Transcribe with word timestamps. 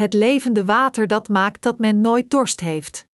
het 0.00 0.12
levende 0.12 0.64
water 0.64 1.06
dat 1.06 1.28
maakt 1.28 1.62
dat 1.62 1.78
men 1.78 2.00
nooit 2.00 2.30
dorst 2.30 2.60
heeft. 2.60 3.08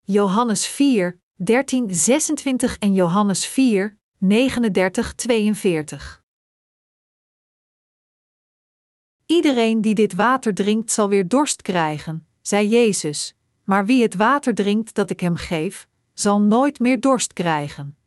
Johannes 0.00 0.66
4, 0.66 1.20
13, 1.34 1.94
26 1.94 2.78
en 2.78 2.94
Johannes 2.94 3.46
4, 3.46 3.98
39, 4.18 5.14
42. 5.14 6.24
Iedereen 9.26 9.80
die 9.80 9.94
dit 9.94 10.14
water 10.14 10.54
drinkt 10.54 10.90
zal 10.90 11.08
weer 11.08 11.28
dorst 11.28 11.62
krijgen, 11.62 12.26
zei 12.40 12.68
Jezus, 12.68 13.34
maar 13.64 13.86
wie 13.86 14.02
het 14.02 14.14
water 14.14 14.54
drinkt 14.54 14.94
dat 14.94 15.10
ik 15.10 15.20
hem 15.20 15.36
geef, 15.36 15.88
zal 16.12 16.40
nooit 16.40 16.78
meer 16.78 17.00
dorst 17.00 17.32
krijgen. 17.32 17.98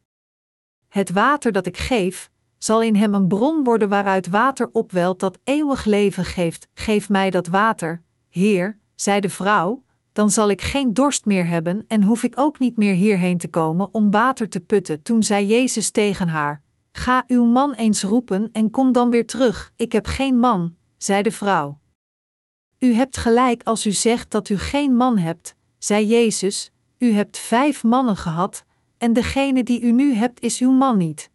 Het 0.87 1.09
water 1.09 1.51
dat 1.51 1.65
ik 1.65 1.77
geef, 1.77 2.31
zal 2.59 2.81
in 2.81 2.95
hem 2.95 3.13
een 3.13 3.27
bron 3.27 3.63
worden 3.63 3.89
waaruit 3.89 4.27
water 4.27 4.69
opwelt 4.71 5.19
dat 5.19 5.39
eeuwig 5.43 5.85
leven 5.85 6.25
geeft. 6.25 6.67
Geef 6.73 7.09
mij 7.09 7.29
dat 7.29 7.47
water, 7.47 8.01
Heer, 8.29 8.77
zei 8.95 9.19
de 9.19 9.29
vrouw, 9.29 9.83
dan 10.11 10.29
zal 10.29 10.49
ik 10.49 10.61
geen 10.61 10.93
dorst 10.93 11.25
meer 11.25 11.47
hebben 11.47 11.85
en 11.87 12.03
hoef 12.03 12.23
ik 12.23 12.33
ook 12.35 12.59
niet 12.59 12.77
meer 12.77 12.93
hierheen 12.93 13.37
te 13.37 13.47
komen 13.47 13.93
om 13.93 14.11
water 14.11 14.49
te 14.49 14.59
putten. 14.59 15.01
Toen 15.01 15.23
zei 15.23 15.45
Jezus 15.45 15.91
tegen 15.91 16.27
haar: 16.27 16.63
Ga 16.91 17.23
uw 17.27 17.45
man 17.45 17.73
eens 17.73 18.03
roepen 18.03 18.49
en 18.51 18.69
kom 18.69 18.91
dan 18.91 19.09
weer 19.09 19.25
terug. 19.25 19.71
Ik 19.75 19.91
heb 19.91 20.05
geen 20.05 20.39
man, 20.39 20.75
zei 20.97 21.21
de 21.21 21.31
vrouw. 21.31 21.79
U 22.79 22.93
hebt 22.93 23.17
gelijk 23.17 23.63
als 23.63 23.85
u 23.85 23.91
zegt 23.91 24.31
dat 24.31 24.49
u 24.49 24.57
geen 24.57 24.95
man 24.95 25.17
hebt, 25.17 25.55
zei 25.77 26.07
Jezus, 26.07 26.71
u 26.97 27.11
hebt 27.11 27.37
vijf 27.37 27.83
mannen 27.83 28.17
gehad, 28.17 28.65
en 28.97 29.13
degene 29.13 29.63
die 29.63 29.81
u 29.81 29.91
nu 29.91 30.13
hebt 30.13 30.39
is 30.39 30.59
uw 30.59 30.71
man 30.71 30.97
niet. 30.97 31.29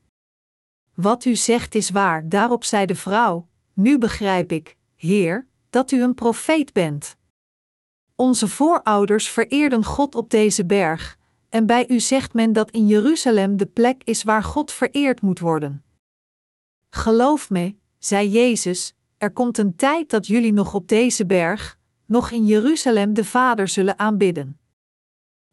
Wat 0.94 1.24
u 1.24 1.36
zegt 1.36 1.74
is 1.74 1.90
waar, 1.90 2.28
daarop 2.28 2.64
zei 2.64 2.86
de 2.86 2.94
vrouw: 2.94 3.48
Nu 3.72 3.98
begrijp 3.98 4.52
ik, 4.52 4.76
Heer, 4.96 5.46
dat 5.70 5.90
u 5.90 6.02
een 6.02 6.14
profeet 6.14 6.72
bent. 6.72 7.16
Onze 8.16 8.48
voorouders 8.48 9.28
vereerden 9.28 9.84
God 9.84 10.14
op 10.14 10.30
deze 10.30 10.66
berg, 10.66 11.18
en 11.48 11.66
bij 11.66 11.88
u 11.88 12.00
zegt 12.00 12.32
men 12.32 12.52
dat 12.52 12.70
in 12.70 12.86
Jeruzalem 12.86 13.56
de 13.56 13.66
plek 13.66 14.02
is 14.04 14.22
waar 14.22 14.42
God 14.42 14.72
vereerd 14.72 15.20
moet 15.20 15.38
worden. 15.38 15.84
Geloof 16.90 17.50
me, 17.50 17.74
zei 17.98 18.28
Jezus, 18.28 18.94
er 19.18 19.32
komt 19.32 19.58
een 19.58 19.76
tijd 19.76 20.10
dat 20.10 20.26
jullie 20.26 20.52
nog 20.52 20.74
op 20.74 20.88
deze 20.88 21.26
berg, 21.26 21.78
nog 22.06 22.30
in 22.30 22.46
Jeruzalem 22.46 23.14
de 23.14 23.24
Vader 23.24 23.68
zullen 23.68 23.98
aanbidden. 23.98 24.58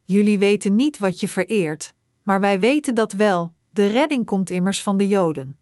Jullie 0.04 0.40
weten 0.40 0.76
niet 0.76 0.98
wat 0.98 1.20
je 1.20 1.28
vereert, 1.28 1.94
maar 2.24 2.40
wij 2.40 2.60
weten 2.60 2.96
dat 2.96 3.12
wel, 3.12 3.54
de 3.74 3.88
redding 3.88 4.26
komt 4.26 4.50
immers 4.50 4.84
van 4.84 4.98
de 4.98 5.08
Joden. 5.08 5.60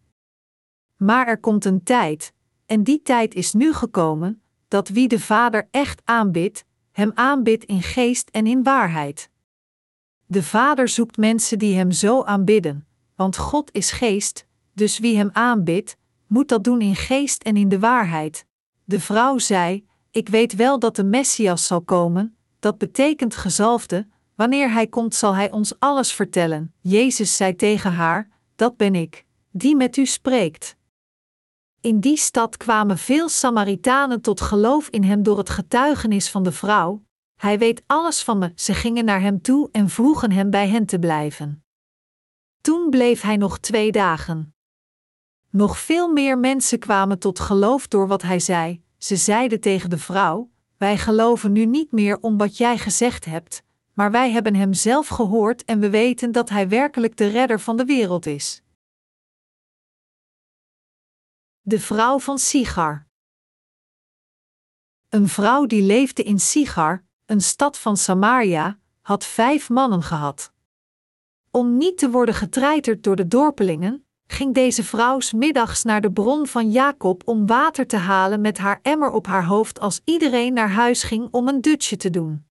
Maar 0.95 1.27
er 1.27 1.39
komt 1.39 1.65
een 1.65 1.83
tijd, 1.83 2.33
en 2.65 2.83
die 2.83 3.01
tijd 3.01 3.35
is 3.35 3.53
nu 3.53 3.73
gekomen, 3.73 4.41
dat 4.67 4.89
wie 4.89 5.07
de 5.07 5.19
Vader 5.19 5.67
echt 5.71 6.01
aanbidt, 6.05 6.65
hem 6.91 7.11
aanbidt 7.13 7.63
in 7.63 7.81
geest 7.81 8.29
en 8.29 8.47
in 8.47 8.63
waarheid. 8.63 9.29
De 10.25 10.43
Vader 10.43 10.87
zoekt 10.87 11.17
mensen 11.17 11.59
die 11.59 11.75
hem 11.75 11.91
zo 11.91 12.23
aanbidden, 12.23 12.87
want 13.15 13.37
God 13.37 13.73
is 13.73 13.91
geest, 13.91 14.45
dus 14.73 14.99
wie 14.99 15.17
hem 15.17 15.29
aanbidt, 15.33 15.97
moet 16.27 16.47
dat 16.47 16.63
doen 16.63 16.81
in 16.81 16.95
geest 16.95 17.43
en 17.43 17.57
in 17.57 17.69
de 17.69 17.79
waarheid. 17.79 18.45
De 18.83 18.99
vrouw 18.99 19.37
zei: 19.37 19.85
Ik 20.11 20.29
weet 20.29 20.55
wel 20.55 20.79
dat 20.79 20.95
de 20.95 21.03
Messias 21.03 21.67
zal 21.67 21.81
komen, 21.81 22.37
dat 22.59 22.77
betekent 22.77 23.35
gezalfde, 23.35 24.07
wanneer 24.39 24.71
hij 24.71 24.87
komt 24.87 25.15
zal 25.15 25.35
hij 25.35 25.51
ons 25.51 25.79
alles 25.79 26.13
vertellen. 26.13 26.73
Jezus 26.81 27.35
zei 27.35 27.55
tegen 27.55 27.93
haar: 27.93 28.29
Dat 28.55 28.77
ben 28.77 28.95
ik, 28.95 29.25
die 29.51 29.75
met 29.75 29.97
u 29.97 30.05
spreekt. 30.05 30.75
In 31.81 31.99
die 31.99 32.17
stad 32.17 32.57
kwamen 32.57 32.97
veel 32.97 33.29
Samaritanen 33.29 34.21
tot 34.21 34.41
geloof 34.41 34.87
in 34.89 35.03
hem 35.03 35.23
door 35.23 35.37
het 35.37 35.49
getuigenis 35.49 36.29
van 36.29 36.43
de 36.43 36.51
vrouw. 36.51 37.03
Hij 37.35 37.57
weet 37.57 37.83
alles 37.85 38.23
van 38.23 38.37
me. 38.37 38.51
Ze 38.55 38.73
gingen 38.73 39.05
naar 39.05 39.21
hem 39.21 39.41
toe 39.41 39.69
en 39.71 39.89
vroegen 39.89 40.31
hem 40.31 40.49
bij 40.49 40.67
hen 40.67 40.85
te 40.85 40.99
blijven. 40.99 41.63
Toen 42.61 42.89
bleef 42.89 43.21
hij 43.21 43.37
nog 43.37 43.59
twee 43.59 43.91
dagen. 43.91 44.55
Nog 45.49 45.77
veel 45.77 46.07
meer 46.07 46.37
mensen 46.37 46.79
kwamen 46.79 47.19
tot 47.19 47.39
geloof 47.39 47.87
door 47.87 48.07
wat 48.07 48.21
hij 48.21 48.39
zei. 48.39 48.83
Ze 48.97 49.15
zeiden 49.15 49.59
tegen 49.59 49.89
de 49.89 49.97
vrouw: 49.97 50.49
Wij 50.77 50.97
geloven 50.97 51.51
nu 51.51 51.65
niet 51.65 51.91
meer 51.91 52.19
om 52.19 52.37
wat 52.37 52.57
jij 52.57 52.77
gezegd 52.77 53.25
hebt, 53.25 53.67
maar 53.99 54.11
wij 54.11 54.31
hebben 54.31 54.55
hem 54.55 54.73
zelf 54.73 55.07
gehoord 55.07 55.65
en 55.65 55.79
we 55.79 55.89
weten 55.89 56.31
dat 56.31 56.49
hij 56.49 56.67
werkelijk 56.69 57.17
de 57.17 57.27
redder 57.27 57.59
van 57.59 57.77
de 57.77 57.85
wereld 57.85 58.25
is. 58.25 58.61
De 61.61 61.79
vrouw 61.79 62.19
van 62.19 62.37
Sigar. 62.37 63.07
Een 65.09 65.27
vrouw 65.27 65.65
die 65.65 65.81
leefde 65.81 66.23
in 66.23 66.39
Sigar, 66.39 67.03
een 67.25 67.41
stad 67.41 67.77
van 67.77 67.97
Samaria, 67.97 68.79
had 69.01 69.25
vijf 69.25 69.69
mannen 69.69 70.03
gehad. 70.03 70.51
Om 71.51 71.77
niet 71.77 71.97
te 71.97 72.09
worden 72.09 72.35
getreiterd 72.35 73.03
door 73.03 73.15
de 73.15 73.27
dorpelingen, 73.27 74.05
ging 74.27 74.53
deze 74.53 74.83
vrouw 74.83 75.19
middags 75.35 75.83
naar 75.83 76.01
de 76.01 76.11
bron 76.11 76.47
van 76.47 76.71
Jacob 76.71 77.27
om 77.27 77.45
water 77.45 77.87
te 77.87 77.97
halen 77.97 78.41
met 78.41 78.57
haar 78.57 78.79
emmer 78.81 79.11
op 79.11 79.27
haar 79.27 79.45
hoofd 79.45 79.79
als 79.79 80.01
iedereen 80.03 80.53
naar 80.53 80.71
huis 80.71 81.03
ging 81.03 81.27
om 81.31 81.47
een 81.47 81.61
dutje 81.61 81.97
te 81.97 82.09
doen. 82.09 82.48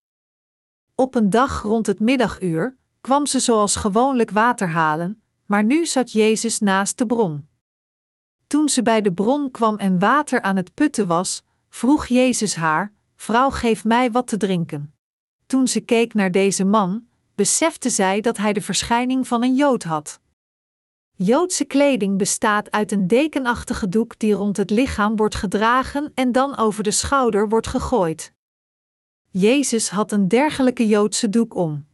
Op 1.00 1.14
een 1.14 1.30
dag 1.30 1.62
rond 1.62 1.86
het 1.86 2.00
middaguur 2.00 2.76
kwam 3.00 3.26
ze 3.26 3.38
zoals 3.38 3.76
gewoonlijk 3.76 4.30
water 4.30 4.68
halen, 4.68 5.22
maar 5.46 5.64
nu 5.64 5.86
zat 5.86 6.12
Jezus 6.12 6.58
naast 6.58 6.98
de 6.98 7.06
bron. 7.06 7.48
Toen 8.46 8.68
ze 8.68 8.82
bij 8.82 9.00
de 9.00 9.12
bron 9.12 9.50
kwam 9.50 9.76
en 9.76 9.98
water 9.98 10.40
aan 10.40 10.56
het 10.56 10.74
putten 10.74 11.06
was, 11.06 11.42
vroeg 11.68 12.06
Jezus 12.06 12.54
haar: 12.54 12.92
Vrouw, 13.16 13.50
geef 13.50 13.84
mij 13.84 14.10
wat 14.10 14.26
te 14.26 14.36
drinken. 14.36 14.94
Toen 15.46 15.68
ze 15.68 15.80
keek 15.80 16.14
naar 16.14 16.30
deze 16.30 16.64
man, 16.64 17.06
besefte 17.34 17.90
zij 17.90 18.20
dat 18.20 18.36
hij 18.36 18.52
de 18.52 18.62
verschijning 18.62 19.28
van 19.28 19.42
een 19.42 19.54
Jood 19.54 19.82
had. 19.82 20.20
Joodse 21.14 21.64
kleding 21.64 22.18
bestaat 22.18 22.70
uit 22.70 22.92
een 22.92 23.06
dekenachtige 23.06 23.88
doek 23.88 24.18
die 24.18 24.32
rond 24.32 24.56
het 24.56 24.70
lichaam 24.70 25.16
wordt 25.16 25.34
gedragen 25.34 26.12
en 26.14 26.32
dan 26.32 26.56
over 26.56 26.82
de 26.82 26.90
schouder 26.90 27.48
wordt 27.48 27.66
gegooid. 27.66 28.36
Jezus 29.38 29.88
had 29.88 30.12
een 30.12 30.28
dergelijke 30.28 30.86
Joodse 30.86 31.28
doek 31.28 31.54
om. 31.54 31.86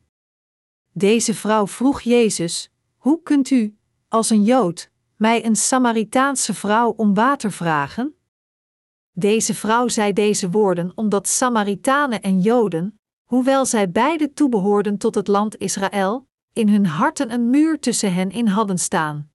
Deze 0.93 1.35
vrouw 1.35 1.67
vroeg 1.67 2.01
Jezus: 2.01 2.71
Hoe 2.97 3.23
kunt 3.23 3.51
u, 3.51 3.77
als 4.09 4.31
een 4.31 4.43
Jood, 4.43 4.91
mij 5.17 5.45
een 5.45 5.57
Samaritaanse 5.57 6.55
vrouw 6.55 6.91
om 6.91 7.15
water 7.15 7.53
vragen? 7.53 8.15
Deze 9.13 9.55
vrouw 9.55 9.89
zei 9.89 10.13
deze 10.13 10.51
woorden 10.51 10.93
omdat 10.95 11.29
Samaritanen 11.29 12.23
en 12.23 12.41
Joden, 12.41 13.01
hoewel 13.25 13.67
zij 13.67 13.91
beide 13.91 14.33
toebehoorden 14.33 14.99
tot 14.99 15.15
het 15.15 15.29
land 15.29 15.57
Israël, 15.57 16.29
in 16.53 16.69
hun 16.69 16.87
harten 16.87 17.33
een 17.33 17.51
muur 17.51 17.81
tussen 17.81 18.15
hen 18.15 18.31
in 18.31 18.47
hadden 18.47 18.79
staan. 18.79 19.31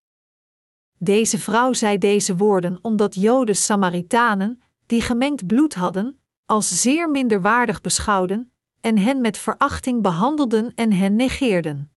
Deze 0.98 1.40
vrouw 1.40 1.74
zei 1.74 1.98
deze 1.98 2.36
woorden 2.36 2.80
omdat 2.82 3.16
Joden 3.16 3.56
Samaritanen, 3.56 4.62
die 4.86 5.02
gemengd 5.02 5.48
bloed 5.48 5.74
hadden, 5.74 6.19
als 6.50 6.82
zeer 6.82 7.10
minderwaardig 7.10 7.82
beschouwden 7.82 8.52
en 8.82 8.98
hen 8.98 9.22
met 9.22 9.38
verachting 9.38 10.02
behandelden 10.02 10.72
en 10.76 10.92
hen 10.92 11.16
negeerden. 11.16 11.92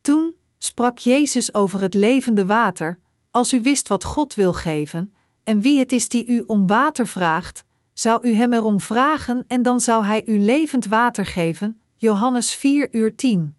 Toen 0.00 0.36
sprak 0.58 0.98
Jezus 0.98 1.54
over 1.54 1.80
het 1.80 1.94
levende 1.94 2.46
water: 2.46 3.00
Als 3.30 3.52
u 3.52 3.60
wist 3.60 3.88
wat 3.88 4.04
God 4.04 4.34
wil 4.34 4.52
geven 4.52 5.14
en 5.44 5.60
wie 5.60 5.78
het 5.78 5.92
is 5.92 6.08
die 6.08 6.26
u 6.26 6.40
om 6.46 6.66
water 6.66 7.06
vraagt, 7.06 7.64
zou 7.92 8.28
u 8.28 8.32
hem 8.32 8.52
erom 8.52 8.80
vragen 8.80 9.44
en 9.46 9.62
dan 9.62 9.80
zou 9.80 10.04
hij 10.04 10.26
u 10.26 10.38
levend 10.38 10.86
water 10.86 11.26
geven. 11.26 11.80
Johannes 11.96 12.54
4 12.54 12.88
uur 12.94 13.16
10. 13.16 13.56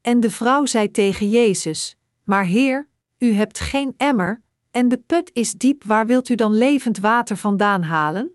En 0.00 0.20
de 0.20 0.30
vrouw 0.30 0.66
zei 0.66 0.90
tegen 0.90 1.30
Jezus: 1.30 1.96
Maar 2.24 2.44
Heer, 2.44 2.88
u 3.18 3.32
hebt 3.32 3.60
geen 3.60 3.94
emmer, 3.96 4.42
en 4.70 4.88
de 4.88 4.98
put 4.98 5.30
is 5.32 5.52
diep, 5.52 5.84
waar 5.84 6.06
wilt 6.06 6.28
u 6.28 6.34
dan 6.34 6.52
levend 6.52 6.98
water 6.98 7.36
vandaan 7.36 7.82
halen? 7.82 8.32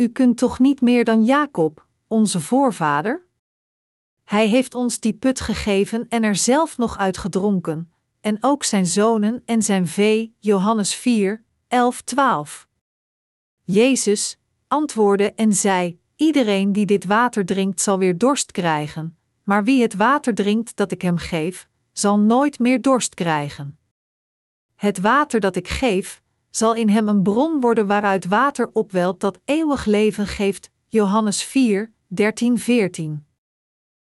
U 0.00 0.08
kunt 0.08 0.38
toch 0.38 0.58
niet 0.58 0.80
meer 0.80 1.04
dan 1.04 1.24
Jacob, 1.24 1.86
onze 2.06 2.40
voorvader? 2.40 3.26
Hij 4.24 4.46
heeft 4.46 4.74
ons 4.74 5.00
die 5.00 5.12
put 5.12 5.40
gegeven 5.40 6.08
en 6.08 6.22
er 6.22 6.36
zelf 6.36 6.78
nog 6.78 6.98
uit 6.98 7.18
gedronken, 7.18 7.92
en 8.20 8.38
ook 8.40 8.64
zijn 8.64 8.86
zonen 8.86 9.42
en 9.44 9.62
zijn 9.62 9.86
vee, 9.86 10.34
Johannes 10.38 10.94
4, 10.94 11.44
11, 11.68 12.02
12. 12.02 12.68
Jezus 13.62 14.38
antwoordde 14.68 15.32
en 15.32 15.52
zei: 15.52 16.00
Iedereen 16.16 16.72
die 16.72 16.86
dit 16.86 17.04
water 17.04 17.44
drinkt 17.44 17.80
zal 17.80 17.98
weer 17.98 18.18
dorst 18.18 18.50
krijgen, 18.50 19.18
maar 19.42 19.64
wie 19.64 19.82
het 19.82 19.94
water 19.94 20.34
drinkt 20.34 20.76
dat 20.76 20.92
ik 20.92 21.02
hem 21.02 21.16
geef, 21.16 21.68
zal 21.92 22.18
nooit 22.18 22.58
meer 22.58 22.82
dorst 22.82 23.14
krijgen. 23.14 23.78
Het 24.74 25.00
water 25.00 25.40
dat 25.40 25.56
ik 25.56 25.68
geef, 25.68 26.22
zal 26.50 26.74
in 26.74 26.88
hem 26.88 27.08
een 27.08 27.22
bron 27.22 27.60
worden 27.60 27.86
waaruit 27.86 28.26
water 28.26 28.70
opwelt 28.72 29.20
dat 29.20 29.38
eeuwig 29.44 29.84
leven 29.84 30.26
geeft. 30.26 30.70
Johannes 30.86 31.42
4, 31.42 31.92
13, 32.06 32.58
14. 32.58 33.26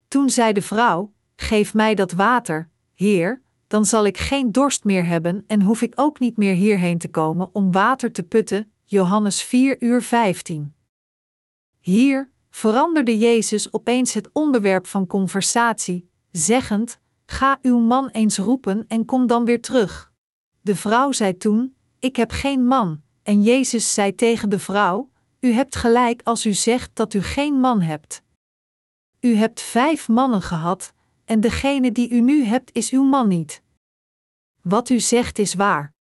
Toen 0.07 0.29
zei 0.29 0.53
de 0.53 0.61
vrouw: 0.61 1.13
Geef 1.35 1.73
mij 1.73 1.95
dat 1.95 2.11
water, 2.11 2.69
Heer, 2.93 3.41
dan 3.67 3.85
zal 3.85 4.05
ik 4.05 4.17
geen 4.17 4.51
dorst 4.51 4.83
meer 4.83 5.05
hebben 5.05 5.43
en 5.47 5.61
hoef 5.61 5.81
ik 5.81 5.93
ook 5.95 6.19
niet 6.19 6.37
meer 6.37 6.53
hierheen 6.53 6.97
te 6.97 7.09
komen 7.09 7.49
om 7.53 7.71
water 7.71 8.11
te 8.11 8.23
putten. 8.23 8.71
Johannes 8.85 9.43
4 9.43 9.81
uur 9.83 10.01
15. 10.01 10.73
Hier 11.79 12.31
veranderde 12.49 13.17
Jezus 13.17 13.73
opeens 13.73 14.13
het 14.13 14.29
onderwerp 14.33 14.87
van 14.87 15.07
conversatie, 15.07 16.09
zeggend: 16.31 16.99
Ga 17.25 17.59
uw 17.61 17.79
man 17.79 18.09
eens 18.09 18.37
roepen 18.37 18.85
en 18.87 19.05
kom 19.05 19.27
dan 19.27 19.45
weer 19.45 19.61
terug. 19.61 20.11
De 20.61 20.75
vrouw 20.75 21.11
zei 21.11 21.37
toen: 21.37 21.75
Ik 22.01 22.15
heb 22.15 22.31
geen 22.31 22.67
man. 22.67 23.01
En 23.23 23.43
Jezus 23.43 23.93
zei 23.93 24.15
tegen 24.15 24.49
de 24.49 24.59
vrouw: 24.59 25.09
U 25.39 25.51
hebt 25.51 25.75
gelijk 25.75 26.21
als 26.23 26.45
u 26.45 26.53
zegt 26.53 26.95
dat 26.95 27.13
u 27.13 27.21
geen 27.21 27.53
man 27.53 27.81
hebt. 27.81 28.23
U 29.19 29.35
hebt 29.35 29.61
vijf 29.61 30.07
mannen 30.07 30.41
gehad, 30.41 30.93
en 31.25 31.39
degene 31.39 31.91
die 31.91 32.09
u 32.09 32.21
nu 32.21 32.43
hebt 32.43 32.75
is 32.75 32.89
uw 32.89 33.03
man 33.03 33.27
niet. 33.27 33.63
Wat 34.61 34.89
u 34.89 34.99
zegt 34.99 35.39
is 35.39 35.53
waar. 35.53 35.93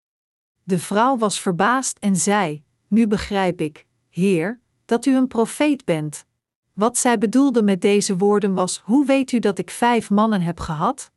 De 0.62 0.78
vrouw 0.78 1.16
was 1.18 1.40
verbaasd 1.40 1.98
en 1.98 2.16
zei: 2.16 2.64
Nu 2.88 3.06
begrijp 3.06 3.60
ik, 3.60 3.86
Heer, 4.08 4.60
dat 4.84 5.06
u 5.06 5.16
een 5.16 5.28
profeet 5.28 5.84
bent. 5.84 6.24
Wat 6.72 6.98
zij 6.98 7.18
bedoelde 7.18 7.62
met 7.62 7.80
deze 7.80 8.16
woorden 8.16 8.54
was: 8.54 8.78
Hoe 8.84 9.06
weet 9.06 9.32
u 9.32 9.38
dat 9.38 9.58
ik 9.58 9.70
vijf 9.70 10.10
mannen 10.10 10.40
heb 10.40 10.60
gehad? 10.60 11.10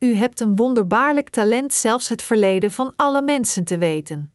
U 0.00 0.14
hebt 0.14 0.40
een 0.40 0.56
wonderbaarlijk 0.56 1.28
talent 1.28 1.72
zelfs 1.72 2.08
het 2.08 2.22
verleden 2.22 2.70
van 2.70 2.92
alle 2.96 3.22
mensen 3.22 3.64
te 3.64 3.78
weten. 3.78 4.34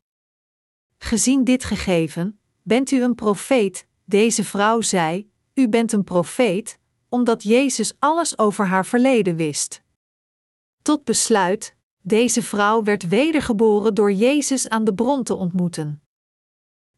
Gezien 0.98 1.44
dit 1.44 1.64
gegeven, 1.64 2.40
bent 2.62 2.92
u 2.92 3.02
een 3.04 3.16
profeet, 3.16 3.88
deze 4.04 4.44
vrouw 4.44 4.82
zei: 4.82 5.30
U 5.54 5.70
bent 5.70 5.92
een 5.92 6.04
profeet, 6.04 6.80
omdat 7.10 7.44
Jezus 7.44 7.94
alles 8.00 8.38
over 8.38 8.66
haar 8.66 8.86
verleden 8.86 9.36
wist. 9.36 9.84
Tot 10.82 11.04
besluit, 11.04 11.76
deze 12.02 12.44
vrouw 12.44 12.84
werd 12.84 13.08
wedergeboren 13.08 13.94
door 13.94 14.12
Jezus 14.12 14.70
aan 14.70 14.84
de 14.84 14.94
bron 14.94 15.24
te 15.24 15.36
ontmoeten. 15.36 16.02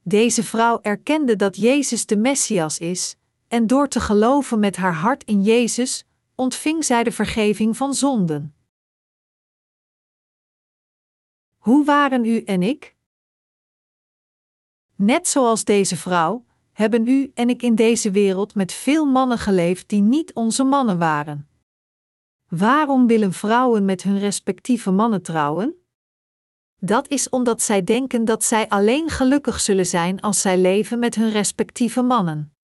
Deze 0.03 0.43
vrouw 0.43 0.79
erkende 0.81 1.35
dat 1.35 1.57
Jezus 1.57 2.05
de 2.05 2.17
Messias 2.17 2.79
is, 2.79 3.15
en 3.47 3.67
door 3.67 3.87
te 3.87 3.99
geloven 3.99 4.59
met 4.59 4.75
haar 4.75 4.95
hart 4.95 5.23
in 5.23 5.41
Jezus, 5.43 6.05
ontving 6.35 6.85
zij 6.85 7.03
de 7.03 7.11
vergeving 7.11 7.77
van 7.77 7.93
zonden. 7.93 8.55
Hoe 11.67 11.85
waren 11.85 12.25
u 12.25 12.41
en 12.43 12.63
ik? 12.63 12.95
Net 14.95 15.27
zoals 15.27 15.63
deze 15.63 15.95
vrouw, 15.97 16.45
hebben 16.71 17.07
u 17.07 17.31
en 17.33 17.49
ik 17.49 17.61
in 17.61 17.75
deze 17.75 18.11
wereld 18.11 18.55
met 18.55 18.73
veel 18.73 19.05
mannen 19.05 19.37
geleefd 19.37 19.89
die 19.89 20.01
niet 20.01 20.33
onze 20.33 20.63
mannen 20.63 20.97
waren. 20.97 21.49
Waarom 22.47 23.07
willen 23.07 23.33
vrouwen 23.33 23.85
met 23.85 24.03
hun 24.03 24.19
respectieve 24.19 24.91
mannen 24.91 25.21
trouwen? 25.21 25.75
Dat 26.79 27.07
is 27.07 27.29
omdat 27.29 27.61
zij 27.61 27.83
denken 27.83 28.25
dat 28.25 28.43
zij 28.43 28.69
alleen 28.69 29.09
gelukkig 29.09 29.59
zullen 29.59 29.85
zijn 29.85 30.21
als 30.21 30.41
zij 30.41 30.57
leven 30.57 30.99
met 30.99 31.15
hun 31.15 31.31
respectieve 31.31 32.01
mannen. 32.01 32.55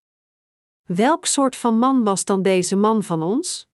Welk 0.83 1.25
soort 1.25 1.55
van 1.55 1.79
man 1.79 2.03
was 2.03 2.25
dan 2.25 2.41
deze 2.41 2.75
man 2.75 3.03
van 3.03 3.21
ons? 3.21 3.69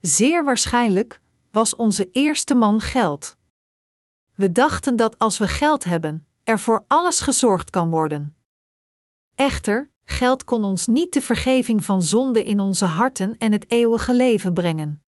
Zeer 0.00 0.44
waarschijnlijk 0.44 1.20
was 1.50 1.76
onze 1.76 2.10
eerste 2.10 2.54
man 2.54 2.80
geld. 2.80 3.37
We 4.38 4.52
dachten 4.52 4.96
dat 4.96 5.18
als 5.18 5.38
we 5.38 5.48
geld 5.48 5.84
hebben, 5.84 6.26
er 6.44 6.58
voor 6.58 6.84
alles 6.86 7.20
gezorgd 7.20 7.70
kan 7.70 7.90
worden. 7.90 8.36
Echter, 9.34 9.90
geld 10.04 10.44
kon 10.44 10.64
ons 10.64 10.86
niet 10.86 11.12
de 11.12 11.20
vergeving 11.20 11.84
van 11.84 12.02
zonde 12.02 12.44
in 12.44 12.60
onze 12.60 12.84
harten 12.84 13.38
en 13.38 13.52
het 13.52 13.70
eeuwige 13.70 14.14
leven 14.14 14.54
brengen. 14.54 15.02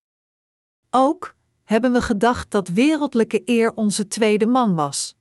Ook 0.91 1.35
hebben 1.65 1.93
we 1.93 2.03
gedacht 2.03 2.51
dat 2.51 2.69
wereldlijke 2.69 3.43
eer 3.45 3.75
onze 3.75 4.07
tweede 4.07 4.47
man 4.47 4.75
was. 4.75 5.17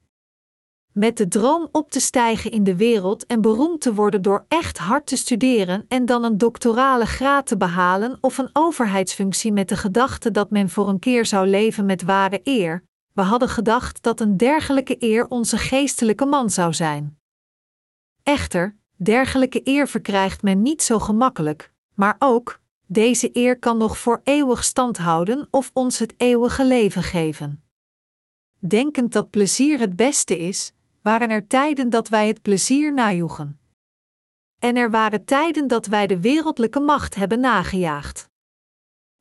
Met 0.92 1.18
de 1.18 1.28
droom 1.28 1.70
op 1.72 1.92
te 1.92 2.00
stijgen 2.00 2.52
in 2.52 2.64
de 2.64 2.76
wereld 2.76 3.26
en 3.26 3.42
beroemd 3.42 3.82
te 3.82 3.94
worden 3.94 4.22
door 4.22 4.46
echt 4.48 4.78
hard 4.78 5.06
te 5.06 5.16
studeren 5.16 5.86
en 5.88 6.06
dan 6.06 6.24
een 6.24 6.38
doctorale 6.38 7.06
graad 7.06 7.46
te 7.46 7.58
behalen 7.58 8.18
of 8.22 8.38
een 8.38 8.50
overheidsfunctie 8.54 9.52
met 9.52 9.70
de 9.70 9.78
gedachte 9.78 10.32
dat 10.32 10.50
men 10.50 10.70
voor 10.70 10.90
een 10.90 11.00
keer 11.00 11.26
zou 11.26 11.48
leven 11.48 11.86
met 11.86 12.04
ware 12.04 12.42
eer, 12.44 12.87
we 13.18 13.24
hadden 13.24 13.50
gedacht 13.50 14.04
dat 14.04 14.20
een 14.20 14.38
dergelijke 14.38 14.96
eer 15.00 15.28
onze 15.28 15.58
geestelijke 15.58 16.26
man 16.26 16.50
zou 16.50 16.74
zijn. 16.74 17.20
Echter, 18.24 18.78
dergelijke 18.96 19.62
eer 19.64 19.88
verkrijgt 19.88 20.42
men 20.42 20.62
niet 20.62 20.82
zo 20.82 21.00
gemakkelijk, 21.00 21.72
maar 21.94 22.16
ook, 22.20 22.60
deze 22.86 23.30
eer 23.34 23.60
kan 23.60 23.78
nog 23.78 23.98
voor 23.98 24.22
eeuwig 24.24 24.64
stand 24.64 24.98
houden 24.98 25.48
of 25.52 25.72
ons 25.74 26.00
het 26.00 26.14
eeuwige 26.18 26.66
leven 26.66 27.04
geven. 27.04 27.64
Denkend 28.60 29.14
dat 29.14 29.30
plezier 29.30 29.80
het 29.80 29.96
beste 29.96 30.38
is, 30.38 30.74
waren 31.02 31.30
er 31.30 31.48
tijden 31.48 31.90
dat 31.90 32.10
wij 32.10 32.28
het 32.28 32.42
plezier 32.42 32.94
najoegen. 32.94 33.60
En 34.60 34.76
er 34.76 34.92
waren 34.92 35.26
tijden 35.26 35.68
dat 35.68 35.86
wij 35.86 36.08
de 36.08 36.20
wereldlijke 36.20 36.80
macht 36.80 37.16
hebben 37.16 37.40
nagejaagd. 37.40 38.30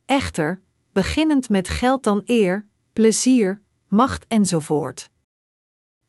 Echter, 0.04 0.62
beginnend 0.92 1.48
met 1.48 1.68
geld 1.68 2.02
dan 2.02 2.22
eer, 2.24 2.66
plezier, 2.92 3.64
macht 3.96 4.26
enzovoort. 4.28 5.10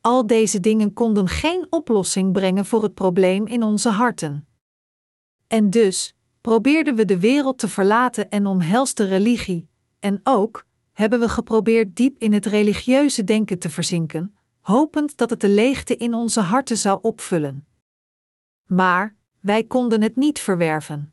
Al 0.00 0.26
deze 0.26 0.60
dingen 0.60 0.92
konden 0.92 1.28
geen 1.28 1.66
oplossing 1.70 2.32
brengen 2.32 2.66
voor 2.66 2.82
het 2.82 2.94
probleem 2.94 3.46
in 3.46 3.62
onze 3.62 3.88
harten. 3.88 4.48
En 5.46 5.70
dus 5.70 6.16
probeerden 6.40 6.94
we 6.94 7.04
de 7.04 7.18
wereld 7.18 7.58
te 7.58 7.68
verlaten 7.68 8.30
en 8.30 8.46
omhelste 8.46 9.04
religie, 9.04 9.68
en 9.98 10.20
ook 10.22 10.66
hebben 10.92 11.20
we 11.20 11.28
geprobeerd 11.28 11.96
diep 11.96 12.18
in 12.18 12.32
het 12.32 12.46
religieuze 12.46 13.24
denken 13.24 13.58
te 13.58 13.70
verzinken, 13.70 14.36
hopend 14.60 15.16
dat 15.16 15.30
het 15.30 15.40
de 15.40 15.48
leegte 15.48 15.96
in 15.96 16.14
onze 16.14 16.40
harten 16.40 16.76
zou 16.76 16.98
opvullen. 17.02 17.66
Maar 18.66 19.16
wij 19.40 19.64
konden 19.64 20.02
het 20.02 20.16
niet 20.16 20.38
verwerven. 20.38 21.12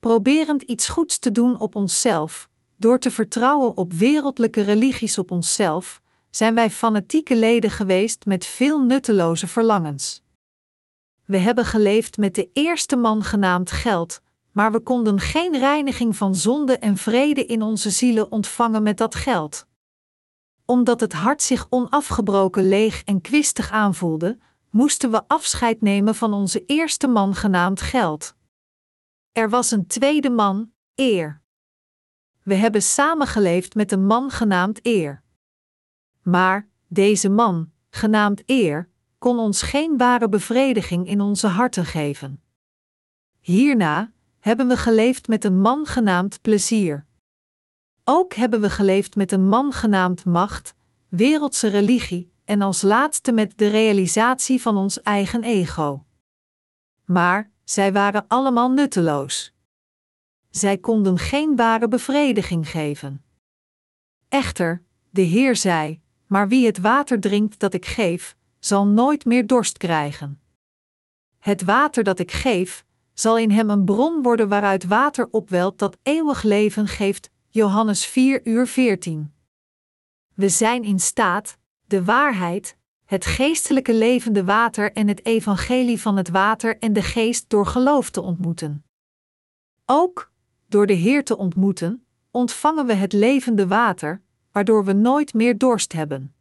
Proberend 0.00 0.62
iets 0.62 0.88
goeds 0.88 1.18
te 1.18 1.32
doen 1.32 1.60
op 1.60 1.74
onszelf, 1.74 2.48
door 2.76 2.98
te 2.98 3.10
vertrouwen 3.10 3.76
op 3.76 3.92
wereldlijke 3.92 4.60
religies 4.62 5.18
op 5.18 5.30
onszelf, 5.30 6.02
zijn 6.30 6.54
wij 6.54 6.70
fanatieke 6.70 7.36
leden 7.36 7.70
geweest 7.70 8.24
met 8.24 8.46
veel 8.46 8.80
nutteloze 8.80 9.46
verlangens. 9.46 10.22
We 11.24 11.38
hebben 11.38 11.64
geleefd 11.64 12.16
met 12.16 12.34
de 12.34 12.50
eerste 12.52 12.96
man 12.96 13.22
genaamd 13.22 13.70
geld, 13.70 14.20
maar 14.52 14.72
we 14.72 14.80
konden 14.80 15.20
geen 15.20 15.58
reiniging 15.58 16.16
van 16.16 16.34
zonde 16.34 16.78
en 16.78 16.96
vrede 16.96 17.46
in 17.46 17.62
onze 17.62 17.90
zielen 17.90 18.32
ontvangen 18.32 18.82
met 18.82 18.98
dat 18.98 19.14
geld. 19.14 19.66
Omdat 20.64 21.00
het 21.00 21.12
hart 21.12 21.42
zich 21.42 21.66
onafgebroken 21.70 22.68
leeg 22.68 23.02
en 23.04 23.20
kwistig 23.20 23.70
aanvoelde, 23.70 24.38
moesten 24.70 25.10
we 25.10 25.22
afscheid 25.26 25.80
nemen 25.80 26.14
van 26.14 26.32
onze 26.32 26.64
eerste 26.66 27.06
man 27.06 27.34
genaamd 27.34 27.80
geld. 27.80 28.34
Er 29.32 29.50
was 29.50 29.70
een 29.70 29.86
tweede 29.86 30.30
man, 30.30 30.72
eer. 30.94 31.44
We 32.46 32.54
hebben 32.54 32.82
samengeleefd 32.82 33.74
met 33.74 33.92
een 33.92 34.06
man 34.06 34.30
genaamd 34.30 34.86
eer. 34.86 35.22
Maar 36.22 36.68
deze 36.88 37.28
man, 37.28 37.70
genaamd 37.90 38.42
eer, 38.46 38.88
kon 39.18 39.38
ons 39.38 39.62
geen 39.62 39.96
ware 39.96 40.28
bevrediging 40.28 41.08
in 41.08 41.20
onze 41.20 41.46
harten 41.46 41.84
geven. 41.84 42.42
Hierna 43.40 44.12
hebben 44.38 44.68
we 44.68 44.76
geleefd 44.76 45.28
met 45.28 45.44
een 45.44 45.60
man 45.60 45.86
genaamd 45.86 46.40
plezier. 46.42 47.06
Ook 48.04 48.34
hebben 48.34 48.60
we 48.60 48.70
geleefd 48.70 49.16
met 49.16 49.32
een 49.32 49.48
man 49.48 49.72
genaamd 49.72 50.24
macht, 50.24 50.74
wereldse 51.08 51.68
religie 51.68 52.32
en 52.44 52.62
als 52.62 52.82
laatste 52.82 53.32
met 53.32 53.58
de 53.58 53.68
realisatie 53.68 54.62
van 54.62 54.76
ons 54.76 55.02
eigen 55.02 55.42
ego. 55.42 56.04
Maar 57.04 57.50
zij 57.64 57.92
waren 57.92 58.24
allemaal 58.28 58.70
nutteloos. 58.70 59.55
Zij 60.56 60.78
konden 60.78 61.18
geen 61.18 61.56
ware 61.56 61.88
bevrediging 61.88 62.68
geven. 62.68 63.24
Echter, 64.28 64.82
de 65.10 65.20
Heer 65.22 65.56
zei: 65.56 66.00
Maar 66.26 66.48
wie 66.48 66.66
het 66.66 66.78
water 66.78 67.20
drinkt 67.20 67.58
dat 67.58 67.74
ik 67.74 67.86
geef, 67.86 68.36
zal 68.58 68.86
nooit 68.86 69.24
meer 69.24 69.46
dorst 69.46 69.78
krijgen. 69.78 70.40
Het 71.38 71.62
water 71.62 72.04
dat 72.04 72.18
ik 72.18 72.32
geef, 72.32 72.84
zal 73.12 73.38
in 73.38 73.50
hem 73.50 73.70
een 73.70 73.84
bron 73.84 74.22
worden 74.22 74.48
waaruit 74.48 74.84
water 74.84 75.28
opwelt 75.30 75.78
dat 75.78 75.96
eeuwig 76.02 76.42
leven 76.42 76.86
geeft. 76.88 77.30
Johannes 77.48 78.06
4 78.06 78.46
uur 78.46 78.66
14. 78.66 79.32
We 80.34 80.48
zijn 80.48 80.82
in 80.82 81.00
staat, 81.00 81.58
de 81.86 82.04
waarheid, 82.04 82.76
het 83.04 83.26
geestelijke 83.26 83.94
levende 83.94 84.44
water 84.44 84.92
en 84.92 85.08
het 85.08 85.24
evangelie 85.26 86.00
van 86.00 86.16
het 86.16 86.28
water 86.28 86.78
en 86.78 86.92
de 86.92 87.02
geest 87.02 87.48
door 87.48 87.66
geloof 87.66 88.10
te 88.10 88.20
ontmoeten. 88.20 88.84
Ook, 89.84 90.34
door 90.68 90.86
de 90.86 90.92
Heer 90.92 91.24
te 91.24 91.36
ontmoeten, 91.36 92.06
ontvangen 92.30 92.86
we 92.86 92.92
het 92.92 93.12
levende 93.12 93.66
water, 93.66 94.22
waardoor 94.52 94.84
we 94.84 94.92
nooit 94.92 95.34
meer 95.34 95.58
dorst 95.58 95.92
hebben. 95.92 96.34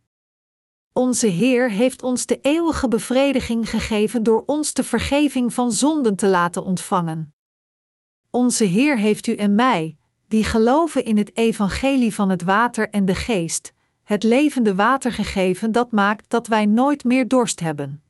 Onze 0.94 1.28
Heer 1.28 1.72
heeft 1.72 2.04
ons 2.04 2.26
de 2.26 2.40
eeuwige 2.42 2.88
bevrediging 2.88 3.70
gegeven 3.70 4.24
door 4.24 4.44
ons 4.46 4.74
de 4.74 4.84
vergeving 4.84 5.54
van 5.54 5.72
zonden 5.72 6.16
te 6.16 6.28
laten 6.28 6.64
ontvangen. 6.64 7.34
Onze 8.30 8.64
Heer 8.64 8.98
heeft 8.98 9.28
u 9.28 9.36
en 9.36 9.56
mij, 9.56 9.98
die 10.28 10.44
geloven 10.44 11.06
in 11.06 11.18
het 11.18 11.38
evangelie 11.38 12.14
van 12.14 12.30
het 12.30 12.44
water 12.44 12.90
en 12.90 13.06
de 13.06 13.16
geest, 13.16 13.74
het 14.04 14.24
levende 14.24 14.76
water 14.76 15.12
gegeven 15.12 15.72
dat 15.72 15.92
maakt 15.92 16.30
dat 16.30 16.48
wij 16.48 16.66
nooit 16.66 17.04
meer 17.04 17.28
dorst 17.28 17.60
hebben. 17.60 18.04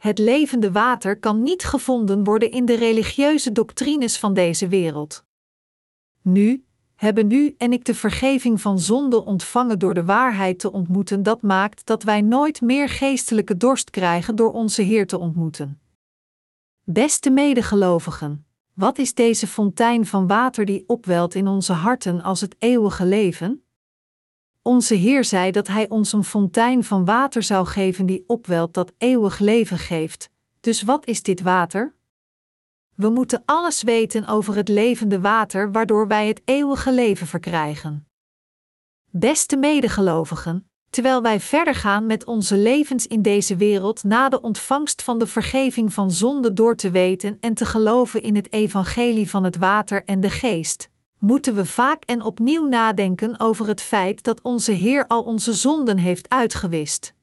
Het 0.00 0.18
levende 0.18 0.72
water 0.72 1.18
kan 1.18 1.42
niet 1.42 1.64
gevonden 1.64 2.24
worden 2.24 2.50
in 2.50 2.64
de 2.64 2.74
religieuze 2.74 3.52
doctrines 3.52 4.18
van 4.18 4.34
deze 4.34 4.68
wereld. 4.68 5.24
Nu, 6.22 6.64
hebben 6.94 7.30
u 7.30 7.54
en 7.58 7.72
ik 7.72 7.84
de 7.84 7.94
vergeving 7.94 8.60
van 8.60 8.78
zonde 8.78 9.24
ontvangen 9.24 9.78
door 9.78 9.94
de 9.94 10.04
waarheid 10.04 10.58
te 10.58 10.72
ontmoeten, 10.72 11.22
dat 11.22 11.42
maakt 11.42 11.86
dat 11.86 12.02
wij 12.02 12.20
nooit 12.20 12.60
meer 12.60 12.88
geestelijke 12.88 13.56
dorst 13.56 13.90
krijgen 13.90 14.36
door 14.36 14.52
onze 14.52 14.82
Heer 14.82 15.06
te 15.06 15.18
ontmoeten. 15.18 15.80
Beste 16.84 17.30
medegelovigen, 17.30 18.46
wat 18.72 18.98
is 18.98 19.14
deze 19.14 19.46
fontein 19.46 20.06
van 20.06 20.26
water 20.26 20.64
die 20.64 20.84
opwelt 20.86 21.34
in 21.34 21.46
onze 21.46 21.72
harten 21.72 22.22
als 22.22 22.40
het 22.40 22.56
eeuwige 22.58 23.06
leven? 23.06 23.64
Onze 24.62 24.94
Heer 24.94 25.24
zei 25.24 25.50
dat 25.50 25.66
Hij 25.66 25.88
ons 25.88 26.12
een 26.12 26.24
fontein 26.24 26.84
van 26.84 27.04
water 27.04 27.42
zou 27.42 27.66
geven 27.66 28.06
die 28.06 28.24
opwelt 28.26 28.74
dat 28.74 28.92
eeuwig 28.98 29.38
leven 29.38 29.78
geeft. 29.78 30.30
Dus 30.60 30.82
wat 30.82 31.06
is 31.06 31.22
dit 31.22 31.40
water? 31.40 31.94
We 32.94 33.08
moeten 33.08 33.42
alles 33.44 33.82
weten 33.82 34.26
over 34.26 34.56
het 34.56 34.68
levende 34.68 35.20
water 35.20 35.72
waardoor 35.72 36.06
wij 36.06 36.28
het 36.28 36.42
eeuwige 36.44 36.92
leven 36.92 37.26
verkrijgen. 37.26 38.08
Beste 39.10 39.56
medegelovigen, 39.56 40.70
terwijl 40.90 41.22
wij 41.22 41.40
verder 41.40 41.74
gaan 41.74 42.06
met 42.06 42.24
onze 42.24 42.56
levens 42.56 43.06
in 43.06 43.22
deze 43.22 43.56
wereld 43.56 44.04
na 44.04 44.28
de 44.28 44.40
ontvangst 44.40 45.02
van 45.02 45.18
de 45.18 45.26
vergeving 45.26 45.92
van 45.92 46.10
zonde 46.10 46.52
door 46.52 46.76
te 46.76 46.90
weten 46.90 47.36
en 47.40 47.54
te 47.54 47.66
geloven 47.66 48.22
in 48.22 48.36
het 48.36 48.52
evangelie 48.52 49.30
van 49.30 49.44
het 49.44 49.56
water 49.56 50.04
en 50.04 50.20
de 50.20 50.30
geest, 50.30 50.89
moeten 51.20 51.54
we 51.54 51.66
vaak 51.66 52.04
en 52.04 52.22
opnieuw 52.22 52.66
nadenken 52.66 53.40
over 53.40 53.66
het 53.66 53.80
feit 53.80 54.22
dat 54.22 54.42
onze 54.42 54.72
Heer 54.72 55.06
al 55.06 55.22
onze 55.22 55.52
zonden 55.52 55.98
heeft 55.98 56.28
uitgewist. 56.28 57.14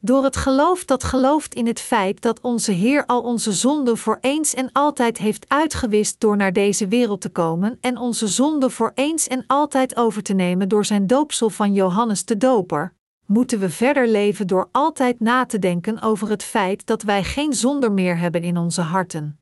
Door 0.00 0.24
het 0.24 0.36
geloof 0.36 0.84
dat 0.84 1.04
gelooft 1.04 1.54
in 1.54 1.66
het 1.66 1.80
feit 1.80 2.20
dat 2.20 2.40
onze 2.40 2.72
Heer 2.72 3.06
al 3.06 3.20
onze 3.22 3.52
zonden 3.52 3.98
voor 3.98 4.18
eens 4.20 4.54
en 4.54 4.72
altijd 4.72 5.18
heeft 5.18 5.48
uitgewist 5.48 6.20
door 6.20 6.36
naar 6.36 6.52
deze 6.52 6.88
wereld 6.88 7.20
te 7.20 7.28
komen 7.28 7.78
en 7.80 7.98
onze 7.98 8.26
zonden 8.26 8.70
voor 8.70 8.92
eens 8.94 9.26
en 9.26 9.44
altijd 9.46 9.96
over 9.96 10.22
te 10.22 10.34
nemen 10.34 10.68
door 10.68 10.84
zijn 10.84 11.06
doopsel 11.06 11.50
van 11.50 11.72
Johannes 11.72 12.24
de 12.24 12.36
Doper, 12.36 12.94
moeten 13.26 13.58
we 13.58 13.70
verder 13.70 14.08
leven 14.08 14.46
door 14.46 14.68
altijd 14.72 15.20
na 15.20 15.46
te 15.46 15.58
denken 15.58 16.02
over 16.02 16.28
het 16.28 16.42
feit 16.42 16.86
dat 16.86 17.02
wij 17.02 17.24
geen 17.24 17.52
zonder 17.52 17.92
meer 17.92 18.18
hebben 18.18 18.42
in 18.42 18.56
onze 18.56 18.80
harten. 18.80 19.40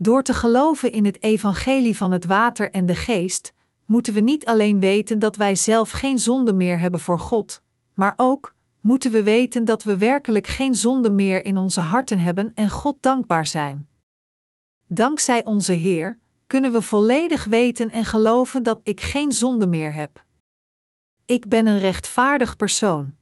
Door 0.00 0.22
te 0.22 0.34
geloven 0.34 0.92
in 0.92 1.04
het 1.04 1.22
evangelie 1.22 1.96
van 1.96 2.12
het 2.12 2.24
water 2.24 2.70
en 2.70 2.86
de 2.86 2.94
geest, 2.94 3.52
moeten 3.86 4.14
we 4.14 4.20
niet 4.20 4.46
alleen 4.46 4.80
weten 4.80 5.18
dat 5.18 5.36
wij 5.36 5.54
zelf 5.54 5.90
geen 5.90 6.18
zonde 6.18 6.52
meer 6.52 6.78
hebben 6.78 7.00
voor 7.00 7.18
God, 7.18 7.62
maar 7.94 8.14
ook 8.16 8.54
moeten 8.80 9.10
we 9.10 9.22
weten 9.22 9.64
dat 9.64 9.82
we 9.82 9.96
werkelijk 9.96 10.46
geen 10.46 10.74
zonde 10.74 11.10
meer 11.10 11.44
in 11.44 11.56
onze 11.56 11.80
harten 11.80 12.18
hebben 12.18 12.52
en 12.54 12.70
God 12.70 12.96
dankbaar 13.00 13.46
zijn. 13.46 13.88
Dankzij 14.86 15.44
onze 15.44 15.72
Heer 15.72 16.18
kunnen 16.46 16.72
we 16.72 16.82
volledig 16.82 17.44
weten 17.44 17.90
en 17.90 18.04
geloven 18.04 18.62
dat 18.62 18.80
ik 18.82 19.00
geen 19.00 19.32
zonde 19.32 19.66
meer 19.66 19.94
heb. 19.94 20.24
Ik 21.24 21.48
ben 21.48 21.66
een 21.66 21.78
rechtvaardig 21.78 22.56
persoon. 22.56 23.14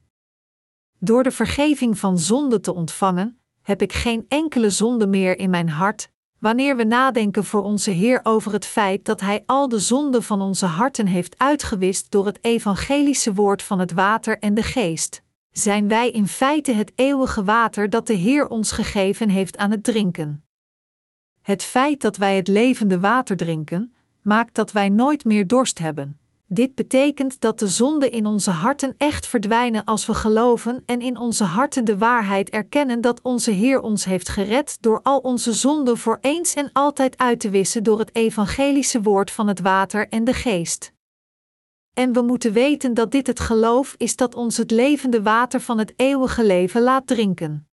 Door 0.99 1.23
de 1.23 1.31
vergeving 1.31 1.99
van 1.99 2.19
zonde 2.19 2.61
te 2.61 2.75
ontvangen, 2.75 3.41
heb 3.63 3.83
ik 3.83 3.93
geen 3.93 4.25
enkele 4.29 4.71
zonde 4.71 5.07
meer 5.07 5.39
in 5.39 5.51
mijn 5.51 5.69
hart 5.69 6.11
wanneer 6.39 6.77
we 6.77 6.85
nadenken 6.85 7.45
voor 7.45 7.63
onze 7.63 7.91
Heer 7.91 8.21
over 8.23 8.53
het 8.53 8.65
feit 8.65 9.05
dat 9.05 9.21
Hij 9.21 9.43
al 9.47 9.69
de 9.69 9.79
zonden 9.79 10.23
van 10.23 10.41
onze 10.41 10.67
harten 10.67 11.07
heeft 11.07 11.39
uitgewist 11.39 12.11
door 12.11 12.27
het 12.27 12.39
evangelische 12.41 13.35
woord 13.35 13.63
van 13.63 13.79
het 13.79 13.93
water 13.93 14.39
en 14.39 14.55
de 14.55 14.63
geest, 14.63 15.23
zijn 15.51 15.89
wij 15.89 16.11
in 16.11 16.27
feite 16.29 16.73
het 16.73 16.93
eeuwige 16.95 17.45
water 17.45 17.91
dat 17.91 18.07
de 18.07 18.15
Heer 18.15 18.49
ons 18.49 18.73
gegeven 18.73 19.29
heeft 19.29 19.57
aan 19.57 19.71
het 19.71 19.85
drinken. 19.85 20.45
Het 21.43 21.63
feit 21.63 22.01
dat 22.01 22.17
wij 22.17 22.37
het 22.37 22.49
levende 22.49 23.01
water 23.01 23.37
drinken, 23.37 23.95
maakt 24.23 24.55
dat 24.55 24.73
wij 24.73 24.89
nooit 24.89 25.25
meer 25.25 25.47
dorst 25.47 25.79
hebben. 25.79 26.19
Dit 26.49 26.75
betekent 26.75 27.41
dat 27.41 27.59
de 27.59 27.69
zonden 27.69 28.11
in 28.11 28.27
onze 28.27 28.51
harten 28.51 28.95
echt 28.99 29.27
verdwijnen 29.27 29.85
als 29.85 30.07
we 30.07 30.15
geloven 30.15 30.83
en 30.85 31.01
in 31.01 31.19
onze 31.19 31.45
harten 31.45 31.85
de 31.85 31.99
waarheid 31.99 32.51
erkennen 32.51 33.01
dat 33.01 33.23
onze 33.23 33.51
Heer 33.51 33.81
ons 33.81 34.05
heeft 34.05 34.29
gered 34.29 34.77
door 34.81 35.01
al 35.03 35.19
onze 35.19 35.53
zonden 35.53 35.99
voor 35.99 36.19
eens 36.21 36.55
en 36.55 36.71
altijd 36.73 37.19
uit 37.19 37.41
te 37.41 37.51
wissen 37.51 37.83
door 37.83 37.99
het 37.99 38.15
evangelische 38.15 39.03
woord 39.03 39.31
van 39.31 39.49
het 39.49 39.61
water 39.61 40.09
en 40.09 40.25
de 40.25 40.33
geest. 40.33 40.93
En 41.95 42.13
we 42.13 42.23
moeten 42.23 42.53
weten 42.53 42.95
dat 42.95 43.11
dit 43.11 43.27
het 43.27 43.41
geloof 43.41 43.95
is 43.97 44.17
dat 44.17 44.35
ons 44.35 44.57
het 44.57 44.71
levende 44.71 45.23
water 45.23 45.61
van 45.61 45.79
het 45.79 45.93
eeuwige 45.97 46.45
leven 46.45 46.83
laat 46.83 47.07
drinken. 47.07 47.66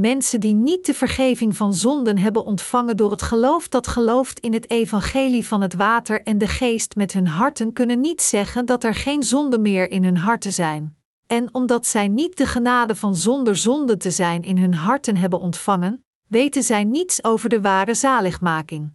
Mensen 0.00 0.40
die 0.40 0.54
niet 0.54 0.86
de 0.86 0.94
vergeving 0.94 1.56
van 1.56 1.74
zonden 1.74 2.18
hebben 2.18 2.44
ontvangen 2.44 2.96
door 2.96 3.10
het 3.10 3.22
geloof 3.22 3.68
dat 3.68 3.86
gelooft 3.86 4.40
in 4.40 4.52
het 4.52 4.70
evangelie 4.70 5.46
van 5.46 5.60
het 5.60 5.74
water 5.74 6.22
en 6.22 6.38
de 6.38 6.46
geest 6.46 6.96
met 6.96 7.12
hun 7.12 7.26
harten, 7.26 7.72
kunnen 7.72 8.00
niet 8.00 8.22
zeggen 8.22 8.66
dat 8.66 8.84
er 8.84 8.94
geen 8.94 9.22
zonde 9.22 9.58
meer 9.58 9.90
in 9.90 10.04
hun 10.04 10.16
harten 10.16 10.52
zijn. 10.52 10.96
En 11.26 11.54
omdat 11.54 11.86
zij 11.86 12.08
niet 12.08 12.36
de 12.36 12.46
genade 12.46 12.96
van 12.96 13.16
zonder 13.16 13.56
zonde 13.56 13.96
te 13.96 14.10
zijn 14.10 14.42
in 14.42 14.58
hun 14.58 14.74
harten 14.74 15.16
hebben 15.16 15.40
ontvangen, 15.40 16.04
weten 16.28 16.62
zij 16.62 16.84
niets 16.84 17.24
over 17.24 17.48
de 17.48 17.60
ware 17.60 17.94
zaligmaking. 17.94 18.92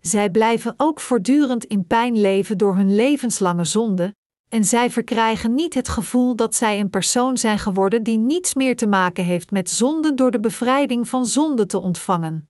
Zij 0.00 0.30
blijven 0.30 0.74
ook 0.76 1.00
voortdurend 1.00 1.64
in 1.64 1.86
pijn 1.86 2.20
leven 2.20 2.58
door 2.58 2.76
hun 2.76 2.94
levenslange 2.94 3.64
zonde, 3.64 4.14
en 4.48 4.64
zij 4.64 4.90
verkrijgen 4.90 5.54
niet 5.54 5.74
het 5.74 5.88
gevoel 5.88 6.36
dat 6.36 6.54
zij 6.54 6.80
een 6.80 6.90
persoon 6.90 7.36
zijn 7.36 7.58
geworden 7.58 8.02
die 8.02 8.18
niets 8.18 8.54
meer 8.54 8.76
te 8.76 8.86
maken 8.86 9.24
heeft 9.24 9.50
met 9.50 9.70
zonde 9.70 10.14
door 10.14 10.30
de 10.30 10.40
bevrijding 10.40 11.08
van 11.08 11.26
zonde 11.26 11.66
te 11.66 11.78
ontvangen. 11.78 12.48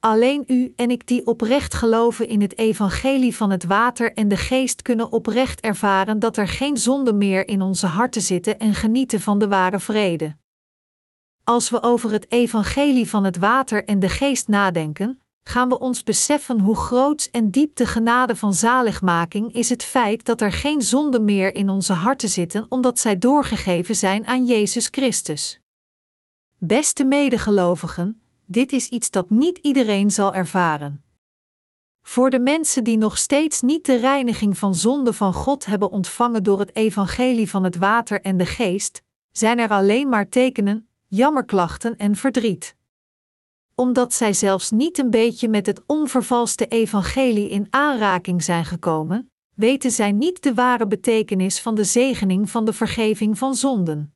Alleen 0.00 0.44
u 0.46 0.72
en 0.76 0.90
ik 0.90 1.06
die 1.06 1.26
oprecht 1.26 1.74
geloven 1.74 2.28
in 2.28 2.40
het 2.40 2.58
evangelie 2.58 3.36
van 3.36 3.50
het 3.50 3.64
water 3.64 4.12
en 4.12 4.28
de 4.28 4.36
geest 4.36 4.82
kunnen 4.82 5.12
oprecht 5.12 5.60
ervaren 5.60 6.18
dat 6.18 6.36
er 6.36 6.48
geen 6.48 6.76
zonde 6.76 7.12
meer 7.12 7.48
in 7.48 7.62
onze 7.62 7.86
harten 7.86 8.22
zitten 8.22 8.58
en 8.58 8.74
genieten 8.74 9.20
van 9.20 9.38
de 9.38 9.48
ware 9.48 9.80
vrede. 9.80 10.36
Als 11.44 11.70
we 11.70 11.82
over 11.82 12.10
het 12.10 12.30
evangelie 12.32 13.08
van 13.08 13.24
het 13.24 13.36
water 13.36 13.84
en 13.84 13.98
de 13.98 14.08
geest 14.08 14.48
nadenken, 14.48 15.20
gaan 15.48 15.68
we 15.68 15.78
ons 15.78 16.02
beseffen 16.02 16.60
hoe 16.60 16.76
groot 16.76 17.28
en 17.32 17.50
diep 17.50 17.76
de 17.76 17.86
genade 17.86 18.36
van 18.36 18.54
zaligmaking 18.54 19.52
is 19.52 19.68
het 19.68 19.82
feit 19.82 20.24
dat 20.24 20.40
er 20.40 20.52
geen 20.52 20.82
zonde 20.82 21.20
meer 21.20 21.54
in 21.54 21.68
onze 21.68 21.92
harten 21.92 22.28
zitten 22.28 22.66
omdat 22.68 22.98
zij 22.98 23.18
doorgegeven 23.18 23.96
zijn 23.96 24.26
aan 24.26 24.44
Jezus 24.44 24.88
Christus. 24.90 25.60
Beste 26.58 27.04
medegelovigen, 27.04 28.20
dit 28.46 28.72
is 28.72 28.88
iets 28.88 29.10
dat 29.10 29.30
niet 29.30 29.58
iedereen 29.58 30.10
zal 30.10 30.34
ervaren. 30.34 31.04
Voor 32.02 32.30
de 32.30 32.40
mensen 32.40 32.84
die 32.84 32.98
nog 32.98 33.18
steeds 33.18 33.60
niet 33.60 33.86
de 33.86 33.96
reiniging 33.96 34.58
van 34.58 34.74
zonde 34.74 35.12
van 35.12 35.32
God 35.32 35.66
hebben 35.66 35.90
ontvangen 35.90 36.42
door 36.42 36.58
het 36.58 36.76
evangelie 36.76 37.50
van 37.50 37.64
het 37.64 37.76
water 37.76 38.20
en 38.20 38.36
de 38.36 38.46
geest, 38.46 39.02
zijn 39.32 39.58
er 39.58 39.68
alleen 39.68 40.08
maar 40.08 40.28
tekenen, 40.28 40.88
jammerklachten 41.06 41.96
en 41.96 42.16
verdriet 42.16 42.76
omdat 43.76 44.14
zij 44.14 44.32
zelfs 44.32 44.70
niet 44.70 44.98
een 44.98 45.10
beetje 45.10 45.48
met 45.48 45.66
het 45.66 45.82
onvervalste 45.86 46.66
evangelie 46.66 47.48
in 47.48 47.66
aanraking 47.70 48.42
zijn 48.42 48.64
gekomen, 48.64 49.30
weten 49.54 49.90
zij 49.90 50.12
niet 50.12 50.42
de 50.42 50.54
ware 50.54 50.86
betekenis 50.86 51.60
van 51.60 51.74
de 51.74 51.84
zegening 51.84 52.50
van 52.50 52.64
de 52.64 52.72
vergeving 52.72 53.38
van 53.38 53.54
zonden. 53.54 54.14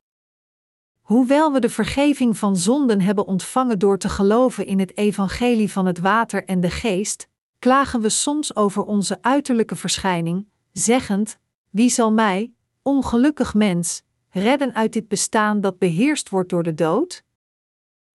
Hoewel 1.01 1.53
we 1.53 1.59
de 1.59 1.69
vergeving 1.69 2.37
van 2.37 2.57
zonden 2.57 3.01
hebben 3.01 3.25
ontvangen 3.25 3.79
door 3.79 3.97
te 3.97 4.09
geloven 4.09 4.65
in 4.65 4.79
het 4.79 4.97
evangelie 4.97 5.71
van 5.71 5.85
het 5.85 5.99
water 5.99 6.45
en 6.45 6.59
de 6.59 6.69
geest, 6.69 7.27
klagen 7.59 8.01
we 8.01 8.09
soms 8.09 8.55
over 8.55 8.83
onze 8.83 9.17
uiterlijke 9.21 9.75
verschijning, 9.75 10.47
zeggend: 10.71 11.37
Wie 11.69 11.89
zal 11.89 12.11
mij, 12.11 12.53
ongelukkig 12.81 13.53
mens, 13.53 14.01
redden 14.29 14.73
uit 14.73 14.93
dit 14.93 15.07
bestaan 15.07 15.61
dat 15.61 15.77
beheerst 15.77 16.29
wordt 16.29 16.49
door 16.49 16.63
de 16.63 16.73
dood? 16.73 17.23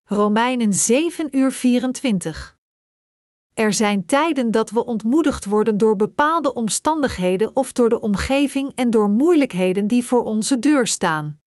Romeinen 0.09 0.73
7 0.73 1.37
uur 1.37 1.53
24. 1.53 2.59
Er 3.55 3.73
zijn 3.73 4.07
tijden 4.07 4.51
dat 4.51 4.71
we 4.71 4.85
ontmoedigd 4.85 5.45
worden 5.45 5.79
door 5.79 5.97
bepaalde 5.97 6.55
omstandigheden 6.55 7.57
of 7.57 7.73
door 7.73 7.89
de 7.89 8.01
omgeving 8.01 8.73
en 8.75 8.91
door 8.91 9.09
moeilijkheden 9.09 9.87
die 9.87 10.05
voor 10.05 10.25
onze 10.25 10.59
deur 10.59 10.87
staan. 10.87 11.41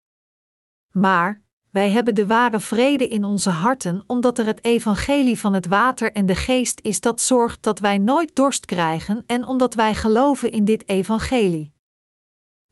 Maar, 0.92 1.42
wij 1.72 1.90
hebben 1.90 2.16
de 2.16 2.28
ware 2.28 2.60
vrede 2.60 3.08
in 3.08 3.24
onze 3.24 3.50
harten 3.50 4.04
omdat 4.08 4.38
er 4.38 4.46
het 4.46 4.64
evangelie 4.64 5.40
van 5.40 5.54
het 5.54 5.68
water 5.68 6.12
en 6.12 6.26
de 6.26 6.36
geest 6.36 6.80
is 6.82 7.02
dat 7.02 7.22
zorgt 7.22 7.64
dat 7.64 7.80
wij 7.80 7.98
nooit 7.98 8.36
dorst 8.36 8.66
krijgen 8.66 9.24
en 9.26 9.48
omdat 9.48 9.74
wij 9.74 9.96
geloven 9.96 10.52
in 10.52 10.66
dit 10.66 10.90
evangelie 10.90 11.74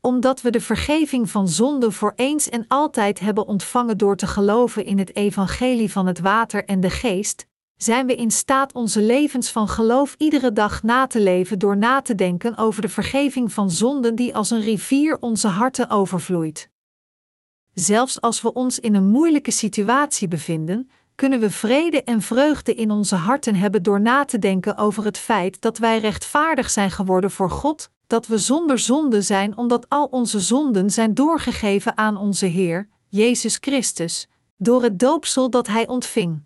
omdat 0.00 0.40
we 0.40 0.50
de 0.50 0.60
vergeving 0.60 1.30
van 1.30 1.48
zonde 1.48 1.90
voor 1.90 2.12
eens 2.16 2.48
en 2.48 2.64
altijd 2.68 3.20
hebben 3.20 3.46
ontvangen 3.46 3.98
door 3.98 4.16
te 4.16 4.26
geloven 4.26 4.84
in 4.84 4.98
het 4.98 5.16
evangelie 5.16 5.92
van 5.92 6.06
het 6.06 6.20
water 6.20 6.64
en 6.64 6.80
de 6.80 6.90
geest, 6.90 7.46
zijn 7.76 8.06
we 8.06 8.14
in 8.14 8.30
staat 8.30 8.72
onze 8.72 9.02
levens 9.02 9.50
van 9.50 9.68
geloof 9.68 10.14
iedere 10.18 10.52
dag 10.52 10.82
na 10.82 11.06
te 11.06 11.20
leven 11.20 11.58
door 11.58 11.76
na 11.76 12.00
te 12.02 12.14
denken 12.14 12.56
over 12.56 12.82
de 12.82 12.88
vergeving 12.88 13.52
van 13.52 13.70
zonden 13.70 14.14
die 14.14 14.34
als 14.34 14.50
een 14.50 14.60
rivier 14.60 15.16
onze 15.20 15.48
harten 15.48 15.90
overvloeit. 15.90 16.70
Zelfs 17.74 18.20
als 18.20 18.42
we 18.42 18.52
ons 18.52 18.78
in 18.78 18.94
een 18.94 19.08
moeilijke 19.08 19.50
situatie 19.50 20.28
bevinden, 20.28 20.90
kunnen 21.18 21.40
we 21.40 21.50
vrede 21.50 22.02
en 22.02 22.22
vreugde 22.22 22.74
in 22.74 22.90
onze 22.90 23.14
harten 23.14 23.54
hebben 23.54 23.82
door 23.82 24.00
na 24.00 24.24
te 24.24 24.38
denken 24.38 24.76
over 24.76 25.04
het 25.04 25.18
feit 25.18 25.60
dat 25.60 25.78
wij 25.78 25.98
rechtvaardig 25.98 26.70
zijn 26.70 26.90
geworden 26.90 27.30
voor 27.30 27.50
God, 27.50 27.90
dat 28.06 28.26
we 28.26 28.38
zonder 28.38 28.78
zonde 28.78 29.22
zijn 29.22 29.56
omdat 29.56 29.88
al 29.88 30.04
onze 30.04 30.40
zonden 30.40 30.90
zijn 30.90 31.14
doorgegeven 31.14 31.96
aan 31.96 32.16
onze 32.16 32.46
Heer, 32.46 32.88
Jezus 33.08 33.56
Christus, 33.60 34.28
door 34.56 34.82
het 34.82 34.98
doopsel 34.98 35.50
dat 35.50 35.66
Hij 35.66 35.86
ontving. 35.86 36.42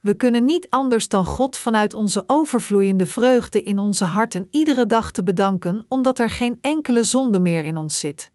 We 0.00 0.14
kunnen 0.14 0.44
niet 0.44 0.66
anders 0.70 1.08
dan 1.08 1.24
God 1.24 1.56
vanuit 1.56 1.94
onze 1.94 2.24
overvloeiende 2.26 3.06
vreugde 3.06 3.62
in 3.62 3.78
onze 3.78 4.04
harten 4.04 4.48
iedere 4.50 4.86
dag 4.86 5.10
te 5.10 5.22
bedanken, 5.22 5.86
omdat 5.88 6.18
er 6.18 6.30
geen 6.30 6.58
enkele 6.60 7.04
zonde 7.04 7.40
meer 7.40 7.64
in 7.64 7.76
ons 7.76 7.98
zit. 7.98 8.30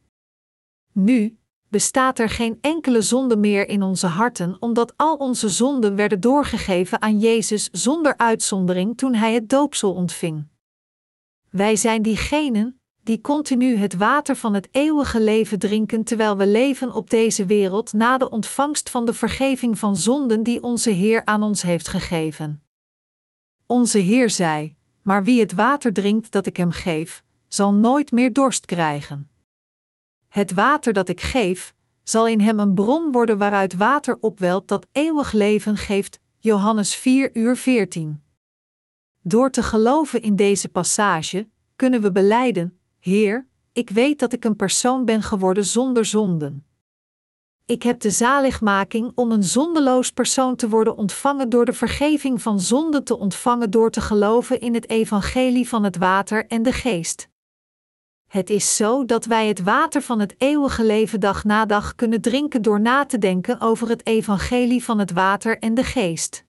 Nu 0.94 1.37
bestaat 1.70 2.20
er 2.20 2.30
geen 2.30 2.58
enkele 2.62 3.02
zonde 3.02 3.38
meer 3.38 3.68
in 3.68 3.84
onze 3.84 4.08
harten, 4.08 4.58
omdat 4.60 4.94
al 4.96 5.16
onze 5.16 5.50
zonden 5.50 5.96
werden 5.96 6.20
doorgegeven 6.20 7.02
aan 7.02 7.20
Jezus 7.20 7.70
zonder 7.72 8.18
uitzondering 8.18 8.98
toen 8.98 9.14
Hij 9.14 9.34
het 9.34 9.50
doopsel 9.50 9.94
ontving. 9.94 10.48
Wij 11.50 11.76
zijn 11.76 12.02
diegenen 12.02 12.80
die 13.04 13.22
continu 13.22 13.76
het 13.76 13.96
water 13.96 14.36
van 14.36 14.54
het 14.54 14.68
eeuwige 14.72 15.22
leven 15.22 15.60
drinken 15.60 16.04
terwijl 16.04 16.38
we 16.38 16.48
leven 16.48 16.94
op 16.94 17.10
deze 17.10 17.46
wereld 17.46 17.94
na 17.94 18.18
de 18.18 18.30
ontvangst 18.30 18.90
van 18.90 19.06
de 19.06 19.14
vergeving 19.14 19.80
van 19.80 19.96
zonden 19.96 20.44
die 20.44 20.64
onze 20.64 20.90
Heer 20.90 21.26
aan 21.26 21.44
ons 21.44 21.62
heeft 21.62 21.88
gegeven. 21.88 22.64
Onze 23.66 23.98
Heer 23.98 24.30
zei: 24.30 24.76
Maar 25.02 25.24
wie 25.24 25.40
het 25.40 25.54
water 25.54 25.94
drinkt 25.94 26.32
dat 26.32 26.46
ik 26.46 26.58
hem 26.58 26.72
geef, 26.72 27.24
zal 27.48 27.74
nooit 27.74 28.12
meer 28.12 28.34
dorst 28.34 28.66
krijgen. 28.66 29.30
Het 30.28 30.54
water 30.54 30.94
dat 30.94 31.10
ik 31.10 31.22
geef, 31.22 31.74
zal 32.04 32.28
in 32.28 32.40
hem 32.40 32.60
een 32.60 32.74
bron 32.74 33.12
worden 33.12 33.38
waaruit 33.38 33.76
water 33.76 34.18
opwelt 34.20 34.68
dat 34.68 34.88
eeuwig 34.92 35.32
leven 35.32 35.78
geeft. 35.78 36.20
Johannes 36.40 36.96
4 36.96 37.30
uur 37.34 37.58
14. 37.58 38.24
Door 39.22 39.50
te 39.50 39.64
geloven 39.64 40.22
in 40.22 40.36
deze 40.36 40.70
passage, 40.70 41.48
kunnen 41.76 42.02
we 42.02 42.12
beleiden: 42.12 42.80
Heer, 43.00 43.48
ik 43.72 43.90
weet 43.90 44.20
dat 44.20 44.34
ik 44.34 44.46
een 44.46 44.56
persoon 44.56 45.06
ben 45.06 45.22
geworden 45.22 45.66
zonder 45.66 46.06
zonden. 46.06 46.66
Ik 47.66 47.84
heb 47.84 48.00
de 48.00 48.12
zaligmaking 48.12 49.12
om 49.16 49.32
een 49.32 49.44
zondeloos 49.44 50.12
persoon 50.12 50.56
te 50.56 50.70
worden 50.70 50.98
ontvangen 50.98 51.50
door 51.50 51.66
de 51.66 51.74
vergeving 51.74 52.42
van 52.42 52.60
zonden 52.60 53.04
te 53.04 53.18
ontvangen 53.18 53.72
door 53.72 53.92
te 53.92 54.02
geloven 54.02 54.60
in 54.60 54.74
het 54.74 54.90
evangelie 54.90 55.68
van 55.68 55.84
het 55.84 55.98
water 55.98 56.48
en 56.48 56.64
de 56.64 56.72
geest. 56.72 57.30
Het 58.28 58.50
is 58.50 58.76
zo 58.76 59.06
dat 59.06 59.26
wij 59.26 59.48
het 59.48 59.64
water 59.64 60.02
van 60.02 60.20
het 60.20 60.36
eeuwige 60.38 60.84
leven 60.84 61.20
dag 61.20 61.44
na 61.44 61.66
dag 61.66 61.96
kunnen 61.96 62.22
drinken 62.22 62.62
door 62.62 62.82
na 62.82 63.06
te 63.06 63.18
denken 63.18 63.62
over 63.62 63.90
het 63.90 64.06
evangelie 64.06 64.84
van 64.84 65.00
het 65.00 65.12
water 65.12 65.60
en 65.60 65.74
de 65.74 65.84
geest. 65.84 66.46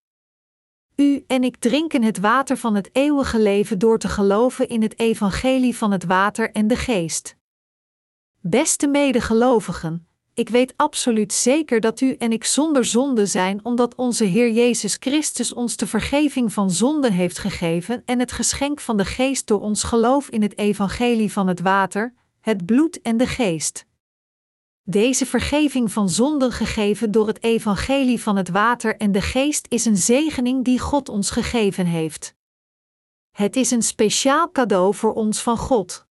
U 0.96 1.24
en 1.26 1.44
ik 1.44 1.56
drinken 1.56 2.02
het 2.02 2.18
water 2.18 2.56
van 2.56 2.74
het 2.74 2.90
eeuwige 2.92 3.38
leven 3.38 3.78
door 3.78 3.98
te 3.98 4.08
geloven 4.08 4.68
in 4.68 4.82
het 4.82 4.98
evangelie 4.98 5.76
van 5.76 5.90
het 5.90 6.04
water 6.04 6.50
en 6.50 6.66
de 6.66 6.76
geest. 6.76 7.36
Beste 8.40 8.86
medegelovigen, 8.86 10.07
ik 10.38 10.48
weet 10.48 10.74
absoluut 10.76 11.32
zeker 11.32 11.80
dat 11.80 12.00
u 12.00 12.14
en 12.14 12.32
ik 12.32 12.44
zonder 12.44 12.84
zonde 12.84 13.26
zijn, 13.26 13.64
omdat 13.64 13.94
onze 13.94 14.24
Heer 14.24 14.50
Jezus 14.50 14.96
Christus 15.00 15.52
ons 15.52 15.76
de 15.76 15.86
vergeving 15.86 16.52
van 16.52 16.70
zonden 16.70 17.12
heeft 17.12 17.38
gegeven 17.38 18.02
en 18.04 18.18
het 18.18 18.32
geschenk 18.32 18.80
van 18.80 18.96
de 18.96 19.04
Geest 19.04 19.46
door 19.46 19.60
ons 19.60 19.82
geloof 19.82 20.28
in 20.28 20.42
het 20.42 20.58
evangelie 20.58 21.32
van 21.32 21.46
het 21.46 21.60
water, 21.60 22.14
het 22.40 22.66
bloed 22.66 23.00
en 23.02 23.16
de 23.16 23.26
Geest. 23.26 23.86
Deze 24.82 25.26
vergeving 25.26 25.92
van 25.92 26.08
zonden 26.08 26.52
gegeven 26.52 27.10
door 27.10 27.26
het 27.26 27.42
evangelie 27.42 28.22
van 28.22 28.36
het 28.36 28.48
water 28.48 28.96
en 28.96 29.12
de 29.12 29.22
Geest 29.22 29.66
is 29.68 29.84
een 29.84 29.96
zegening 29.96 30.64
die 30.64 30.78
God 30.78 31.08
ons 31.08 31.30
gegeven 31.30 31.86
heeft. 31.86 32.34
Het 33.30 33.56
is 33.56 33.70
een 33.70 33.82
speciaal 33.82 34.50
cadeau 34.52 34.94
voor 34.94 35.14
ons 35.14 35.42
van 35.42 35.56
God. 35.56 36.07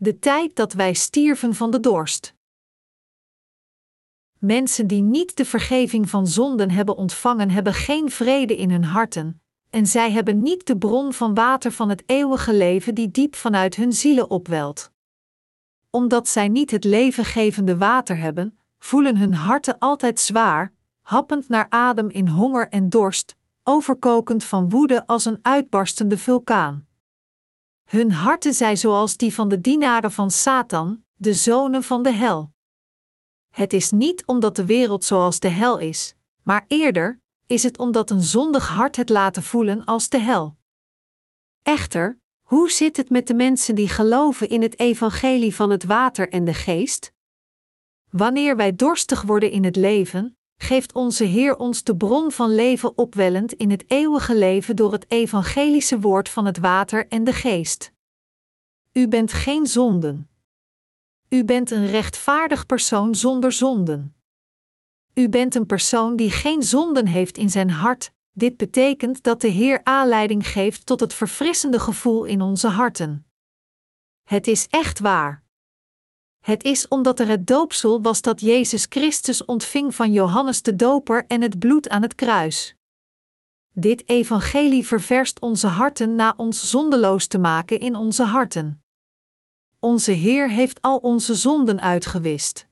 De 0.00 0.18
tijd 0.18 0.56
dat 0.56 0.72
wij 0.72 0.92
stierven 0.92 1.54
van 1.54 1.70
de 1.70 1.80
dorst. 1.80 2.34
Mensen 4.38 4.86
die 4.86 5.02
niet 5.02 5.36
de 5.36 5.44
vergeving 5.44 6.10
van 6.10 6.26
zonden 6.26 6.70
hebben 6.70 6.96
ontvangen, 6.96 7.50
hebben 7.50 7.74
geen 7.74 8.10
vrede 8.10 8.56
in 8.56 8.70
hun 8.70 8.84
harten, 8.84 9.42
en 9.70 9.86
zij 9.86 10.10
hebben 10.10 10.42
niet 10.42 10.66
de 10.66 10.78
bron 10.78 11.12
van 11.12 11.34
water 11.34 11.72
van 11.72 11.88
het 11.88 12.02
eeuwige 12.06 12.54
leven 12.54 12.94
die 12.94 13.10
diep 13.10 13.34
vanuit 13.34 13.74
hun 13.74 13.92
zielen 13.92 14.30
opwelt. 14.30 14.90
Omdat 15.90 16.28
zij 16.28 16.48
niet 16.48 16.70
het 16.70 16.84
levengevende 16.84 17.76
water 17.76 18.16
hebben, 18.16 18.58
voelen 18.78 19.16
hun 19.16 19.34
harten 19.34 19.78
altijd 19.78 20.20
zwaar, 20.20 20.72
happend 21.00 21.48
naar 21.48 21.66
adem 21.68 22.08
in 22.10 22.28
honger 22.28 22.68
en 22.68 22.88
dorst, 22.88 23.36
overkokend 23.62 24.44
van 24.44 24.68
woede 24.68 25.06
als 25.06 25.24
een 25.24 25.38
uitbarstende 25.42 26.18
vulkaan. 26.18 26.87
Hun 27.88 28.12
harten 28.12 28.54
zijn 28.54 28.78
zoals 28.78 29.16
die 29.16 29.34
van 29.34 29.48
de 29.48 29.60
dienaren 29.60 30.12
van 30.12 30.30
Satan, 30.30 31.04
de 31.14 31.34
zonen 31.34 31.82
van 31.82 32.02
de 32.02 32.12
hel. 32.12 32.52
Het 33.54 33.72
is 33.72 33.90
niet 33.90 34.26
omdat 34.26 34.56
de 34.56 34.66
wereld 34.66 35.04
zoals 35.04 35.40
de 35.40 35.48
hel 35.48 35.78
is, 35.78 36.14
maar 36.42 36.64
eerder 36.66 37.20
is 37.46 37.62
het 37.62 37.78
omdat 37.78 38.10
een 38.10 38.22
zondig 38.22 38.68
hart 38.68 38.96
het 38.96 39.08
laten 39.08 39.42
voelen 39.42 39.84
als 39.84 40.08
de 40.08 40.18
hel. 40.18 40.56
Echter, 41.62 42.20
hoe 42.42 42.70
zit 42.70 42.96
het 42.96 43.10
met 43.10 43.26
de 43.26 43.34
mensen 43.34 43.74
die 43.74 43.88
geloven 43.88 44.48
in 44.48 44.62
het 44.62 44.78
evangelie 44.78 45.54
van 45.54 45.70
het 45.70 45.84
water 45.84 46.28
en 46.28 46.44
de 46.44 46.54
geest? 46.54 47.12
Wanneer 48.10 48.56
wij 48.56 48.74
dorstig 48.74 49.22
worden 49.22 49.50
in 49.50 49.64
het 49.64 49.76
leven, 49.76 50.37
geeft 50.58 50.92
onze 50.92 51.24
Heer 51.24 51.56
ons 51.56 51.82
de 51.82 51.96
bron 51.96 52.32
van 52.32 52.54
leven 52.54 52.98
opwellend 52.98 53.52
in 53.52 53.70
het 53.70 53.84
eeuwige 53.86 54.36
leven 54.36 54.76
door 54.76 54.92
het 54.92 55.10
evangelische 55.10 56.00
woord 56.00 56.28
van 56.28 56.46
het 56.46 56.58
water 56.58 57.08
en 57.08 57.24
de 57.24 57.32
geest. 57.32 57.92
U 58.92 59.08
bent 59.08 59.32
geen 59.32 59.66
zonden. 59.66 60.30
U 61.28 61.44
bent 61.44 61.70
een 61.70 61.86
rechtvaardig 61.86 62.66
persoon 62.66 63.14
zonder 63.14 63.52
zonden. 63.52 64.14
U 65.14 65.28
bent 65.28 65.54
een 65.54 65.66
persoon 65.66 66.16
die 66.16 66.30
geen 66.30 66.62
zonden 66.62 67.06
heeft 67.06 67.38
in 67.38 67.50
zijn 67.50 67.70
hart. 67.70 68.12
Dit 68.32 68.56
betekent 68.56 69.22
dat 69.22 69.40
de 69.40 69.48
Heer 69.48 69.80
aanleiding 69.84 70.46
geeft 70.46 70.86
tot 70.86 71.00
het 71.00 71.14
verfrissende 71.14 71.80
gevoel 71.80 72.24
in 72.24 72.40
onze 72.40 72.68
harten. 72.68 73.26
Het 74.24 74.46
is 74.46 74.66
echt 74.68 74.98
waar. 74.98 75.46
Het 76.48 76.64
is 76.64 76.88
omdat 76.88 77.20
er 77.20 77.28
het 77.28 77.46
doopsel 77.46 78.02
was 78.02 78.22
dat 78.22 78.40
Jezus 78.40 78.86
Christus 78.88 79.44
ontving 79.44 79.94
van 79.94 80.12
Johannes 80.12 80.62
de 80.62 80.76
Doper 80.76 81.24
en 81.26 81.42
het 81.42 81.58
bloed 81.58 81.88
aan 81.88 82.02
het 82.02 82.14
kruis. 82.14 82.74
Dit 83.72 84.08
evangelie 84.08 84.86
ververst 84.86 85.40
onze 85.40 85.66
harten 85.66 86.14
na 86.14 86.34
ons 86.36 86.70
zondeloos 86.70 87.26
te 87.26 87.38
maken 87.38 87.80
in 87.80 87.96
onze 87.96 88.22
harten. 88.22 88.82
Onze 89.78 90.12
Heer 90.12 90.50
heeft 90.50 90.82
al 90.82 90.96
onze 90.96 91.34
zonden 91.34 91.80
uitgewist. 91.80 92.66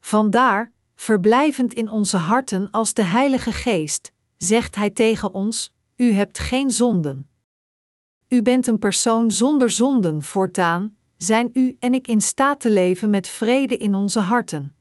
Vandaar, 0.00 0.72
verblijvend 0.94 1.74
in 1.74 1.90
onze 1.90 2.16
harten 2.16 2.70
als 2.70 2.94
de 2.94 3.04
Heilige 3.04 3.52
Geest, 3.52 4.12
zegt 4.36 4.74
Hij 4.74 4.90
tegen 4.90 5.34
ons: 5.34 5.72
U 5.96 6.12
hebt 6.12 6.38
geen 6.38 6.70
zonden. 6.70 7.28
U 8.28 8.42
bent 8.42 8.66
een 8.66 8.78
persoon 8.78 9.30
zonder 9.30 9.70
zonden 9.70 10.22
voortaan, 10.22 10.96
zijn 11.22 11.50
u 11.52 11.76
en 11.78 11.94
ik 11.94 12.08
in 12.08 12.20
staat 12.20 12.60
te 12.60 12.70
leven 12.70 13.10
met 13.10 13.28
vrede 13.28 13.76
in 13.76 13.94
onze 13.94 14.20
harten. 14.20 14.76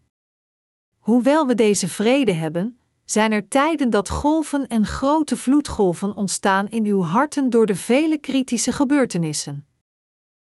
Hoewel 0.97 1.47
we 1.47 1.55
deze 1.55 1.87
vrede 1.87 2.33
hebben, 2.33 2.79
zijn 3.05 3.31
er 3.31 3.47
tijden 3.47 3.89
dat 3.89 4.09
golven 4.09 4.67
en 4.67 4.85
grote 4.85 5.37
vloedgolven 5.37 6.15
ontstaan 6.15 6.69
in 6.69 6.85
uw 6.85 7.01
harten 7.01 7.49
door 7.49 7.65
de 7.65 7.75
vele 7.75 8.17
kritische 8.17 8.71
gebeurtenissen. 8.71 9.65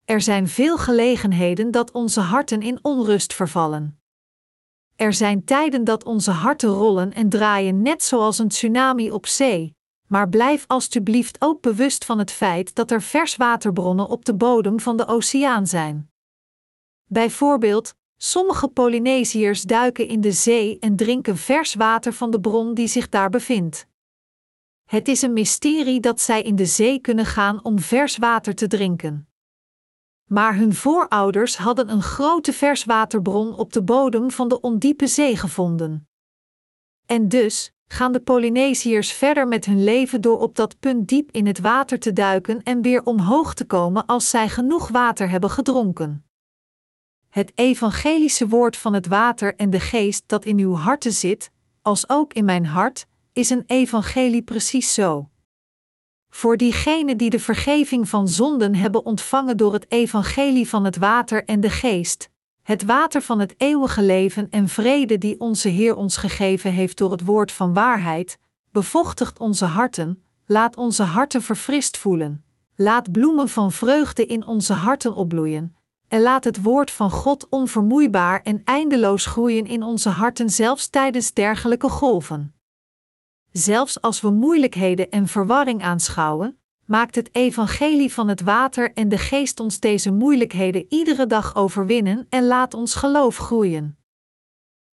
Er 0.05 0.21
zijn 0.21 0.49
veel 0.49 0.79
gelegenheden 0.79 1.71
dat 1.71 1.91
onze 1.91 2.21
harten 2.21 2.63
in 2.63 2.79
onrust 2.83 3.35
vervallen. 3.35 4.01
Er 4.97 5.13
zijn 5.13 5.45
tijden 5.45 5.85
dat 5.85 6.05
onze 6.05 6.31
harten 6.31 6.71
rollen 6.71 7.13
en 7.13 7.29
draaien 7.29 7.83
net 7.83 8.03
zoals 8.03 8.39
een 8.39 8.49
tsunami 8.49 9.11
op 9.11 9.27
zee, 9.27 9.77
maar 10.13 10.29
blijf 10.29 10.65
alstublieft 10.67 11.37
ook 11.39 11.61
bewust 11.61 12.05
van 12.05 12.19
het 12.19 12.31
feit 12.31 12.75
dat 12.75 12.91
er 12.91 13.03
verswaterbronnen 13.03 14.09
op 14.09 14.25
de 14.25 14.35
bodem 14.35 14.81
van 14.81 14.97
de 14.97 15.07
oceaan 15.07 15.67
zijn. 15.67 16.11
Bijvoorbeeld, 17.05 17.95
sommige 18.17 18.69
Polynesiërs 18.69 19.63
duiken 19.63 20.09
in 20.09 20.21
de 20.21 20.33
zee 20.33 20.79
en 20.79 20.97
drinken 20.97 21.37
vers 21.37 21.75
water 21.75 22.13
van 22.13 22.31
de 22.31 22.41
bron 22.41 22.75
die 22.75 22.87
zich 22.87 23.09
daar 23.09 23.31
bevindt. 23.31 23.87
Het 24.85 25.09
is 25.09 25.23
een 25.23 25.33
mysterie 25.33 26.01
dat 26.01 26.21
zij 26.21 26.43
in 26.43 26.57
de 26.57 26.67
zee 26.67 26.99
kunnen 26.99 27.27
gaan 27.27 27.65
om 27.65 27.79
vers 27.79 28.17
water 28.17 28.55
te 28.55 28.67
drinken. 28.67 29.29
Maar 30.25 30.57
hun 30.57 30.75
voorouders 30.75 31.57
hadden 31.57 31.89
een 31.89 32.03
grote 32.03 32.53
verswaterbron 32.53 33.57
op 33.57 33.73
de 33.73 33.83
bodem 33.83 34.31
van 34.31 34.49
de 34.49 34.61
ondiepe 34.61 35.07
zee 35.07 35.37
gevonden. 35.37 36.09
En 37.07 37.29
dus 37.29 37.73
gaan 37.93 38.13
de 38.13 38.21
Polynesiërs 38.21 39.13
verder 39.13 39.49
met 39.49 39.65
hun 39.65 39.85
leven 39.85 40.21
door 40.21 40.39
op 40.39 40.57
dat 40.57 40.81
punt 40.81 41.09
diep 41.09 41.31
in 41.31 41.47
het 41.47 41.61
water 41.61 41.99
te 41.99 42.13
duiken 42.13 42.63
en 42.63 42.83
weer 42.83 43.05
omhoog 43.05 43.55
te 43.55 43.65
komen 43.65 44.07
als 44.07 44.31
zij 44.31 44.49
genoeg 44.49 44.89
water 44.89 45.31
hebben 45.31 45.51
gedronken. 45.51 46.25
Het 47.29 47.53
evangelische 47.55 48.49
woord 48.49 48.77
van 48.77 48.95
het 48.95 49.07
water 49.07 49.55
en 49.57 49.71
de 49.71 49.81
geest 49.81 50.23
dat 50.27 50.45
in 50.45 50.59
uw 50.59 50.75
harten 50.75 51.13
zit, 51.13 51.51
als 51.83 52.09
ook 52.09 52.33
in 52.33 52.45
mijn 52.45 52.67
hart, 52.67 53.07
is 53.33 53.51
een 53.51 53.65
evangelie 53.67 54.43
precies 54.43 54.95
zo. 54.95 55.29
Voor 56.31 56.57
diegenen 56.57 57.17
die 57.17 57.31
de 57.31 57.41
vergeving 57.41 58.09
van 58.09 58.29
zonden 58.29 58.75
hebben 58.75 59.05
ontvangen 59.05 59.57
door 59.57 59.73
het 59.73 59.91
evangelie 59.91 60.69
van 60.69 60.85
het 60.85 60.97
water 60.97 61.45
en 61.45 61.61
de 61.61 61.71
geest, 61.71 62.31
het 62.63 62.85
water 62.85 63.23
van 63.23 63.39
het 63.39 63.55
eeuwige 63.57 64.03
leven 64.03 64.51
en 64.51 64.69
vrede 64.69 65.19
die 65.19 65.41
onze 65.41 65.69
Heer 65.69 65.97
ons 65.97 66.17
gegeven 66.17 66.73
heeft 66.73 66.99
door 66.99 67.11
het 67.11 67.25
woord 67.25 67.53
van 67.53 67.73
waarheid, 67.75 68.39
bevochtigt 68.71 69.39
onze 69.39 69.65
harten, 69.65 70.23
laat 70.47 70.77
onze 70.77 71.03
harten 71.03 71.43
verfrist 71.43 71.99
voelen, 71.99 72.45
laat 72.77 73.13
bloemen 73.13 73.49
van 73.49 73.73
vreugde 73.73 74.27
in 74.27 74.47
onze 74.47 74.73
harten 74.73 75.15
opbloeien, 75.15 75.77
en 76.09 76.21
laat 76.21 76.45
het 76.45 76.63
woord 76.63 76.91
van 76.91 77.11
God 77.11 77.49
onvermoeibaar 77.49 78.43
en 78.43 78.63
eindeloos 78.65 79.27
groeien 79.27 79.67
in 79.67 79.83
onze 79.83 80.09
harten 80.09 80.51
zelfs 80.51 80.89
tijdens 80.89 81.33
dergelijke 81.33 81.89
golven. 81.89 82.55
Zelfs 83.53 84.01
als 84.01 84.21
we 84.21 84.31
moeilijkheden 84.31 85.11
en 85.11 85.29
verwarring 85.29 85.83
aanschouwen, 85.83 86.62
maakt 86.93 87.15
het 87.15 87.35
evangelie 87.35 88.13
van 88.13 88.29
het 88.29 88.41
water 88.41 88.93
en 88.93 89.09
de 89.09 89.19
geest 89.19 89.61
ons 89.61 89.81
deze 89.81 90.13
moeilijkheden 90.13 90.87
iedere 90.89 91.27
dag 91.27 91.55
overwinnen 91.55 92.27
en 92.29 92.47
laat 92.47 92.75
ons 92.75 92.95
geloof 92.95 93.37
groeien. 93.37 93.99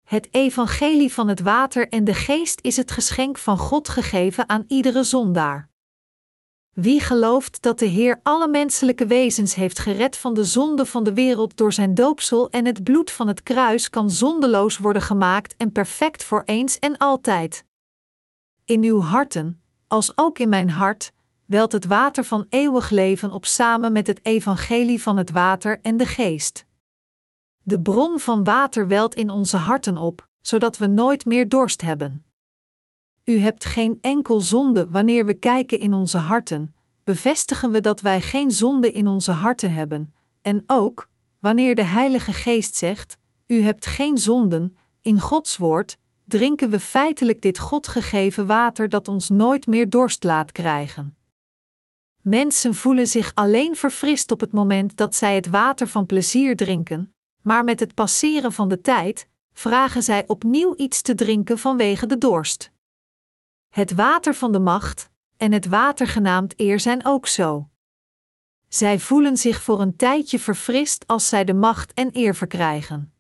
Het 0.04 0.28
evangelie 0.32 1.14
van 1.14 1.28
het 1.28 1.40
water 1.40 1.90
en 1.90 2.04
de 2.04 2.14
geest 2.14 2.60
is 2.62 2.78
het 2.78 2.92
geschenk 2.92 3.38
van 3.38 3.58
God 3.58 3.90
gegeven 3.90 4.50
aan 4.50 4.64
iedere 4.68 5.04
zondaar. 5.04 5.70
Wie 6.74 7.00
gelooft 7.00 7.62
dat 7.62 7.80
de 7.80 7.86
Heer 7.86 8.20
alle 8.24 8.48
menselijke 8.48 9.06
wezens 9.06 9.56
heeft 9.56 9.80
gered 9.80 10.18
van 10.18 10.34
de 10.34 10.44
zonde 10.44 10.86
van 10.86 11.04
de 11.04 11.14
wereld 11.14 11.58
door 11.58 11.74
zijn 11.74 11.94
doopsel 11.94 12.50
en 12.50 12.66
het 12.66 12.84
bloed 12.84 13.12
van 13.12 13.28
het 13.28 13.44
kruis, 13.44 13.90
kan 13.90 14.12
zondeloos 14.12 14.78
worden 14.78 15.02
gemaakt 15.02 15.56
en 15.58 15.72
perfect 15.72 16.24
voor 16.24 16.44
eens 16.46 16.80
en 16.80 16.98
altijd. 16.98 17.66
In 18.66 18.84
uw 18.84 19.02
harten, 19.02 19.62
als 19.88 20.18
ook 20.18 20.40
in 20.40 20.50
mijn 20.50 20.70
hart, 20.70 21.12
welt 21.50 21.72
het 21.72 21.86
water 21.86 22.24
van 22.24 22.46
eeuwig 22.50 22.90
leven 22.90 23.32
op 23.32 23.46
samen 23.46 23.92
met 23.92 24.08
het 24.08 24.26
evangelie 24.26 25.02
van 25.02 25.18
het 25.18 25.32
water 25.32 25.80
en 25.82 25.98
de 25.98 26.06
geest. 26.06 26.66
De 27.64 27.82
bron 27.82 28.20
van 28.20 28.44
water 28.44 28.88
welt 28.88 29.16
in 29.16 29.30
onze 29.30 29.58
harten 29.58 29.98
op, 29.98 30.28
zodat 30.42 30.78
we 30.78 30.88
nooit 30.88 31.26
meer 31.26 31.50
dorst 31.50 31.82
hebben. 31.82 32.26
U 33.24 33.38
hebt 33.38 33.66
geen 33.66 33.98
enkel 34.02 34.42
zonde 34.42 34.90
wanneer 34.90 35.26
we 35.26 35.34
kijken 35.34 35.80
in 35.80 35.94
onze 35.94 36.18
harten, 36.18 36.76
bevestigen 37.04 37.72
we 37.72 37.82
dat 37.82 38.02
wij 38.02 38.22
geen 38.22 38.52
zonde 38.52 38.92
in 38.92 39.08
onze 39.08 39.32
harten 39.32 39.74
hebben, 39.74 40.14
en 40.42 40.64
ook, 40.68 41.10
wanneer 41.40 41.76
de 41.76 41.84
Heilige 41.84 42.34
Geest 42.34 42.76
zegt: 42.76 43.18
U 43.48 43.62
hebt 43.62 43.86
geen 43.86 44.18
zonden, 44.18 44.78
in 45.02 45.20
Gods 45.20 45.58
woord, 45.58 45.98
drinken 46.26 46.70
we 46.70 46.80
feitelijk 46.80 47.42
dit 47.42 47.60
God 47.60 47.88
gegeven 47.88 48.46
water 48.46 48.90
dat 48.90 49.08
ons 49.08 49.30
nooit 49.30 49.68
meer 49.68 49.90
dorst 49.90 50.24
laat 50.24 50.52
krijgen. 50.52 51.18
Mensen 52.30 52.76
voelen 52.76 53.08
zich 53.08 53.32
alleen 53.36 53.76
verfrist 53.76 54.32
op 54.32 54.40
het 54.40 54.52
moment 54.52 54.98
dat 54.98 55.16
zij 55.16 55.36
het 55.36 55.48
water 55.48 55.88
van 55.88 56.06
plezier 56.06 56.56
drinken, 56.56 57.14
maar 57.42 57.64
met 57.64 57.80
het 57.80 57.94
passeren 57.94 58.52
van 58.52 58.70
de 58.70 58.82
tijd 58.82 59.28
vragen 59.54 60.04
zij 60.04 60.28
opnieuw 60.28 60.74
iets 60.78 61.02
te 61.02 61.16
drinken 61.16 61.58
vanwege 61.58 62.06
de 62.06 62.18
dorst. 62.18 62.72
Het 63.70 63.94
water 63.94 64.34
van 64.36 64.52
de 64.52 64.60
macht 64.60 65.10
en 65.38 65.52
het 65.52 65.66
water 65.66 66.08
genaamd 66.08 66.54
eer 66.60 66.80
zijn 66.80 67.06
ook 67.06 67.28
zo. 67.28 67.70
Zij 68.68 69.00
voelen 69.00 69.38
zich 69.38 69.62
voor 69.62 69.82
een 69.82 69.96
tijdje 69.96 70.40
verfrist 70.40 71.08
als 71.08 71.30
zij 71.30 71.46
de 71.46 71.54
macht 71.54 71.94
en 71.94 72.10
eer 72.12 72.36
verkrijgen. 72.36 73.14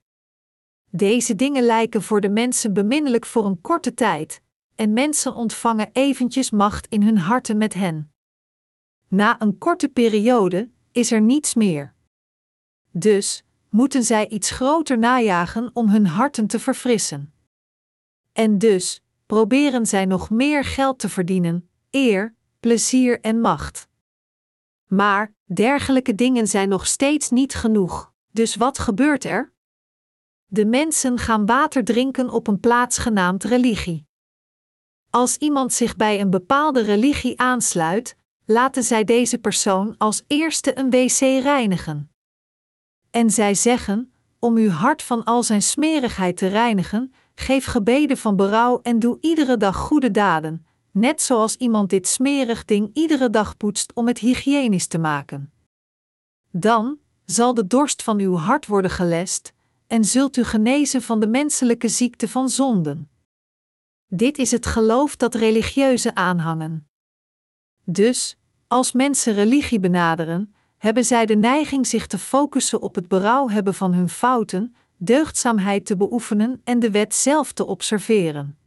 Deze 0.89 1.35
dingen 1.35 1.63
lijken 1.63 2.01
voor 2.01 2.21
de 2.21 2.29
mensen 2.29 2.73
beminnelijk 2.73 3.25
voor 3.25 3.45
een 3.45 3.61
korte 3.61 3.93
tijd, 3.93 4.41
en 4.75 4.93
mensen 4.93 5.35
ontvangen 5.35 5.89
eventjes 5.93 6.49
macht 6.49 6.87
in 6.87 7.03
hun 7.03 7.17
harten 7.17 7.57
met 7.57 7.73
hen. 7.73 8.13
Na 9.09 9.41
een 9.41 9.57
korte 9.57 9.89
periode 9.89 10.69
is 10.91 11.11
er 11.11 11.21
niets 11.21 11.53
meer. 11.53 11.93
Dus 12.91 13.43
moeten 13.69 14.03
zij 14.03 14.27
iets 14.27 14.49
groter 14.49 14.97
najagen 14.97 15.69
om 15.73 15.89
hun 15.89 16.07
harten 16.07 16.47
te 16.47 16.59
verfrissen. 16.59 17.33
En 18.31 18.57
dus 18.57 19.03
proberen 19.25 19.85
zij 19.85 20.05
nog 20.05 20.29
meer 20.29 20.63
geld 20.63 20.99
te 20.99 21.09
verdienen, 21.09 21.69
eer, 21.89 22.35
plezier 22.59 23.19
en 23.21 23.41
macht. 23.41 23.87
Maar 24.87 25.33
dergelijke 25.43 26.15
dingen 26.15 26.47
zijn 26.47 26.69
nog 26.69 26.87
steeds 26.87 27.29
niet 27.29 27.53
genoeg, 27.55 28.13
dus 28.31 28.55
wat 28.55 28.79
gebeurt 28.79 29.23
er? 29.23 29.53
De 30.45 30.65
mensen 30.65 31.17
gaan 31.17 31.45
water 31.45 31.83
drinken 31.83 32.29
op 32.29 32.47
een 32.47 32.59
plaats 32.59 32.97
genaamd 32.97 33.43
religie. 33.43 34.07
Als 35.09 35.37
iemand 35.37 35.73
zich 35.73 35.95
bij 35.95 36.19
een 36.19 36.29
bepaalde 36.29 36.81
religie 36.81 37.39
aansluit, 37.39 38.17
laten 38.51 38.83
zij 38.83 39.03
deze 39.03 39.37
persoon 39.37 39.95
als 39.97 40.23
eerste 40.27 40.77
een 40.77 40.89
wc 40.89 41.19
reinigen. 41.19 42.11
En 43.09 43.29
zij 43.29 43.53
zeggen: 43.53 44.13
om 44.39 44.55
uw 44.55 44.69
hart 44.69 45.01
van 45.03 45.23
al 45.23 45.43
zijn 45.43 45.61
smerigheid 45.61 46.37
te 46.37 46.47
reinigen, 46.47 47.13
geef 47.35 47.65
gebeden 47.65 48.17
van 48.17 48.35
berouw 48.35 48.79
en 48.81 48.99
doe 48.99 49.17
iedere 49.21 49.57
dag 49.57 49.75
goede 49.75 50.11
daden, 50.11 50.65
net 50.91 51.21
zoals 51.21 51.55
iemand 51.55 51.89
dit 51.89 52.07
smerig 52.07 52.65
ding 52.65 52.89
iedere 52.93 53.29
dag 53.29 53.57
poetst 53.57 53.93
om 53.93 54.07
het 54.07 54.17
hygiënisch 54.17 54.87
te 54.87 54.97
maken. 54.97 55.53
Dan 56.51 56.99
zal 57.25 57.53
de 57.53 57.67
dorst 57.67 58.03
van 58.03 58.19
uw 58.19 58.35
hart 58.35 58.67
worden 58.67 58.91
gelest 58.91 59.53
en 59.87 60.03
zult 60.05 60.37
u 60.37 60.43
genezen 60.43 61.01
van 61.01 61.19
de 61.19 61.27
menselijke 61.27 61.87
ziekte 61.87 62.27
van 62.27 62.49
zonden. 62.49 63.09
Dit 64.07 64.37
is 64.37 64.51
het 64.51 64.65
geloof 64.65 65.15
dat 65.15 65.35
religieuze 65.35 66.15
aanhangen. 66.15 66.89
Dus, 67.83 68.38
als 68.69 68.91
mensen 68.91 69.33
religie 69.33 69.79
benaderen, 69.79 70.55
hebben 70.77 71.05
zij 71.05 71.25
de 71.25 71.35
neiging 71.35 71.87
zich 71.87 72.07
te 72.07 72.17
focussen 72.17 72.81
op 72.81 72.95
het 72.95 73.07
berouw 73.07 73.49
hebben 73.49 73.73
van 73.73 73.93
hun 73.93 74.09
fouten, 74.09 74.75
deugdzaamheid 74.97 75.85
te 75.85 75.97
beoefenen 75.97 76.61
en 76.63 76.79
de 76.79 76.91
wet 76.91 77.15
zelf 77.15 77.51
te 77.51 77.65
observeren. 77.65 78.57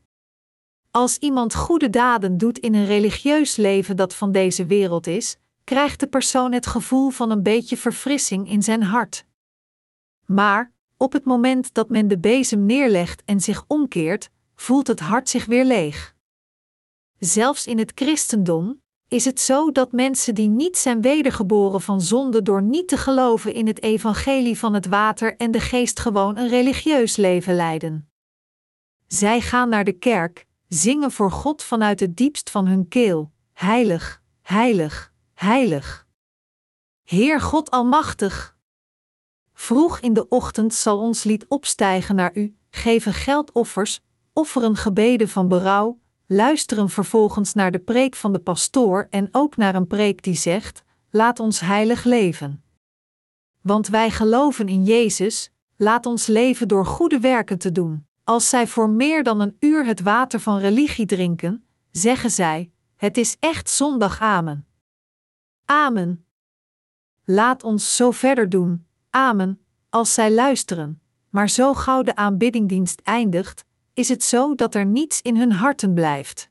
Als 0.90 1.18
iemand 1.18 1.54
goede 1.54 1.90
daden 1.90 2.38
doet 2.38 2.58
in 2.58 2.74
een 2.74 2.86
religieus 2.86 3.56
leven 3.56 3.96
dat 3.96 4.14
van 4.14 4.32
deze 4.32 4.66
wereld 4.66 5.06
is, 5.06 5.36
krijgt 5.64 6.00
de 6.00 6.06
persoon 6.06 6.52
het 6.52 6.66
gevoel 6.66 7.10
van 7.10 7.30
een 7.30 7.42
beetje 7.42 7.76
verfrissing 7.76 8.50
in 8.50 8.62
zijn 8.62 8.82
hart. 8.82 9.24
Maar, 10.26 10.72
op 10.96 11.12
het 11.12 11.24
moment 11.24 11.74
dat 11.74 11.88
men 11.88 12.08
de 12.08 12.18
bezem 12.18 12.66
neerlegt 12.66 13.22
en 13.24 13.40
zich 13.40 13.64
omkeert, 13.66 14.30
voelt 14.54 14.86
het 14.86 15.00
hart 15.00 15.28
zich 15.28 15.44
weer 15.44 15.64
leeg. 15.64 16.14
Zelfs 17.18 17.66
in 17.66 17.78
het 17.78 17.92
christendom 17.94 18.81
is 19.12 19.24
het 19.24 19.40
zo 19.40 19.72
dat 19.72 19.92
mensen 19.92 20.34
die 20.34 20.48
niet 20.48 20.78
zijn 20.78 21.00
wedergeboren 21.00 21.80
van 21.80 22.00
zonde 22.00 22.42
door 22.42 22.62
niet 22.62 22.88
te 22.88 22.96
geloven 22.96 23.54
in 23.54 23.66
het 23.66 23.82
evangelie 23.82 24.58
van 24.58 24.74
het 24.74 24.86
water 24.86 25.36
en 25.36 25.50
de 25.50 25.60
geest 25.60 26.00
gewoon 26.00 26.36
een 26.36 26.48
religieus 26.48 27.16
leven 27.16 27.54
leiden. 27.54 28.10
Zij 29.06 29.40
gaan 29.40 29.68
naar 29.68 29.84
de 29.84 29.92
kerk, 29.92 30.46
zingen 30.68 31.10
voor 31.10 31.30
God 31.30 31.62
vanuit 31.62 32.00
het 32.00 32.16
diepst 32.16 32.50
van 32.50 32.66
hun 32.66 32.88
keel: 32.88 33.32
Heilig, 33.52 34.22
heilig, 34.42 35.12
heilig. 35.34 36.06
Heer 37.02 37.40
God 37.40 37.70
Almachtig, 37.70 38.56
Vroeg 39.52 40.00
in 40.00 40.12
de 40.12 40.28
ochtend 40.28 40.74
zal 40.74 40.98
ons 40.98 41.24
lied 41.24 41.46
opstijgen 41.48 42.14
naar 42.14 42.30
u, 42.34 42.56
geven 42.70 43.12
geldoffers, 43.12 44.00
offeren 44.32 44.76
gebeden 44.76 45.28
van 45.28 45.48
berouw, 45.48 46.00
luisteren 46.32 46.88
vervolgens 46.88 47.54
naar 47.54 47.70
de 47.70 47.78
preek 47.78 48.14
van 48.14 48.32
de 48.32 48.38
pastoor 48.38 49.06
en 49.10 49.28
ook 49.32 49.56
naar 49.56 49.74
een 49.74 49.86
preek 49.86 50.22
die 50.22 50.34
zegt: 50.34 50.82
Laat 51.10 51.40
ons 51.40 51.60
heilig 51.60 52.04
leven. 52.04 52.64
Want 53.60 53.88
wij 53.88 54.10
geloven 54.10 54.68
in 54.68 54.84
Jezus, 54.84 55.50
laat 55.76 56.06
ons 56.06 56.26
leven 56.26 56.68
door 56.68 56.86
goede 56.86 57.20
werken 57.20 57.58
te 57.58 57.72
doen. 57.72 58.06
Als 58.24 58.48
zij 58.48 58.66
voor 58.66 58.90
meer 58.90 59.22
dan 59.22 59.40
een 59.40 59.56
uur 59.60 59.86
het 59.86 60.00
water 60.00 60.40
van 60.40 60.58
religie 60.58 61.06
drinken, 61.06 61.66
zeggen 61.90 62.30
zij: 62.30 62.70
Het 62.96 63.16
is 63.16 63.36
echt 63.40 63.70
zondag. 63.70 64.20
Amen. 64.20 64.66
Amen. 65.64 66.26
Laat 67.24 67.62
ons 67.62 67.96
zo 67.96 68.10
verder 68.10 68.48
doen, 68.48 68.86
Amen, 69.10 69.60
als 69.90 70.14
zij 70.14 70.32
luisteren, 70.32 71.02
maar 71.28 71.48
zo 71.48 71.74
gauw 71.74 72.02
de 72.02 72.16
aanbiddingdienst 72.16 73.00
eindigt, 73.00 73.64
is 73.94 74.08
het 74.08 74.22
zo 74.22 74.54
dat 74.54 74.74
er 74.74 74.86
niets 74.86 75.22
in 75.22 75.36
hun 75.36 75.52
harten 75.52 75.94
blijft. 75.94 76.50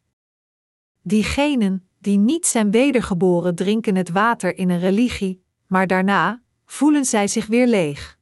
Diegenen 1.01 1.89
die 1.99 2.17
niet 2.17 2.45
zijn 2.45 2.71
wedergeboren 2.71 3.55
drinken 3.55 3.95
het 3.95 4.09
water 4.09 4.57
in 4.57 4.69
een 4.69 4.79
religie, 4.79 5.43
maar 5.67 5.87
daarna 5.87 6.41
voelen 6.65 7.05
zij 7.05 7.27
zich 7.27 7.47
weer 7.47 7.67
leeg. 7.67 8.19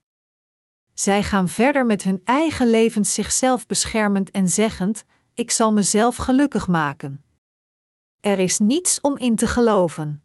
Zij 0.93 1.23
gaan 1.23 1.47
verder 1.47 1.85
met 1.85 2.03
hun 2.03 2.21
eigen 2.23 2.69
levens 2.69 3.13
zichzelf 3.13 3.65
beschermend 3.65 4.31
en 4.31 4.49
zeggend: 4.49 5.05
ik 5.33 5.51
zal 5.51 5.73
mezelf 5.73 6.15
gelukkig 6.15 6.67
maken. 6.67 7.23
Er 8.19 8.39
is 8.39 8.59
niets 8.59 9.01
om 9.01 9.17
in 9.17 9.35
te 9.35 9.47
geloven. 9.47 10.23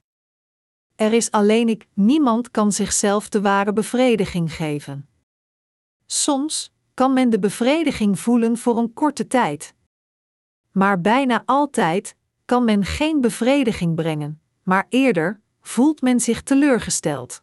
Er 0.94 1.12
is 1.12 1.30
alleen 1.30 1.68
ik, 1.68 1.88
niemand 1.92 2.50
kan 2.50 2.72
zichzelf 2.72 3.28
de 3.28 3.40
ware 3.40 3.72
bevrediging 3.72 4.52
geven. 4.52 5.09
Soms 6.07 6.73
kan 6.94 7.12
men 7.12 7.30
de 7.30 7.38
bevrediging 7.38 8.18
voelen 8.18 8.59
voor 8.59 8.78
een 8.78 8.92
korte 8.92 9.26
tijd. 9.26 9.74
Maar 10.72 11.00
bijna 11.00 11.42
altijd 11.46 12.16
kan 12.44 12.64
men 12.64 12.85
geen 12.85 13.20
bevrediging 13.20 13.94
brengen, 13.94 14.40
maar 14.62 14.87
eerder 14.88 15.40
voelt 15.61 16.02
men 16.02 16.20
zich 16.20 16.42
teleurgesteld. 16.42 17.42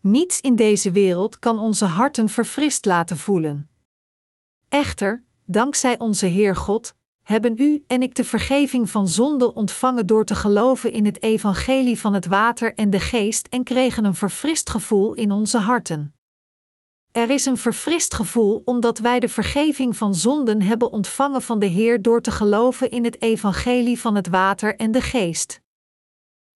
Niets 0.00 0.40
in 0.40 0.56
deze 0.56 0.90
wereld 0.90 1.38
kan 1.38 1.58
onze 1.58 1.84
harten 1.84 2.28
verfrist 2.28 2.84
laten 2.84 3.16
voelen. 3.16 3.70
Echter, 4.68 5.24
dankzij 5.44 5.98
onze 5.98 6.26
Heer 6.26 6.56
God, 6.56 6.94
hebben 7.22 7.54
u 7.58 7.84
en 7.86 8.02
ik 8.02 8.14
de 8.14 8.24
vergeving 8.24 8.90
van 8.90 9.08
zonde 9.08 9.54
ontvangen 9.54 10.06
door 10.06 10.24
te 10.24 10.34
geloven 10.34 10.92
in 10.92 11.04
het 11.04 11.22
evangelie 11.22 11.98
van 11.98 12.14
het 12.14 12.26
water 12.26 12.74
en 12.74 12.90
de 12.90 13.00
geest 13.00 13.46
en 13.46 13.64
kregen 13.64 14.04
een 14.04 14.14
verfrist 14.14 14.70
gevoel 14.70 15.14
in 15.14 15.30
onze 15.30 15.58
harten. 15.58 16.14
Er 17.12 17.30
is 17.30 17.46
een 17.46 17.56
verfrist 17.56 18.14
gevoel 18.14 18.62
omdat 18.64 18.98
wij 18.98 19.20
de 19.20 19.28
vergeving 19.28 19.96
van 19.96 20.14
zonden 20.14 20.62
hebben 20.62 20.92
ontvangen 20.92 21.42
van 21.42 21.58
de 21.58 21.66
Heer 21.66 22.02
door 22.02 22.20
te 22.20 22.30
geloven 22.30 22.90
in 22.90 23.04
het 23.04 23.22
evangelie 23.22 24.00
van 24.00 24.14
het 24.14 24.28
water 24.28 24.76
en 24.76 24.90
de 24.90 25.00
geest. 25.00 25.60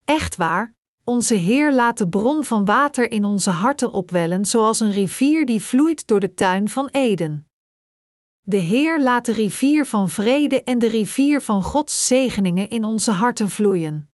Echt 0.06 0.36
waar, 0.36 0.76
onze 1.04 1.34
Heer 1.34 1.74
laat 1.74 1.98
de 1.98 2.10
bron 2.10 2.44
van 2.44 2.66
water 2.66 3.12
in 3.12 3.26
onze 3.26 3.50
harten 3.50 3.92
opwellen 3.92 4.46
zoals 4.46 4.80
een 4.80 4.92
rivier 4.92 5.46
die 5.46 5.62
vloeit 5.62 6.08
door 6.08 6.20
de 6.20 6.34
tuin 6.34 6.70
van 6.70 6.88
Eden. 6.88 7.48
De 8.42 8.58
Heer 8.58 9.02
laat 9.02 9.26
de 9.26 9.32
rivier 9.32 9.86
van 9.86 10.10
vrede 10.10 10.64
en 10.64 10.80
de 10.80 10.88
rivier 10.88 11.42
van 11.42 11.64
Gods 11.64 12.08
zegeningen 12.08 12.70
in 12.70 12.84
onze 12.84 13.12
harten 13.12 13.50
vloeien. 13.50 14.10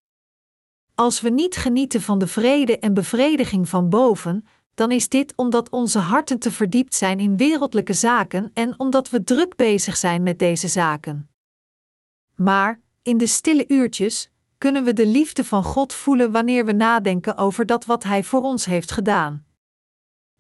Als 0.96 1.22
we 1.22 1.30
niet 1.30 1.56
genieten 1.56 2.02
van 2.02 2.20
de 2.20 2.28
vrede 2.28 2.80
en 2.80 2.94
bevrediging 2.94 3.70
van 3.70 3.90
boven, 3.90 4.46
dan 4.80 4.92
is 4.92 5.10
dit 5.10 5.34
omdat 5.36 5.70
onze 5.70 6.00
harten 6.00 6.40
te 6.40 6.52
verdiept 6.52 6.96
zijn 6.96 7.20
in 7.20 7.38
wereldlijke 7.38 7.94
zaken 7.94 8.52
en 8.54 8.80
omdat 8.80 9.10
we 9.10 9.24
druk 9.24 9.56
bezig 9.56 9.98
zijn 9.98 10.24
met 10.24 10.40
deze 10.40 10.68
zaken. 10.68 11.30
Maar, 12.36 12.80
in 13.02 13.18
de 13.18 13.28
stille 13.28 13.66
uurtjes, 13.68 14.32
kunnen 14.58 14.84
we 14.84 14.94
de 14.94 15.06
liefde 15.06 15.44
van 15.44 15.64
God 15.64 15.94
voelen 15.94 16.32
wanneer 16.32 16.66
we 16.66 16.72
nadenken 16.72 17.38
over 17.38 17.66
dat 17.66 17.86
wat 17.86 18.04
Hij 18.04 18.24
voor 18.24 18.42
ons 18.42 18.66
heeft 18.66 18.92
gedaan. 18.92 19.46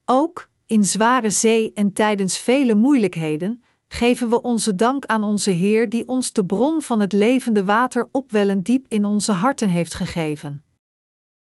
Ook, 0.05 0.49
in 0.65 0.83
zware 0.83 1.29
zee 1.29 1.73
en 1.73 1.93
tijdens 1.93 2.37
vele 2.37 2.75
moeilijkheden, 2.75 3.63
geven 3.87 4.29
we 4.29 4.41
onze 4.41 4.75
dank 4.75 5.05
aan 5.05 5.23
onze 5.23 5.51
Heer 5.51 5.89
die 5.89 6.07
ons 6.07 6.33
de 6.33 6.45
bron 6.45 6.81
van 6.81 6.99
het 6.99 7.13
levende 7.13 7.65
water 7.65 8.09
opwellend 8.11 8.65
diep 8.65 8.85
in 8.87 9.05
onze 9.05 9.31
harten 9.31 9.69
heeft 9.69 9.93
gegeven. 9.93 10.63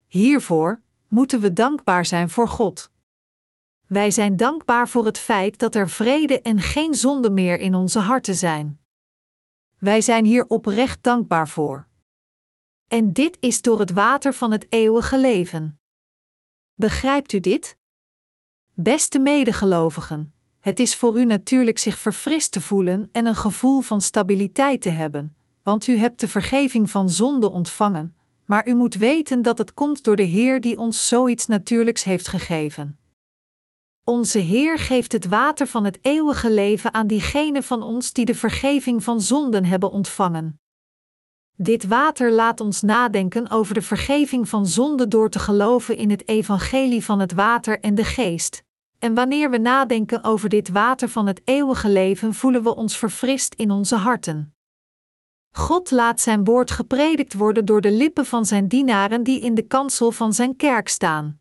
Hiervoor 0.07 0.83
moeten 1.15 1.41
we 1.41 1.53
dankbaar 1.53 2.07
zijn 2.07 2.31
voor 2.31 2.49
God. 2.49 2.91
Wij 3.87 4.11
zijn 4.11 4.37
dankbaar 4.37 4.89
voor 4.89 5.05
het 5.05 5.19
feit 5.19 5.59
dat 5.59 5.75
er 5.75 5.89
vrede 5.89 6.41
en 6.41 6.61
geen 6.61 6.95
zonde 6.95 7.31
meer 7.31 7.59
in 7.59 7.75
onze 7.75 7.99
harten 7.99 8.35
zijn. 8.35 8.81
Wij 9.79 10.01
zijn 10.01 10.25
hier 10.25 10.47
oprecht 10.47 11.03
dankbaar 11.03 11.49
voor. 11.49 11.87
En 12.89 13.13
dit 13.13 13.37
is 13.41 13.63
door 13.63 13.79
het 13.79 13.91
water 13.91 14.35
van 14.35 14.51
het 14.51 14.67
eeuwige 14.69 15.19
leven. 15.19 15.81
Begrijpt 16.75 17.33
u 17.33 17.41
dit? 17.41 17.77
Beste 18.73 19.19
medegelovigen, 19.19 20.35
het 20.61 20.81
is 20.81 20.97
voor 20.97 21.19
u 21.19 21.25
natuurlijk 21.25 21.79
zich 21.79 21.99
verfrist 21.99 22.53
te 22.53 22.61
voelen 22.61 23.09
en 23.13 23.27
een 23.27 23.37
gevoel 23.37 23.81
van 23.81 24.01
stabiliteit 24.01 24.81
te 24.81 24.91
hebben, 24.91 25.37
want 25.63 25.87
u 25.87 25.97
hebt 25.97 26.21
de 26.21 26.29
vergeving 26.29 26.91
van 26.91 27.11
zonde 27.11 27.51
ontvangen, 27.51 28.17
maar 28.47 28.69
u 28.69 28.75
moet 28.75 28.95
weten 28.95 29.43
dat 29.43 29.59
het 29.59 29.75
komt 29.75 30.05
door 30.05 30.17
de 30.17 30.23
Heer 30.23 30.61
die 30.61 30.79
ons 30.79 31.09
zoiets 31.09 31.47
natuurlijks 31.47 32.05
heeft 32.05 32.29
gegeven. 32.29 32.99
Onze 34.05 34.39
Heer 34.39 34.79
geeft 34.79 35.13
het 35.13 35.27
water 35.27 35.67
van 35.67 35.85
het 35.85 35.99
eeuwige 36.03 36.51
leven 36.51 36.95
aan 36.95 37.07
diegenen 37.07 37.63
van 37.63 37.83
ons 37.83 38.13
die 38.13 38.25
de 38.25 38.35
vergeving 38.35 39.05
van 39.05 39.21
zonden 39.21 39.65
hebben 39.65 39.91
ontvangen. 39.91 40.59
Dit 41.57 41.87
water 41.87 42.33
laat 42.33 42.61
ons 42.61 42.83
nadenken 42.83 43.51
over 43.51 43.75
de 43.75 43.83
vergeving 43.83 44.49
van 44.49 44.67
zonde 44.67 45.09
door 45.09 45.31
te 45.31 45.39
geloven 45.39 45.97
in 45.97 46.11
het 46.11 46.29
evangelie 46.29 47.05
van 47.05 47.21
het 47.21 47.33
water 47.33 47.81
en 47.81 47.95
de 47.95 48.05
geest. 48.05 48.63
En 48.99 49.15
wanneer 49.15 49.51
we 49.51 49.59
nadenken 49.59 50.25
over 50.25 50.49
dit 50.49 50.69
water 50.69 51.09
van 51.09 51.27
het 51.27 51.41
eeuwige 51.45 51.89
leven, 51.89 52.35
voelen 52.35 52.63
we 52.63 52.75
ons 52.75 52.97
verfrist 52.97 53.55
in 53.55 53.71
onze 53.71 53.97
harten. 53.97 54.54
God 55.57 55.91
laat 55.91 56.21
zijn 56.21 56.45
woord 56.45 56.71
gepredikt 56.71 57.35
worden 57.35 57.65
door 57.65 57.81
de 57.81 57.91
lippen 57.91 58.27
van 58.27 58.45
zijn 58.45 58.69
dienaren 58.69 59.23
die 59.23 59.41
in 59.41 59.55
de 59.55 59.63
kansel 59.63 60.13
van 60.13 60.33
zijn 60.33 60.57
kerk 60.57 60.89
staan. 60.89 61.41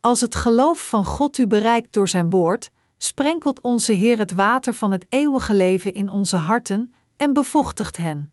Als 0.00 0.20
het 0.20 0.34
geloof 0.34 0.88
van 0.88 1.04
God 1.04 1.38
u 1.38 1.46
bereikt 1.46 1.92
door 1.92 2.08
zijn 2.08 2.30
woord, 2.30 2.70
sprenkelt 2.96 3.60
onze 3.60 3.92
Heer 3.92 4.18
het 4.18 4.32
water 4.32 4.74
van 4.74 4.92
het 4.92 5.06
eeuwige 5.08 5.54
leven 5.54 5.94
in 5.94 6.08
onze 6.08 6.36
harten 6.36 6.94
en 7.16 7.32
bevochtigt 7.32 7.96
hen. 7.96 8.32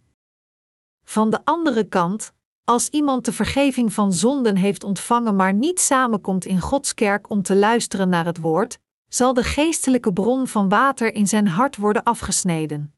Van 1.04 1.30
de 1.30 1.40
andere 1.44 1.84
kant, 1.84 2.34
als 2.64 2.90
iemand 2.90 3.26
de 3.26 3.34
vergeving 3.34 3.94
van 3.94 4.14
zonden 4.14 4.56
heeft 4.56 4.84
ontvangen, 4.84 5.36
maar 5.36 5.54
niet 5.54 5.80
samenkomt 5.80 6.46
in 6.46 6.60
Gods 6.60 6.94
kerk 6.94 7.30
om 7.30 7.42
te 7.42 7.56
luisteren 7.56 8.10
naar 8.10 8.26
het 8.26 8.40
woord, 8.40 8.80
zal 9.08 9.34
de 9.34 9.44
geestelijke 9.44 10.14
bron 10.14 10.48
van 10.48 10.70
water 10.70 11.14
in 11.14 11.28
zijn 11.28 11.48
hart 11.48 11.78
worden 11.78 12.04
afgesneden. 12.04 12.94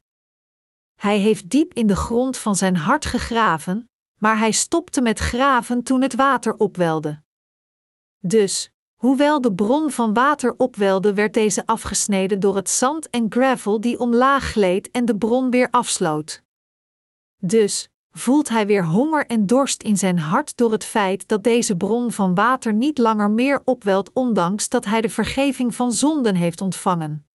Hij 0.96 1.18
heeft 1.18 1.50
diep 1.50 1.74
in 1.74 1.86
de 1.86 1.96
grond 1.96 2.36
van 2.36 2.56
zijn 2.56 2.76
hart 2.76 3.06
gegraven, 3.06 3.90
maar 4.18 4.38
hij 4.38 4.50
stopte 4.50 5.00
met 5.00 5.18
graven 5.18 5.82
toen 5.82 6.02
het 6.02 6.14
water 6.14 6.56
opwelde. 6.56 7.22
Dus, 8.18 8.70
hoewel 8.94 9.40
de 9.40 9.54
bron 9.54 9.90
van 9.90 10.14
water 10.14 10.54
opwelde, 10.56 11.14
werd 11.14 11.34
deze 11.34 11.66
afgesneden 11.66 12.40
door 12.40 12.56
het 12.56 12.70
zand 12.70 13.10
en 13.10 13.26
gravel 13.28 13.80
die 13.80 13.98
omlaag 13.98 14.44
gleed 14.44 14.90
en 14.90 15.04
de 15.04 15.16
bron 15.16 15.50
weer 15.50 15.70
afsloot. 15.70 16.42
Dus, 17.36 17.88
voelt 18.10 18.48
hij 18.48 18.66
weer 18.66 18.84
honger 18.84 19.26
en 19.26 19.46
dorst 19.46 19.82
in 19.82 19.96
zijn 19.96 20.18
hart 20.18 20.56
door 20.56 20.72
het 20.72 20.84
feit 20.84 21.28
dat 21.28 21.44
deze 21.44 21.76
bron 21.76 22.12
van 22.12 22.34
water 22.34 22.72
niet 22.72 22.98
langer 22.98 23.30
meer 23.30 23.62
opwelt, 23.64 24.10
ondanks 24.12 24.68
dat 24.68 24.84
hij 24.84 25.00
de 25.00 25.08
vergeving 25.08 25.74
van 25.74 25.92
zonden 25.92 26.34
heeft 26.34 26.60
ontvangen. 26.60 27.26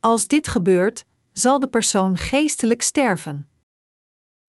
Als 0.00 0.26
dit 0.26 0.48
gebeurt, 0.48 1.04
zal 1.32 1.58
de 1.58 1.68
persoon 1.68 2.16
geestelijk 2.16 2.82
sterven. 2.82 3.48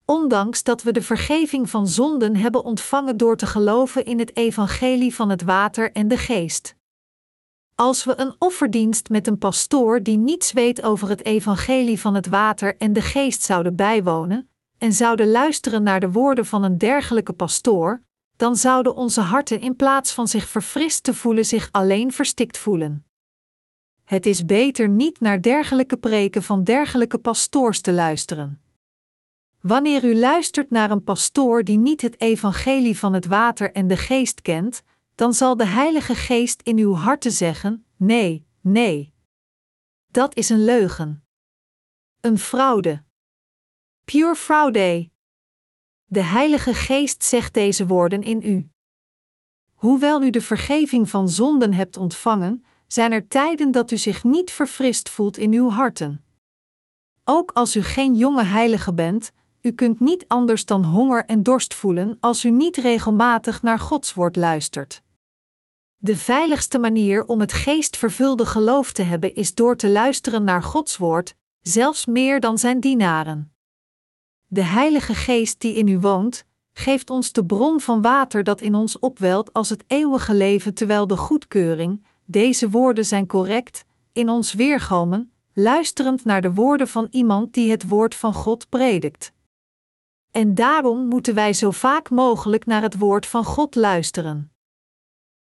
Ondanks 0.05 0.63
dat 0.63 0.83
we 0.83 0.91
de 0.91 1.01
vergeving 1.01 1.69
van 1.69 1.87
zonden 1.87 2.35
hebben 2.35 2.63
ontvangen 2.63 3.17
door 3.17 3.37
te 3.37 3.45
geloven 3.45 4.05
in 4.05 4.19
het 4.19 4.35
evangelie 4.35 5.15
van 5.15 5.29
het 5.29 5.41
water 5.41 5.91
en 5.91 6.07
de 6.07 6.17
geest. 6.17 6.75
Als 7.75 8.03
we 8.03 8.19
een 8.19 8.35
offerdienst 8.39 9.09
met 9.09 9.27
een 9.27 9.37
pastoor 9.37 10.03
die 10.03 10.17
niets 10.17 10.51
weet 10.51 10.83
over 10.83 11.09
het 11.09 11.25
evangelie 11.25 11.99
van 11.99 12.15
het 12.15 12.27
water 12.27 12.77
en 12.77 12.93
de 12.93 13.01
geest 13.01 13.41
zouden 13.41 13.75
bijwonen, 13.75 14.49
en 14.77 14.93
zouden 14.93 15.31
luisteren 15.31 15.83
naar 15.83 15.99
de 15.99 16.11
woorden 16.11 16.45
van 16.45 16.63
een 16.63 16.77
dergelijke 16.77 17.33
pastoor, 17.33 18.01
dan 18.35 18.55
zouden 18.55 18.95
onze 18.95 19.21
harten 19.21 19.61
in 19.61 19.75
plaats 19.75 20.13
van 20.13 20.27
zich 20.27 20.47
verfrist 20.47 21.03
te 21.03 21.13
voelen 21.13 21.45
zich 21.45 21.69
alleen 21.71 22.11
verstikt 22.11 22.57
voelen. 22.57 23.05
Het 24.13 24.25
is 24.25 24.45
beter 24.45 24.89
niet 24.89 25.19
naar 25.19 25.41
dergelijke 25.41 25.97
preken 25.97 26.43
van 26.43 26.63
dergelijke 26.63 27.17
pastoors 27.17 27.81
te 27.81 27.91
luisteren. 27.91 28.61
Wanneer 29.61 30.03
u 30.03 30.15
luistert 30.15 30.69
naar 30.69 30.91
een 30.91 31.03
pastoor 31.03 31.63
die 31.63 31.77
niet 31.77 32.01
het 32.01 32.21
evangelie 32.21 32.97
van 32.97 33.13
het 33.13 33.25
water 33.25 33.71
en 33.71 33.87
de 33.87 33.97
geest 33.97 34.41
kent, 34.41 34.83
dan 35.15 35.33
zal 35.33 35.57
de 35.57 35.65
Heilige 35.65 36.15
Geest 36.15 36.61
in 36.61 36.77
uw 36.77 36.93
harten 36.93 37.31
zeggen: 37.31 37.85
nee, 37.97 38.45
nee. 38.61 39.13
Dat 40.11 40.35
is 40.35 40.49
een 40.49 40.63
leugen. 40.63 41.23
Een 42.19 42.37
fraude. 42.37 43.03
Pure 44.03 44.35
fraude. 44.35 45.09
De 46.05 46.23
Heilige 46.23 46.73
Geest 46.73 47.23
zegt 47.23 47.53
deze 47.53 47.87
woorden 47.87 48.23
in 48.23 48.41
u. 48.43 48.69
Hoewel 49.73 50.23
u 50.23 50.29
de 50.29 50.41
vergeving 50.41 51.09
van 51.09 51.29
zonden 51.29 51.73
hebt 51.73 51.97
ontvangen, 51.97 52.65
zijn 52.93 53.11
er 53.11 53.27
tijden 53.27 53.71
dat 53.71 53.91
u 53.91 53.97
zich 53.97 54.23
niet 54.23 54.51
verfrist 54.51 55.09
voelt 55.09 55.37
in 55.37 55.53
uw 55.53 55.69
harten. 55.69 56.23
Ook 57.23 57.51
als 57.51 57.75
u 57.75 57.81
geen 57.81 58.15
jonge 58.15 58.43
heilige 58.43 58.93
bent, 58.93 59.31
u 59.61 59.71
kunt 59.71 59.99
niet 59.99 60.25
anders 60.27 60.65
dan 60.65 60.83
honger 60.83 61.25
en 61.25 61.43
dorst 61.43 61.73
voelen 61.73 62.17
als 62.19 62.45
u 62.45 62.51
niet 62.51 62.77
regelmatig 62.77 63.61
naar 63.61 63.79
Gods 63.79 64.13
woord 64.13 64.35
luistert. 64.35 65.01
De 65.97 66.17
veiligste 66.17 66.79
manier 66.79 67.25
om 67.25 67.39
het 67.39 67.53
geestvervulde 67.53 68.45
geloof 68.45 68.91
te 68.91 69.01
hebben 69.01 69.35
is 69.35 69.53
door 69.53 69.75
te 69.75 69.89
luisteren 69.89 70.43
naar 70.43 70.63
Gods 70.63 70.97
woord, 70.97 71.35
zelfs 71.61 72.05
meer 72.05 72.39
dan 72.39 72.57
zijn 72.57 72.79
dienaren. 72.79 73.53
De 74.47 74.63
Heilige 74.63 75.15
Geest 75.15 75.59
die 75.59 75.75
in 75.75 75.87
u 75.87 75.99
woont, 75.99 76.45
geeft 76.73 77.09
ons 77.09 77.31
de 77.31 77.45
bron 77.45 77.79
van 77.79 78.01
water 78.01 78.43
dat 78.43 78.61
in 78.61 78.75
ons 78.75 78.99
opwelt 78.99 79.53
als 79.53 79.69
het 79.69 79.83
eeuwige 79.87 80.33
leven, 80.33 80.73
terwijl 80.73 81.07
de 81.07 81.17
goedkeuring, 81.17 82.05
deze 82.25 82.69
woorden 82.69 83.05
zijn 83.05 83.27
correct, 83.27 83.85
in 84.11 84.29
ons 84.29 84.53
weergalmen, 84.53 85.31
luisterend 85.53 86.25
naar 86.25 86.41
de 86.41 86.53
woorden 86.53 86.87
van 86.87 87.07
iemand 87.11 87.53
die 87.53 87.71
het 87.71 87.87
woord 87.87 88.15
van 88.15 88.33
God 88.33 88.69
predikt. 88.69 89.31
En 90.31 90.55
daarom 90.55 91.07
moeten 91.07 91.33
wij 91.33 91.53
zo 91.53 91.71
vaak 91.71 92.09
mogelijk 92.09 92.65
naar 92.65 92.81
het 92.81 92.97
woord 92.97 93.25
van 93.25 93.45
God 93.45 93.75
luisteren. 93.75 94.51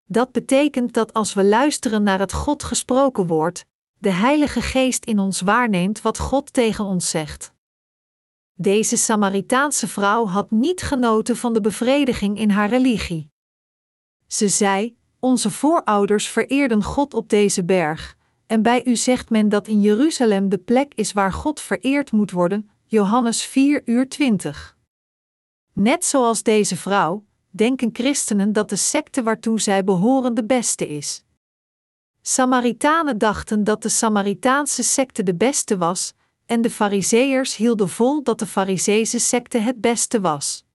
Dat 0.03 0.31
betekent 0.31 0.93
dat 0.93 1.13
als 1.13 1.33
we 1.33 1.43
luisteren 1.43 2.03
naar 2.03 2.19
het 2.19 2.33
God 2.33 2.63
gesproken 2.63 3.27
woord, 3.27 3.65
de 3.97 4.09
Heilige 4.11 4.61
Geest 4.61 5.05
in 5.05 5.19
ons 5.19 5.41
waarneemt 5.41 6.01
wat 6.01 6.19
God 6.19 6.53
tegen 6.53 6.85
ons 6.85 7.09
zegt. 7.09 7.53
Deze 8.53 8.97
Samaritaanse 8.97 9.87
vrouw 9.87 10.25
had 10.25 10.51
niet 10.51 10.81
genoten 10.81 11.37
van 11.37 11.53
de 11.53 11.61
bevrediging 11.61 12.37
in 12.39 12.49
haar 12.49 12.69
religie. 12.69 13.29
Ze 14.27 14.47
zei: 14.47 14.97
Onze 15.21 15.51
voorouders 15.51 16.27
vereerden 16.27 16.83
God 16.83 17.13
op 17.13 17.29
deze 17.29 17.63
berg, 17.63 18.17
en 18.47 18.61
bij 18.61 18.85
u 18.85 18.95
zegt 18.95 19.29
men 19.29 19.49
dat 19.49 19.67
in 19.67 19.81
Jeruzalem 19.81 20.49
de 20.49 20.57
plek 20.57 20.93
is 20.95 21.13
waar 21.13 21.33
God 21.33 21.59
vereerd 21.59 22.11
moet 22.11 22.31
worden. 22.31 22.69
Johannes 22.85 23.43
4 23.43 23.81
uur 23.85 24.09
20. 24.09 24.77
Net 25.73 26.05
zoals 26.05 26.43
deze 26.43 26.75
vrouw, 26.77 27.25
denken 27.49 27.89
christenen 27.93 28.53
dat 28.53 28.69
de 28.69 28.75
secte 28.75 29.23
waartoe 29.23 29.59
zij 29.59 29.83
behoren 29.83 30.33
de 30.33 30.45
beste 30.45 30.87
is. 30.87 31.23
Samaritanen 32.21 33.17
dachten 33.17 33.63
dat 33.63 33.81
de 33.81 33.89
Samaritaanse 33.89 34.83
secte 34.83 35.23
de 35.23 35.35
beste 35.35 35.77
was, 35.77 36.13
en 36.45 36.61
de 36.61 36.69
Fariseërs 36.69 37.55
hielden 37.55 37.89
vol 37.89 38.23
dat 38.23 38.39
de 38.39 38.47
Fariseese 38.47 39.19
secte 39.19 39.57
het 39.57 39.81
beste 39.81 40.21
was. 40.21 40.65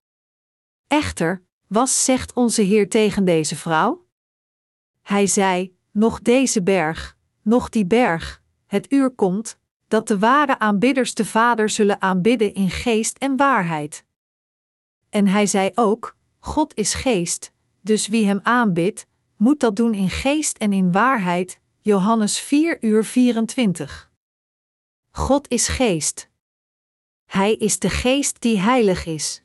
Echter, 0.87 1.43
was 1.67 2.05
zegt 2.05 2.33
onze 2.33 2.63
Heer 2.63 2.89
tegen 2.89 3.25
deze 3.25 3.57
vrouw? 3.57 4.06
Hij 5.07 5.27
zei: 5.27 5.77
Nog 5.90 6.21
deze 6.21 6.62
berg, 6.62 7.16
nog 7.42 7.69
die 7.69 7.87
berg, 7.87 8.42
het 8.66 8.92
uur 8.92 9.11
komt, 9.11 9.59
dat 9.88 10.09
de 10.09 10.19
ware 10.19 10.59
aanbidders 10.59 11.14
de 11.14 11.25
Vader 11.25 11.71
zullen 11.71 12.01
aanbidden 12.01 12.55
in 12.55 12.71
geest 12.71 13.19
en 13.19 13.37
waarheid. 13.37 14.05
En 15.09 15.27
hij 15.27 15.47
zei 15.47 15.71
ook: 15.75 16.16
God 16.38 16.75
is 16.75 16.95
geest, 16.95 17.53
dus 17.81 18.09
wie 18.09 18.27
hem 18.27 18.40
aanbidt, 18.42 19.07
moet 19.37 19.61
dat 19.61 19.77
doen 19.77 19.95
in 19.95 20.11
geest 20.11 20.59
en 20.59 20.73
in 20.73 20.92
waarheid. 20.92 21.61
Johannes 21.81 22.40
4 22.40 22.85
uur 22.85 23.05
24. 23.05 24.11
God 25.11 25.49
is 25.49 25.69
geest. 25.69 26.29
Hij 27.25 27.55
is 27.55 27.79
de 27.79 27.90
geest 27.90 28.40
die 28.40 28.59
heilig 28.59 29.07
is. 29.07 29.42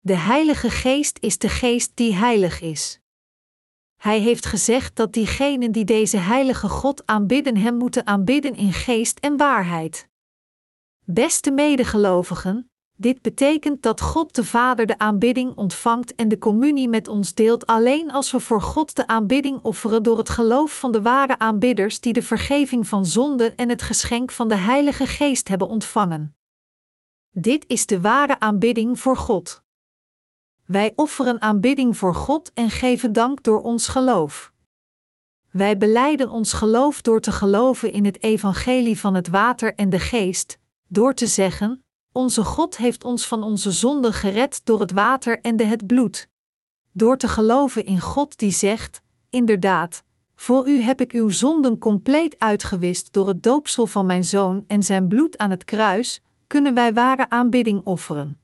De 0.00 0.16
Heilige 0.16 0.70
Geest 0.70 1.18
is 1.20 1.38
de 1.38 1.48
geest 1.48 1.90
die 1.94 2.14
heilig 2.14 2.60
is. 2.60 3.00
Hij 3.98 4.20
heeft 4.20 4.46
gezegd 4.46 4.96
dat 4.96 5.12
diegenen 5.12 5.72
die 5.72 5.84
deze 5.84 6.16
heilige 6.16 6.68
God 6.68 7.06
aanbidden 7.06 7.56
hem 7.56 7.76
moeten 7.76 8.06
aanbidden 8.06 8.56
in 8.56 8.72
geest 8.72 9.18
en 9.18 9.36
waarheid. 9.36 10.08
Beste 11.04 11.50
medegelovigen, 11.50 12.70
dit 13.00 13.22
betekent 13.22 13.82
dat 13.82 14.00
God 14.00 14.34
de 14.34 14.44
Vader 14.44 14.86
de 14.86 14.98
aanbidding 14.98 15.56
ontvangt 15.56 16.14
en 16.14 16.28
de 16.28 16.38
communie 16.38 16.88
met 16.88 17.08
ons 17.08 17.34
deelt 17.34 17.66
alleen 17.66 18.10
als 18.10 18.30
we 18.30 18.40
voor 18.40 18.62
God 18.62 18.96
de 18.96 19.06
aanbidding 19.06 19.58
offeren 19.62 20.02
door 20.02 20.18
het 20.18 20.28
geloof 20.28 20.78
van 20.78 20.92
de 20.92 21.02
ware 21.02 21.38
aanbidders 21.38 22.00
die 22.00 22.12
de 22.12 22.22
vergeving 22.22 22.88
van 22.88 23.06
zonde 23.06 23.52
en 23.54 23.68
het 23.68 23.82
geschenk 23.82 24.30
van 24.30 24.48
de 24.48 24.56
Heilige 24.56 25.06
Geest 25.06 25.48
hebben 25.48 25.68
ontvangen. 25.68 26.36
Dit 27.30 27.64
is 27.66 27.86
de 27.86 28.00
ware 28.00 28.40
aanbidding 28.40 29.00
voor 29.00 29.16
God. 29.16 29.62
Wij 30.68 30.92
offeren 30.94 31.40
aanbidding 31.42 31.96
voor 31.96 32.14
God 32.14 32.52
en 32.54 32.70
geven 32.70 33.12
dank 33.12 33.42
door 33.42 33.62
ons 33.62 33.88
geloof. 33.88 34.52
Wij 35.50 35.76
beleiden 35.76 36.30
ons 36.30 36.52
geloof 36.52 37.02
door 37.02 37.20
te 37.20 37.32
geloven 37.32 37.92
in 37.92 38.04
het 38.04 38.22
evangelie 38.22 38.98
van 38.98 39.14
het 39.14 39.28
water 39.28 39.74
en 39.74 39.90
de 39.90 39.98
geest, 39.98 40.58
door 40.88 41.14
te 41.14 41.26
zeggen: 41.26 41.84
Onze 42.12 42.44
God 42.44 42.76
heeft 42.76 43.04
ons 43.04 43.26
van 43.26 43.42
onze 43.42 43.70
zonden 43.70 44.12
gered 44.12 44.60
door 44.64 44.80
het 44.80 44.92
water 44.92 45.40
en 45.40 45.56
de 45.56 45.64
het 45.64 45.86
bloed. 45.86 46.28
Door 46.92 47.16
te 47.16 47.28
geloven 47.28 47.84
in 47.84 48.00
God 48.00 48.38
die 48.38 48.52
zegt: 48.52 49.02
Inderdaad, 49.30 50.02
voor 50.34 50.68
u 50.68 50.80
heb 50.80 51.00
ik 51.00 51.12
uw 51.12 51.28
zonden 51.28 51.78
compleet 51.78 52.38
uitgewist 52.38 53.12
door 53.12 53.28
het 53.28 53.42
doopsel 53.42 53.86
van 53.86 54.06
mijn 54.06 54.24
zoon 54.24 54.64
en 54.66 54.82
zijn 54.82 55.08
bloed 55.08 55.38
aan 55.38 55.50
het 55.50 55.64
kruis, 55.64 56.20
kunnen 56.46 56.74
wij 56.74 56.92
ware 56.92 57.30
aanbidding 57.30 57.80
offeren 57.84 58.38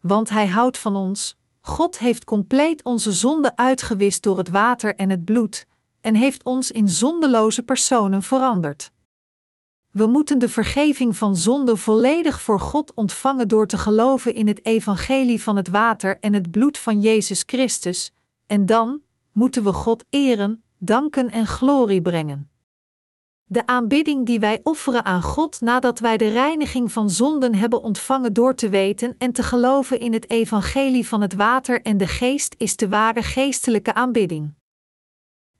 want 0.00 0.28
Hij 0.28 0.46
houdt 0.46 0.78
van 0.78 0.96
ons. 0.96 1.36
God 1.60 1.98
heeft 1.98 2.24
compleet 2.24 2.84
onze 2.84 3.12
zonde 3.12 3.56
uitgewist 3.56 4.22
door 4.22 4.38
het 4.38 4.48
water 4.48 4.94
en 4.94 5.10
het 5.10 5.24
bloed, 5.24 5.66
en 6.00 6.14
heeft 6.14 6.44
ons 6.44 6.70
in 6.70 6.88
zondeloze 6.88 7.62
personen 7.62 8.22
veranderd. 8.22 8.90
We 9.90 10.06
moeten 10.06 10.38
de 10.38 10.48
vergeving 10.48 11.16
van 11.16 11.36
zonde 11.36 11.76
volledig 11.76 12.40
voor 12.40 12.60
God 12.60 12.94
ontvangen 12.94 13.48
door 13.48 13.66
te 13.66 13.78
geloven 13.78 14.34
in 14.34 14.46
het 14.46 14.64
evangelie 14.64 15.42
van 15.42 15.56
het 15.56 15.68
water 15.68 16.18
en 16.20 16.32
het 16.32 16.50
bloed 16.50 16.78
van 16.78 17.00
Jezus 17.00 17.42
Christus, 17.46 18.12
en 18.46 18.66
dan 18.66 19.00
moeten 19.32 19.64
we 19.64 19.72
God 19.72 20.04
eren, 20.10 20.62
danken 20.78 21.30
en 21.30 21.46
glorie 21.46 22.02
brengen. 22.02 22.50
De 23.50 23.66
aanbidding 23.66 24.26
die 24.26 24.40
wij 24.40 24.60
offeren 24.62 25.04
aan 25.04 25.22
God 25.22 25.60
nadat 25.60 25.98
wij 25.98 26.16
de 26.16 26.28
reiniging 26.28 26.92
van 26.92 27.10
zonden 27.10 27.54
hebben 27.54 27.82
ontvangen 27.82 28.32
door 28.32 28.54
te 28.54 28.68
weten 28.68 29.14
en 29.18 29.32
te 29.32 29.42
geloven 29.42 30.00
in 30.00 30.12
het 30.12 30.30
evangelie 30.30 31.06
van 31.06 31.20
het 31.20 31.34
water 31.34 31.82
en 31.82 31.96
de 31.96 32.06
geest 32.06 32.54
is 32.58 32.76
de 32.76 32.88
ware 32.88 33.22
geestelijke 33.22 33.94
aanbidding. 33.94 34.54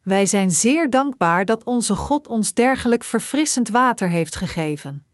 Wij 0.03 0.27
zijn 0.27 0.51
zeer 0.51 0.91
dankbaar 0.91 1.45
dat 1.45 1.65
onze 1.65 1.95
God 1.95 2.27
ons 2.27 2.55
dergelijk 2.55 3.05
verfrissend 3.05 3.69
water 3.69 4.09
heeft 4.09 4.37
gegeven. 4.37 5.07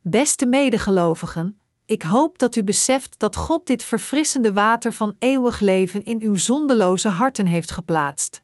Beste 0.00 0.46
medegelovigen, 0.46 1.60
ik 1.84 2.02
hoop 2.02 2.38
dat 2.38 2.56
u 2.56 2.64
beseft 2.64 3.18
dat 3.18 3.36
God 3.36 3.66
dit 3.66 3.82
verfrissende 3.82 4.52
water 4.52 4.92
van 4.92 5.16
eeuwig 5.18 5.60
leven 5.60 6.04
in 6.04 6.20
uw 6.22 6.34
zondeloze 6.34 7.08
harten 7.08 7.46
heeft 7.46 7.70
geplaatst. 7.70 8.42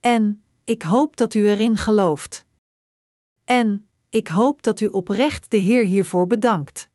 En, 0.00 0.43
ik 0.64 0.82
hoop 0.82 1.16
dat 1.16 1.34
u 1.34 1.48
erin 1.48 1.76
gelooft. 1.76 2.46
En, 3.44 3.88
ik 4.08 4.28
hoop 4.28 4.62
dat 4.62 4.80
u 4.80 4.86
oprecht 4.86 5.50
de 5.50 5.56
Heer 5.56 5.84
hiervoor 5.84 6.26
bedankt. 6.26 6.88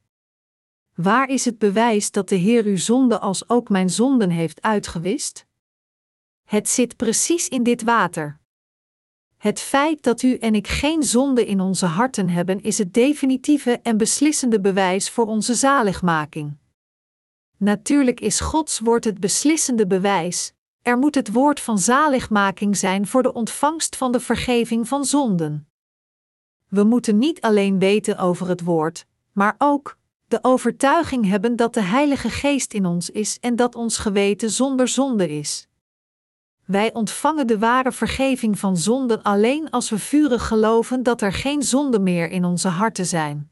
Waar 0.95 1.29
is 1.29 1.45
het 1.45 1.57
bewijs 1.57 2.11
dat 2.11 2.29
de 2.29 2.35
Heer 2.35 2.63
uw 2.63 2.77
zonde 2.77 3.19
als 3.19 3.49
ook 3.49 3.69
mijn 3.69 3.89
zonden 3.89 4.29
heeft 4.29 4.61
uitgewist? 4.61 5.45
Het 6.43 6.69
zit 6.69 6.95
precies 6.95 7.47
in 7.47 7.63
dit 7.63 7.83
water. 7.83 8.39
Het 9.37 9.59
feit 9.59 10.03
dat 10.03 10.21
u 10.21 10.37
en 10.37 10.55
ik 10.55 10.67
geen 10.67 11.03
zonde 11.03 11.45
in 11.45 11.59
onze 11.59 11.85
harten 11.85 12.29
hebben, 12.29 12.61
is 12.61 12.77
het 12.77 12.93
definitieve 12.93 13.79
en 13.83 13.97
beslissende 13.97 14.59
bewijs 14.59 15.09
voor 15.09 15.25
onze 15.25 15.53
zaligmaking. 15.53 16.57
Natuurlijk 17.57 18.19
is 18.19 18.39
Gods 18.39 18.79
woord 18.79 19.03
het 19.03 19.19
beslissende 19.19 19.87
bewijs, 19.87 20.53
er 20.81 20.97
moet 20.97 21.15
het 21.15 21.31
woord 21.31 21.59
van 21.59 21.77
zaligmaking 21.77 22.77
zijn 22.77 23.07
voor 23.07 23.23
de 23.23 23.33
ontvangst 23.33 23.95
van 23.95 24.11
de 24.11 24.19
vergeving 24.19 24.87
van 24.87 25.05
zonden. 25.05 25.67
We 26.67 26.83
moeten 26.83 27.17
niet 27.17 27.41
alleen 27.41 27.79
weten 27.79 28.17
over 28.17 28.47
het 28.47 28.61
woord, 28.61 29.05
maar 29.31 29.55
ook 29.57 29.97
de 30.27 30.39
overtuiging 30.41 31.25
hebben 31.25 31.55
dat 31.55 31.73
de 31.73 31.81
Heilige 31.81 32.29
Geest 32.29 32.73
in 32.73 32.85
ons 32.85 33.09
is 33.09 33.39
en 33.39 33.55
dat 33.55 33.75
ons 33.75 33.97
geweten 33.97 34.49
zonder 34.49 34.87
zonde 34.87 35.29
is. 35.29 35.67
Wij 36.65 36.93
ontvangen 36.93 37.47
de 37.47 37.59
ware 37.59 37.91
vergeving 37.91 38.59
van 38.59 38.77
zonden 38.77 39.23
alleen 39.23 39.69
als 39.69 39.89
we 39.89 39.99
vurig 39.99 40.47
geloven 40.47 41.03
dat 41.03 41.21
er 41.21 41.33
geen 41.33 41.63
zonden 41.63 42.03
meer 42.03 42.29
in 42.29 42.45
onze 42.45 42.67
harten 42.67 43.05
zijn. 43.05 43.51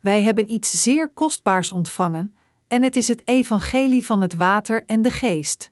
Wij 0.00 0.22
hebben 0.22 0.52
iets 0.52 0.82
zeer 0.82 1.08
kostbaars 1.08 1.72
ontvangen, 1.72 2.36
en 2.68 2.82
het 2.82 2.96
is 2.96 3.08
het 3.08 3.22
evangelie 3.24 4.06
van 4.06 4.20
het 4.20 4.34
water 4.34 4.84
en 4.86 5.02
de 5.02 5.10
geest. 5.10 5.71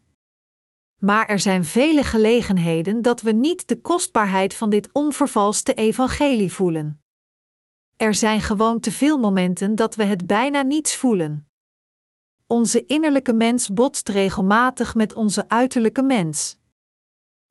Maar 1.00 1.26
er 1.26 1.38
zijn 1.38 1.64
vele 1.64 2.02
gelegenheden 2.02 3.02
dat 3.02 3.20
we 3.20 3.32
niet 3.32 3.68
de 3.68 3.80
kostbaarheid 3.80 4.54
van 4.54 4.70
dit 4.70 4.88
onvervalste 4.92 5.74
evangelie 5.74 6.52
voelen. 6.52 7.02
Er 7.96 8.14
zijn 8.14 8.40
gewoon 8.40 8.80
te 8.80 8.92
veel 8.92 9.18
momenten 9.18 9.74
dat 9.74 9.94
we 9.94 10.04
het 10.04 10.26
bijna 10.26 10.62
niets 10.62 10.96
voelen. 10.96 11.48
Onze 12.46 12.86
innerlijke 12.86 13.32
mens 13.32 13.68
botst 13.68 14.08
regelmatig 14.08 14.94
met 14.94 15.14
onze 15.14 15.48
uiterlijke 15.48 16.02
mens. 16.02 16.58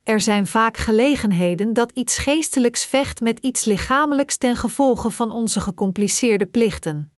Er 0.04 0.22
zijn 0.22 0.47
vaak 0.47 0.78
gelegenheden 0.78 1.74
dat 1.74 1.91
iets 1.91 2.18
geestelijks 2.18 2.86
vecht 2.86 3.22
met 3.22 3.39
iets 3.39 3.66
lichamelijks 3.66 4.38
ten 4.38 4.56
gevolge 4.56 5.12
van 5.12 5.32
onze 5.32 5.62
gecompliceerde 5.62 6.45
plichten. 6.45 7.14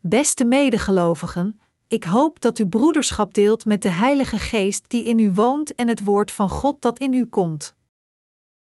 Beste 0.00 0.44
medegelovigen, 0.44 1.60
ik 1.88 2.04
hoop 2.04 2.40
dat 2.40 2.58
u 2.58 2.66
broederschap 2.66 3.34
deelt 3.34 3.64
met 3.64 3.82
de 3.82 3.88
Heilige 3.88 4.38
Geest 4.38 4.84
die 4.88 5.04
in 5.04 5.18
u 5.18 5.32
woont 5.32 5.74
en 5.74 5.88
het 5.88 6.04
woord 6.04 6.30
van 6.30 6.48
God 6.48 6.82
dat 6.82 6.98
in 6.98 7.12
u 7.12 7.26
komt. 7.26 7.74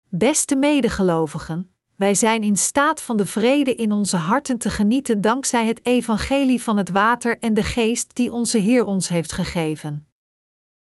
Beste 0.09 0.57
medegelovigen, 0.57 1.75
wij 1.97 2.15
zijn 2.15 2.43
in 2.43 2.57
staat 2.57 3.03
van 3.03 3.17
de 3.17 3.27
vrede 3.27 3.75
in 3.75 3.93
onze 3.93 4.17
harten 4.17 4.59
te 4.59 4.71
genieten 4.71 5.21
dankzij 5.21 5.67
het 5.67 5.87
evangelie 5.87 6.63
van 6.63 6.77
het 6.77 6.91
water 6.91 7.39
en 7.39 7.55
de 7.55 7.63
geest 7.63 8.15
die 8.15 8.33
onze 8.33 8.59
Heer 8.59 8.85
ons 8.85 9.09
heeft 9.09 9.33
gegeven. 9.33 10.09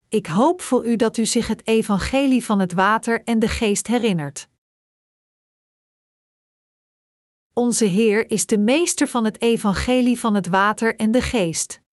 Ik 0.10 0.26
hoop 0.26 0.62
voor 0.62 0.86
u 0.86 0.96
dat 0.96 1.18
u 1.18 1.26
zich 1.26 1.48
het 1.48 1.68
evangelie 1.68 2.46
van 2.46 2.60
het 2.60 2.74
water 2.74 3.24
en 3.24 3.40
de 3.40 3.48
geest 3.48 3.88
herinnert. 3.88 4.48
Onze 7.54 7.86
Heer 7.86 8.30
is 8.30 8.46
de 8.46 8.58
meester 8.58 9.08
van 9.08 9.26
het 9.26 9.42
evangelie 9.42 10.20
van 10.20 10.36
het 10.36 10.48
water 10.48 10.96
en 10.96 11.12
de 11.12 11.22
geest. 11.22 11.86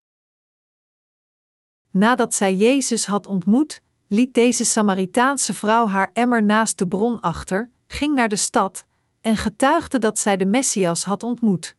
Nadat 1.93 2.33
zij 2.33 2.55
Jezus 2.55 3.05
had 3.05 3.27
ontmoet, 3.27 3.81
liet 4.07 4.33
deze 4.33 4.65
Samaritaanse 4.65 5.53
vrouw 5.53 5.87
haar 5.87 6.09
emmer 6.13 6.43
naast 6.43 6.77
de 6.77 6.87
bron 6.87 7.21
achter, 7.21 7.71
ging 7.87 8.15
naar 8.15 8.29
de 8.29 8.35
stad 8.35 8.85
en 9.21 9.37
getuigde 9.37 9.99
dat 9.99 10.19
zij 10.19 10.37
de 10.37 10.45
Messias 10.45 11.03
had 11.03 11.23
ontmoet. 11.23 11.75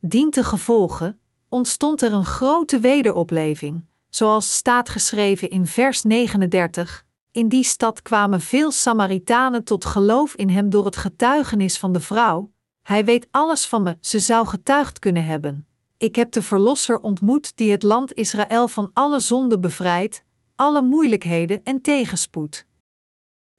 Dient 0.00 0.32
te 0.32 0.44
gevolgen 0.44 1.20
ontstond 1.48 2.02
er 2.02 2.12
een 2.12 2.24
grote 2.24 2.78
wederopleving, 2.78 3.84
zoals 4.08 4.56
staat 4.56 4.88
geschreven 4.88 5.50
in 5.50 5.66
vers 5.66 6.02
39. 6.02 7.04
In 7.32 7.48
die 7.48 7.64
stad 7.64 8.02
kwamen 8.02 8.40
veel 8.40 8.70
Samaritanen 8.70 9.64
tot 9.64 9.84
geloof 9.84 10.34
in 10.34 10.48
hem 10.48 10.70
door 10.70 10.84
het 10.84 10.96
getuigenis 10.96 11.78
van 11.78 11.92
de 11.92 12.00
vrouw. 12.00 12.50
Hij 12.82 13.04
weet 13.04 13.28
alles 13.30 13.66
van 13.66 13.82
me, 13.82 13.96
ze 14.00 14.18
zou 14.18 14.46
getuigd 14.46 14.98
kunnen 14.98 15.24
hebben. 15.24 15.67
Ik 15.98 16.16
heb 16.16 16.32
de 16.32 16.42
Verlosser 16.42 17.00
ontmoet 17.00 17.56
die 17.56 17.70
het 17.70 17.82
land 17.82 18.12
Israël 18.12 18.68
van 18.68 18.90
alle 18.92 19.20
zonden 19.20 19.60
bevrijdt, 19.60 20.24
alle 20.54 20.82
moeilijkheden 20.82 21.64
en 21.64 21.80
tegenspoed. 21.80 22.66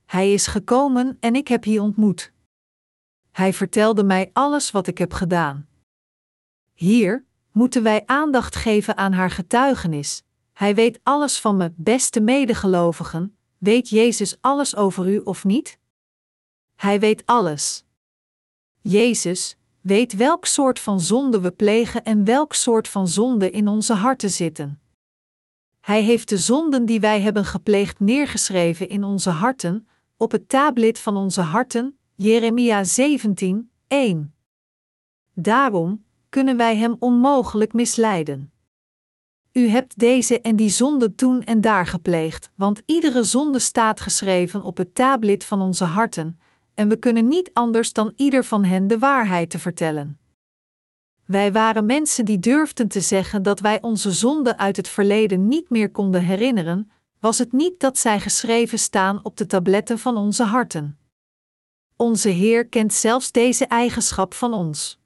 Hij 0.06 0.34
is 0.34 0.48
gekomen 0.48 1.18
en 1.20 1.36
ik 1.36 1.48
heb 1.48 1.64
hier 1.64 1.82
ontmoet. 1.82 2.32
Hij 3.32 3.54
vertelde 3.54 4.04
mij 4.04 4.30
alles 4.34 4.72
wat 4.72 4.88
ik 4.88 4.98
heb 4.98 5.14
gedaan. 5.14 5.68
Hier 6.74 7.26
moeten 7.52 7.84
wij 7.84 8.04
aandacht 8.06 8.56
geven 8.56 8.98
aan 8.98 9.14
haar 9.14 9.32
getuigenis. 9.32 10.24
Hij 10.54 10.76
weet 10.76 11.00
alles 11.04 11.40
van 11.40 11.58
me, 11.58 11.72
beste 11.76 12.20
medegelovigen. 12.20 13.38
Weet 13.58 13.90
Jezus 13.90 14.38
alles 14.42 14.76
over 14.76 15.10
u 15.10 15.18
of 15.18 15.44
niet? 15.44 15.80
Hij 16.76 17.00
weet 17.00 17.26
alles. 17.26 17.84
Jezus 18.82 19.58
weet 19.82 20.16
welk 20.16 20.46
soort 20.46 20.80
van 20.80 21.00
zonde 21.00 21.42
we 21.42 21.52
plegen 21.52 22.04
en 22.04 22.24
welk 22.24 22.54
soort 22.54 22.88
van 22.88 23.08
zonde 23.08 23.52
in 23.52 23.68
onze 23.68 23.94
harten 23.94 24.30
zitten. 24.30 24.82
Hij 25.82 26.02
heeft 26.02 26.30
de 26.30 26.38
zonden 26.38 26.86
die 26.86 27.00
wij 27.00 27.22
hebben 27.22 27.46
gepleegd 27.46 28.00
neergeschreven 28.00 28.90
in 28.90 29.04
onze 29.04 29.30
harten, 29.30 29.88
op 30.18 30.32
het 30.32 30.50
tablet 30.50 31.00
van 31.00 31.18
onze 31.18 31.42
harten, 31.42 31.98
Jeremia 32.16 32.84
17, 32.84 33.72
1. 33.88 34.34
Daarom 35.34 36.04
kunnen 36.30 36.58
wij 36.58 36.78
hem 36.78 36.96
onmogelijk 37.00 37.74
misleiden. 37.74 38.52
U 39.54 39.68
hebt 39.68 40.00
deze 40.00 40.42
en 40.42 40.56
die 40.56 40.70
zonde 40.70 41.16
toen 41.16 41.44
en 41.44 41.62
daar 41.62 41.86
gepleegd, 41.86 42.52
want 42.56 42.82
iedere 42.86 43.24
zonde 43.24 43.60
staat 43.60 44.00
geschreven 44.00 44.64
op 44.64 44.78
het 44.78 44.96
tablet 44.96 45.44
van 45.44 45.62
onze 45.62 45.84
harten, 45.84 46.40
en 46.80 46.90
we 46.90 46.96
kunnen 46.96 47.28
niet 47.28 47.50
anders 47.54 47.94
dan 47.94 48.14
ieder 48.16 48.44
van 48.44 48.64
hen 48.64 48.88
de 48.88 49.00
waarheid 49.00 49.50
te 49.50 49.60
vertellen. 49.60 50.20
Wij 51.26 51.52
waren 51.52 51.86
mensen 51.86 52.26
die 52.26 52.40
durfden 52.40 52.88
te 52.88 53.02
zeggen 53.02 53.44
dat 53.44 53.60
wij 53.60 53.82
onze 53.82 54.12
zonden 54.12 54.58
uit 54.58 54.78
het 54.78 54.88
verleden 54.88 55.48
niet 55.48 55.70
meer 55.70 55.92
konden 55.92 56.22
herinneren, 56.22 56.92
was 57.20 57.38
het 57.38 57.52
niet 57.52 57.80
dat 57.80 57.98
zij 57.98 58.20
geschreven 58.20 58.80
staan 58.80 59.20
op 59.24 59.38
de 59.38 59.46
tabletten 59.46 60.00
van 60.00 60.18
onze 60.18 60.44
harten. 60.44 61.00
Onze 61.96 62.30
Heer 62.30 62.68
kent 62.68 62.94
zelfs 62.94 63.32
deze 63.32 63.66
eigenschap 63.66 64.34
van 64.34 64.54
ons. 64.54 65.00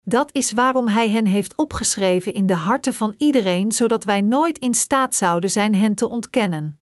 Dat 0.00 0.28
is 0.32 0.52
waarom 0.52 0.88
Hij 0.88 1.10
hen 1.10 1.26
heeft 1.26 1.56
opgeschreven 1.56 2.34
in 2.34 2.46
de 2.46 2.54
harten 2.54 2.94
van 2.94 3.14
iedereen, 3.18 3.72
zodat 3.72 4.04
wij 4.04 4.20
nooit 4.20 4.58
in 4.58 4.74
staat 4.74 5.14
zouden 5.14 5.50
zijn 5.50 5.74
hen 5.74 5.94
te 5.94 6.08
ontkennen. 6.08 6.77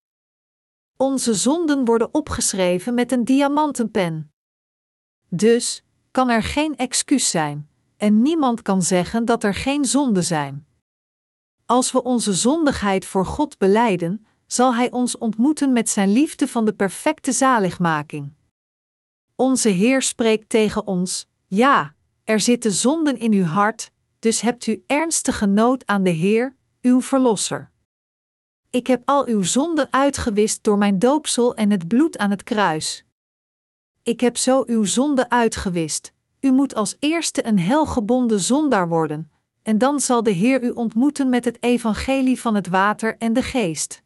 Onze 0.96 1.34
zonden 1.34 1.84
worden 1.84 2.14
opgeschreven 2.14 2.94
met 2.94 3.12
een 3.12 3.24
diamantenpen. 3.24 4.32
Dus 5.28 5.84
kan 6.10 6.28
er 6.28 6.42
geen 6.42 6.76
excuus 6.76 7.30
zijn, 7.30 7.68
en 7.96 8.22
niemand 8.22 8.62
kan 8.62 8.82
zeggen 8.82 9.24
dat 9.24 9.44
er 9.44 9.54
geen 9.54 9.84
zonden 9.84 10.24
zijn. 10.24 10.66
Als 11.66 11.92
we 11.92 12.02
onze 12.02 12.32
zondigheid 12.32 13.04
voor 13.04 13.26
God 13.26 13.58
beleiden, 13.58 14.26
zal 14.46 14.74
Hij 14.74 14.90
ons 14.90 15.18
ontmoeten 15.18 15.72
met 15.72 15.88
Zijn 15.88 16.12
liefde 16.12 16.48
van 16.48 16.64
de 16.64 16.72
perfecte 16.72 17.32
zaligmaking. 17.32 18.32
Onze 19.34 19.68
Heer 19.68 20.02
spreekt 20.02 20.48
tegen 20.48 20.86
ons: 20.86 21.26
Ja, 21.46 21.94
er 22.24 22.40
zitten 22.40 22.72
zonden 22.72 23.18
in 23.18 23.32
uw 23.32 23.44
hart, 23.44 23.90
dus 24.18 24.40
hebt 24.40 24.66
u 24.66 24.84
ernstige 24.86 25.46
nood 25.46 25.86
aan 25.86 26.02
de 26.02 26.10
Heer, 26.10 26.56
uw 26.80 27.00
Verlosser. 27.00 27.70
Ik 28.70 28.86
heb 28.86 29.02
al 29.04 29.26
uw 29.26 29.42
zonden 29.42 29.88
uitgewist 29.90 30.64
door 30.64 30.78
mijn 30.78 30.98
doopsel 30.98 31.54
en 31.54 31.70
het 31.70 31.88
bloed 31.88 32.18
aan 32.18 32.30
het 32.30 32.42
kruis. 32.42 33.04
Ik 34.02 34.20
heb 34.20 34.36
zo 34.36 34.64
uw 34.66 34.84
zonden 34.84 35.30
uitgewist. 35.30 36.12
U 36.40 36.50
moet 36.52 36.74
als 36.74 36.96
eerste 36.98 37.46
een 37.46 37.58
helgebonden 37.58 38.40
zondaar 38.40 38.88
worden, 38.88 39.30
en 39.62 39.78
dan 39.78 40.00
zal 40.00 40.22
de 40.22 40.30
Heer 40.30 40.62
u 40.62 40.70
ontmoeten 40.70 41.28
met 41.28 41.44
het 41.44 41.62
evangelie 41.62 42.40
van 42.40 42.54
het 42.54 42.66
water 42.66 43.16
en 43.18 43.32
de 43.32 43.42
geest. 43.42 44.02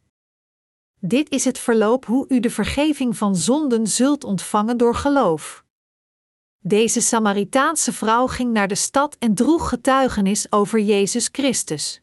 Dit 0.98 1.30
is 1.30 1.44
het 1.44 1.58
verloop 1.58 2.04
hoe 2.04 2.24
u 2.28 2.40
de 2.40 2.50
vergeving 2.50 3.16
van 3.16 3.36
zonden 3.36 3.86
zult 3.86 4.24
ontvangen 4.24 4.76
door 4.76 4.94
geloof. 4.94 5.64
Deze 6.58 7.00
Samaritaanse 7.00 7.92
vrouw 7.92 8.26
ging 8.26 8.52
naar 8.52 8.68
de 8.68 8.74
stad 8.74 9.16
en 9.18 9.34
droeg 9.34 9.68
getuigenis 9.68 10.52
over 10.52 10.80
Jezus 10.80 11.28
Christus. 11.32 12.02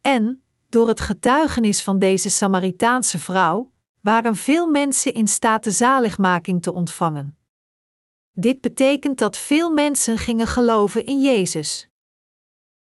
En, 0.00 0.42
door 0.70 0.88
het 0.88 1.00
getuigenis 1.00 1.82
van 1.82 1.98
deze 1.98 2.30
Samaritaanse 2.30 3.18
vrouw, 3.18 3.72
waren 4.00 4.36
veel 4.36 4.66
mensen 4.66 5.14
in 5.14 5.28
staat 5.28 5.64
de 5.64 5.70
zaligmaking 5.70 6.62
te 6.62 6.72
ontvangen. 6.72 7.38
Dit 8.32 8.60
betekent 8.60 9.18
dat 9.18 9.36
veel 9.36 9.70
mensen 9.70 10.18
gingen 10.18 10.46
geloven 10.46 11.06
in 11.06 11.20
Jezus. 11.20 11.88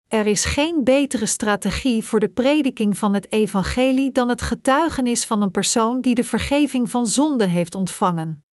Er 0.08 0.26
is 0.26 0.44
geen 0.44 0.84
betere 0.84 1.26
strategie 1.26 2.04
voor 2.04 2.20
de 2.20 2.28
prediking 2.28 2.98
van 2.98 3.14
het 3.14 3.32
evangelie 3.32 4.12
dan 4.12 4.28
het 4.28 4.42
getuigenis 4.42 5.24
van 5.24 5.42
een 5.42 5.50
persoon 5.50 6.00
die 6.00 6.14
de 6.14 6.24
vergeving 6.24 6.90
van 6.90 7.06
zonde 7.06 7.46
heeft 7.46 7.74
ontvangen. 7.74 8.44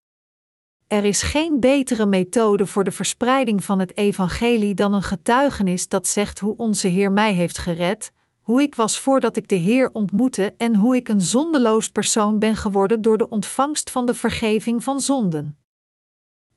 Er 0.88 1.04
is 1.04 1.22
geen 1.22 1.60
betere 1.60 2.06
methode 2.06 2.66
voor 2.66 2.84
de 2.84 2.92
verspreiding 2.92 3.64
van 3.64 3.80
het 3.80 3.98
evangelie 3.98 4.74
dan 4.74 4.94
een 4.94 5.04
getuigenis 5.04 5.88
dat 5.88 6.08
zegt 6.08 6.40
hoe 6.40 6.58
onze 6.58 6.88
Heer 6.88 7.12
mij 7.12 7.34
heeft 7.34 7.58
gered, 7.58 8.12
hoe 8.46 8.62
ik 8.62 8.76
was 8.76 9.00
voordat 9.00 9.38
ik 9.38 9.48
de 9.48 9.56
Heer 9.56 9.90
ontmoette 9.94 10.54
en 10.58 10.76
hoe 10.76 10.96
ik 10.96 11.08
een 11.08 11.22
zondeloos 11.22 11.90
persoon 11.90 12.40
ben 12.40 12.56
geworden 12.56 13.02
door 13.02 13.18
de 13.18 13.30
ontvangst 13.30 13.90
van 13.90 14.06
de 14.06 14.14
vergeving 14.14 14.84
van 14.84 15.02
zonden. 15.02 15.58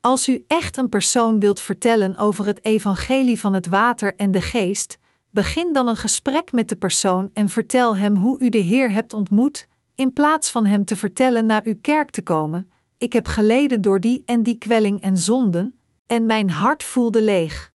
Als 0.00 0.28
u 0.28 0.44
echt 0.46 0.76
een 0.76 0.88
persoon 0.88 1.40
wilt 1.40 1.60
vertellen 1.60 2.16
over 2.16 2.46
het 2.46 2.64
evangelie 2.64 3.40
van 3.40 3.54
het 3.54 3.66
water 3.66 4.14
en 4.16 4.30
de 4.30 4.40
geest, 4.40 4.98
begin 5.30 5.72
dan 5.72 5.88
een 5.88 5.96
gesprek 5.96 6.52
met 6.52 6.68
de 6.68 6.76
persoon 6.76 7.30
en 7.32 7.48
vertel 7.48 7.96
hem 7.96 8.16
hoe 8.16 8.40
u 8.40 8.48
de 8.48 8.58
Heer 8.58 8.90
hebt 8.90 9.12
ontmoet, 9.12 9.68
in 9.94 10.12
plaats 10.12 10.50
van 10.50 10.66
hem 10.66 10.84
te 10.84 10.96
vertellen 10.96 11.46
naar 11.46 11.62
uw 11.64 11.78
kerk 11.80 12.10
te 12.10 12.22
komen. 12.22 12.70
Ik 12.98 13.12
heb 13.12 13.26
geleden 13.26 13.80
door 13.80 14.00
die 14.00 14.22
en 14.24 14.42
die 14.42 14.58
kwelling 14.58 15.00
en 15.00 15.16
zonden, 15.16 15.80
en 16.06 16.26
mijn 16.26 16.50
hart 16.50 16.82
voelde 16.82 17.22
leeg. 17.22 17.72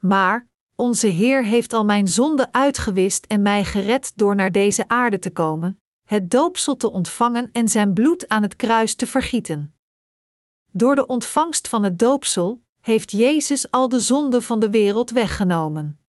Maar, 0.00 0.46
onze 0.76 1.06
Heer 1.06 1.44
heeft 1.44 1.72
al 1.72 1.84
mijn 1.84 2.08
zonden 2.08 2.54
uitgewist 2.54 3.26
en 3.26 3.42
mij 3.42 3.64
gered 3.64 4.12
door 4.14 4.34
naar 4.34 4.52
deze 4.52 4.88
aarde 4.88 5.18
te 5.18 5.30
komen, 5.30 5.80
het 6.04 6.30
doopsel 6.30 6.76
te 6.76 6.90
ontvangen 6.90 7.48
en 7.52 7.68
zijn 7.68 7.92
bloed 7.92 8.28
aan 8.28 8.42
het 8.42 8.56
kruis 8.56 8.94
te 8.94 9.06
vergieten. 9.06 9.74
Door 10.70 10.94
de 10.94 11.06
ontvangst 11.06 11.68
van 11.68 11.82
het 11.82 11.98
doopsel 11.98 12.62
heeft 12.80 13.10
Jezus 13.10 13.70
al 13.70 13.88
de 13.88 14.00
zonden 14.00 14.42
van 14.42 14.60
de 14.60 14.70
wereld 14.70 15.10
weggenomen. 15.10 16.00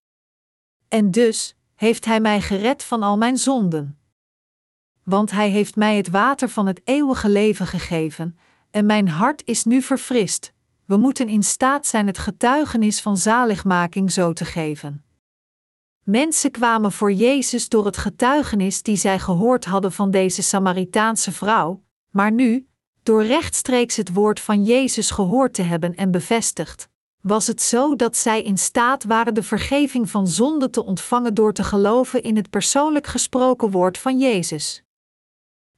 En 0.89 1.11
dus 1.11 1.57
heeft 1.75 2.05
Hij 2.05 2.21
mij 2.21 2.41
gered 2.41 2.85
van 2.85 3.03
al 3.03 3.17
mijn 3.17 3.37
zonden. 3.37 3.99
Want 5.03 5.31
Hij 5.31 5.51
heeft 5.51 5.77
mij 5.77 5.97
het 5.97 6.09
water 6.09 6.49
van 6.49 6.67
het 6.67 6.81
eeuwige 6.85 7.29
leven 7.29 7.67
gegeven, 7.67 8.39
en 8.71 8.87
mijn 8.87 9.09
hart 9.09 9.43
is 9.45 9.65
nu 9.65 9.83
verfrist. 9.83 10.55
We 10.87 10.97
moeten 10.97 11.29
in 11.29 11.43
staat 11.43 11.87
zijn 11.87 12.07
het 12.07 12.19
getuigenis 12.19 13.01
van 13.01 13.17
zaligmaking 13.17 14.13
zo 14.13 14.33
te 14.33 14.45
geven. 14.45 15.05
Mensen 16.03 16.51
kwamen 16.51 16.93
voor 16.93 17.13
Jezus 17.13 17.69
door 17.69 17.85
het 17.85 17.97
getuigenis 17.97 18.83
die 18.83 18.97
zij 18.97 19.19
gehoord 19.19 19.65
hadden 19.65 19.93
van 19.93 20.11
deze 20.11 20.43
Samaritaanse 20.43 21.33
vrouw, 21.33 21.83
maar 22.11 22.33
nu, 22.33 22.69
door 23.03 23.25
rechtstreeks 23.25 23.97
het 23.97 24.13
woord 24.13 24.41
van 24.41 24.65
Jezus 24.65 25.11
gehoord 25.11 25.55
te 25.55 25.63
hebben 25.63 25.95
en 25.95 26.11
bevestigd, 26.11 26.89
was 27.21 27.47
het 27.47 27.63
zo 27.63 27.97
dat 27.97 28.17
zij 28.17 28.43
in 28.43 28.59
staat 28.59 29.05
waren 29.05 29.35
de 29.35 29.43
vergeving 29.43 30.11
van 30.11 30.27
zonde 30.27 30.71
te 30.71 30.85
ontvangen 30.85 31.35
door 31.35 31.53
te 31.53 31.65
geloven 31.65 32.23
in 32.23 32.37
het 32.37 32.51
persoonlijk 32.51 33.07
gesproken 33.07 33.71
woord 33.71 33.99
van 33.99 34.19
Jezus. 34.19 34.83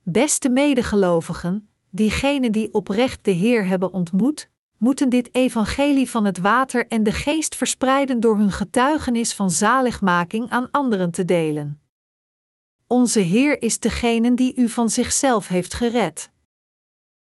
Beste 0.03 0.49
medegelovigen, 0.49 1.69
diegenen 1.91 2.53
die 2.53 2.73
oprecht 2.73 3.25
de 3.25 3.31
Heer 3.31 3.67
hebben 3.67 3.93
ontmoet, 3.93 4.51
moeten 4.79 5.09
dit 5.09 5.35
evangelie 5.35 6.11
van 6.11 6.25
het 6.25 6.39
water 6.39 6.87
en 6.87 7.03
de 7.03 7.13
geest 7.13 7.57
verspreiden 7.57 8.21
door 8.21 8.37
hun 8.37 8.53
getuigenis 8.53 9.35
van 9.35 9.51
zaligmaking 9.51 10.51
aan 10.51 10.71
anderen 10.71 11.11
te 11.11 11.25
delen. 11.25 11.81
Onze 12.87 13.21
Heer 13.21 13.63
is 13.63 13.79
degene 13.79 14.35
die 14.35 14.57
u 14.57 14.69
van 14.69 14.91
zichzelf 14.91 15.49
heeft 15.49 15.75
gered. 15.75 16.31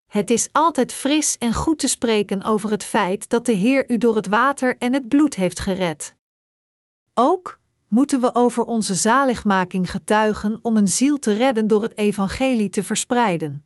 Het 0.08 0.30
is 0.30 0.49
altijd 0.51 0.93
fris 0.93 1.38
en 1.38 1.53
goed 1.53 1.80
te 1.80 1.88
spreken 1.88 2.43
over 2.43 2.72
het 2.72 2.84
feit 2.84 3.30
dat 3.30 3.45
de 3.45 3.51
Heer 3.51 3.91
u 3.91 3.97
door 3.97 4.16
het 4.16 4.28
water 4.28 4.78
en 4.78 4.93
het 4.93 5.08
bloed 5.08 5.36
heeft 5.36 5.60
gered. 5.60 6.16
Ook 7.14 7.60
moeten 7.88 8.22
we 8.22 8.36
over 8.36 8.64
onze 8.64 8.95
zaligmaking 8.95 9.91
getuigen 9.91 10.60
om 10.62 10.78
een 10.78 10.88
ziel 10.88 11.20
te 11.20 11.34
redden 11.34 11.68
door 11.68 11.82
het 11.82 11.97
evangelie 11.97 12.70
te 12.70 12.84
verspreiden. 12.84 13.66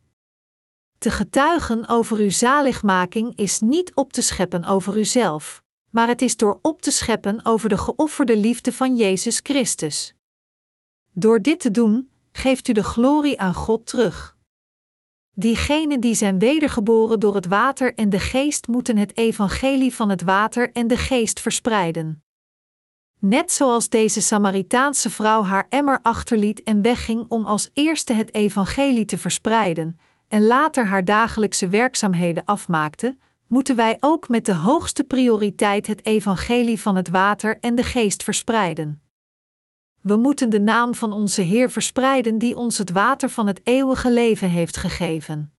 Te 1.02 1.12
getuigen 1.12 1.88
over 1.88 2.18
uw 2.18 2.30
zaligmaking 2.30 3.36
is 3.36 3.60
niet 3.60 3.96
op 3.96 4.14
te 4.14 4.22
scheppen 4.22 4.66
over 4.66 4.98
uzelf, 4.98 5.64
maar 5.90 6.08
het 6.08 6.22
is 6.22 6.38
door 6.38 6.60
op 6.62 6.82
te 6.82 6.92
scheppen 6.92 7.46
over 7.46 7.70
de 7.70 7.78
geofferde 7.78 8.38
liefde 8.38 8.74
van 8.74 8.96
Jezus 8.96 9.40
Christus. 9.44 10.14
Door 11.12 11.42
dit 11.42 11.60
te 11.60 11.72
doen, 11.72 12.10
geeft 12.32 12.68
u 12.68 12.74
de 12.74 12.84
glorie 12.84 13.40
aan 13.40 13.54
God 13.54 13.86
terug. 13.86 14.38
Diegenen 15.34 16.00
die 16.00 16.16
zijn 16.16 16.40
wedergeboren 16.40 17.20
door 17.20 17.36
het 17.36 17.48
water 17.48 17.94
en 17.94 18.10
de 18.10 18.20
geest 18.20 18.68
moeten 18.68 18.98
het 18.98 19.18
evangelie 19.18 19.96
van 19.96 20.10
het 20.10 20.22
water 20.22 20.72
en 20.72 20.88
de 20.88 20.98
geest 20.98 21.40
verspreiden. 21.40 22.24
Net 23.20 23.52
zoals 23.52 23.90
deze 23.90 24.22
Samaritaanse 24.22 25.10
vrouw 25.10 25.44
haar 25.44 25.66
emmer 25.70 26.00
achterliet 26.02 26.64
en 26.64 26.82
wegging 26.82 27.26
om 27.28 27.46
als 27.46 27.70
eerste 27.74 28.14
het 28.14 28.34
evangelie 28.34 29.06
te 29.06 29.18
verspreiden, 29.18 30.00
en 30.32 30.46
later 30.46 30.86
haar 30.86 31.06
dagelijkse 31.06 31.68
werkzaamheden 31.68 32.46
afmaakte, 32.46 33.18
moeten 33.48 33.76
wij 33.76 33.98
ook 34.00 34.30
met 34.30 34.46
de 34.46 34.56
hoogste 34.56 35.04
prioriteit 35.04 35.88
het 35.88 36.06
evangelie 36.06 36.82
van 36.82 36.96
het 36.96 37.10
water 37.10 37.58
en 37.60 37.76
de 37.76 37.84
geest 37.84 38.24
verspreiden. 38.24 39.02
We 40.02 40.16
moeten 40.16 40.50
de 40.50 40.60
naam 40.60 40.96
van 40.96 41.14
onze 41.14 41.42
Heer 41.42 41.72
verspreiden 41.72 42.38
die 42.38 42.56
ons 42.56 42.78
het 42.78 42.92
water 42.92 43.30
van 43.30 43.48
het 43.48 43.62
eeuwige 43.64 44.12
leven 44.12 44.50
heeft 44.50 44.78
gegeven. 44.78 45.54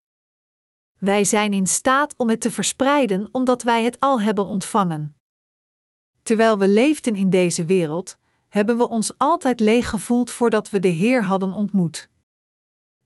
Wij 0.99 1.25
zijn 1.25 1.53
in 1.53 1.67
staat 1.67 2.15
om 2.17 2.29
het 2.29 2.41
te 2.41 2.51
verspreiden 2.51 3.29
omdat 3.33 3.63
wij 3.63 3.85
het 3.85 4.01
al 4.01 4.21
hebben 4.21 4.47
ontvangen. 4.47 5.17
Terwijl 6.23 6.59
we 6.59 6.69
leefden 6.69 7.17
in 7.17 7.31
deze 7.31 7.65
wereld, 7.65 8.19
hebben 8.49 8.77
we 8.77 8.89
ons 8.89 9.19
altijd 9.19 9.61
leeg 9.61 9.89
gevoeld 9.89 10.31
voordat 10.31 10.71
we 10.71 10.81
de 10.81 10.89
Heer 10.89 11.25
hadden 11.25 11.53
ontmoet. 11.53 12.09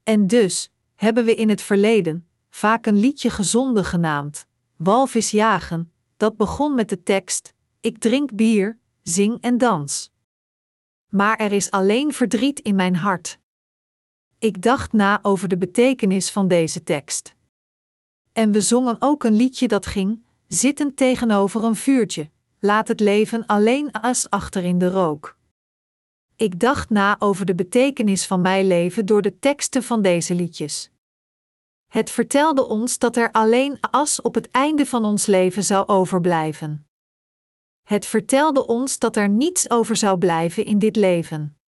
En 0.03 0.27
dus 0.27 0.71
hebben 0.97 1.25
we 1.25 1.35
in 1.35 1.49
het 1.49 1.63
verleden 1.63 2.29
vaak 2.51 2.87
een 2.87 2.99
liedje 2.99 3.31
gezonden 3.31 3.85
genaamd, 3.85 4.47
Walvis 4.77 5.31
jagen, 5.31 5.93
dat 6.17 6.37
begon 6.37 6.75
met 6.75 6.89
de 6.89 7.03
tekst: 7.03 7.55
Ik 7.81 7.99
drink 7.99 8.35
bier, 8.35 8.79
zing 9.03 9.41
en 9.41 9.59
dans. 9.59 10.13
Maar 11.09 11.37
er 11.37 11.53
is 11.53 11.71
alleen 11.71 12.13
verdriet 12.13 12.61
in 12.61 12.75
mijn 12.75 12.97
hart. 12.97 13.39
Ik 14.39 14.63
dacht 14.63 14.93
na 14.93 15.19
over 15.23 15.49
de 15.49 15.59
betekenis 15.59 16.31
van 16.31 16.49
deze 16.49 16.83
tekst. 16.83 17.35
En 18.33 18.53
we 18.53 18.61
zongen 18.61 18.97
ook 18.99 19.25
een 19.25 19.37
liedje 19.37 19.69
dat 19.69 19.87
ging: 19.87 20.25
Zittend 20.47 20.97
tegenover 20.97 21.65
een 21.65 21.77
vuurtje, 21.77 22.31
laat 22.61 22.89
het 22.89 23.01
leven 23.01 23.47
alleen 23.47 23.93
as 23.93 24.31
achter 24.31 24.65
in 24.65 24.79
de 24.79 24.91
rook. 24.91 25.37
Ik 26.37 26.61
dacht 26.61 26.91
na 26.91 27.17
over 27.19 27.47
de 27.47 27.55
betekenis 27.55 28.27
van 28.27 28.41
mijn 28.41 28.67
leven 28.67 29.07
door 29.07 29.23
de 29.23 29.39
teksten 29.39 29.83
van 29.83 30.03
deze 30.03 30.35
liedjes. 30.35 30.91
Het 31.87 32.11
vertelde 32.11 32.67
ons 32.67 32.99
dat 32.99 33.17
er 33.17 33.33
alleen 33.33 33.79
as 33.81 34.21
op 34.21 34.35
het 34.35 34.51
einde 34.51 34.87
van 34.87 35.05
ons 35.05 35.27
leven 35.27 35.65
zou 35.65 35.87
overblijven. 35.87 36.89
Het 37.83 38.07
vertelde 38.07 38.67
ons 38.67 38.99
dat 38.99 39.17
er 39.17 39.29
niets 39.29 39.71
over 39.71 39.97
zou 39.97 40.19
blijven 40.19 40.65
in 40.65 40.79
dit 40.79 40.97
leven. 40.97 41.59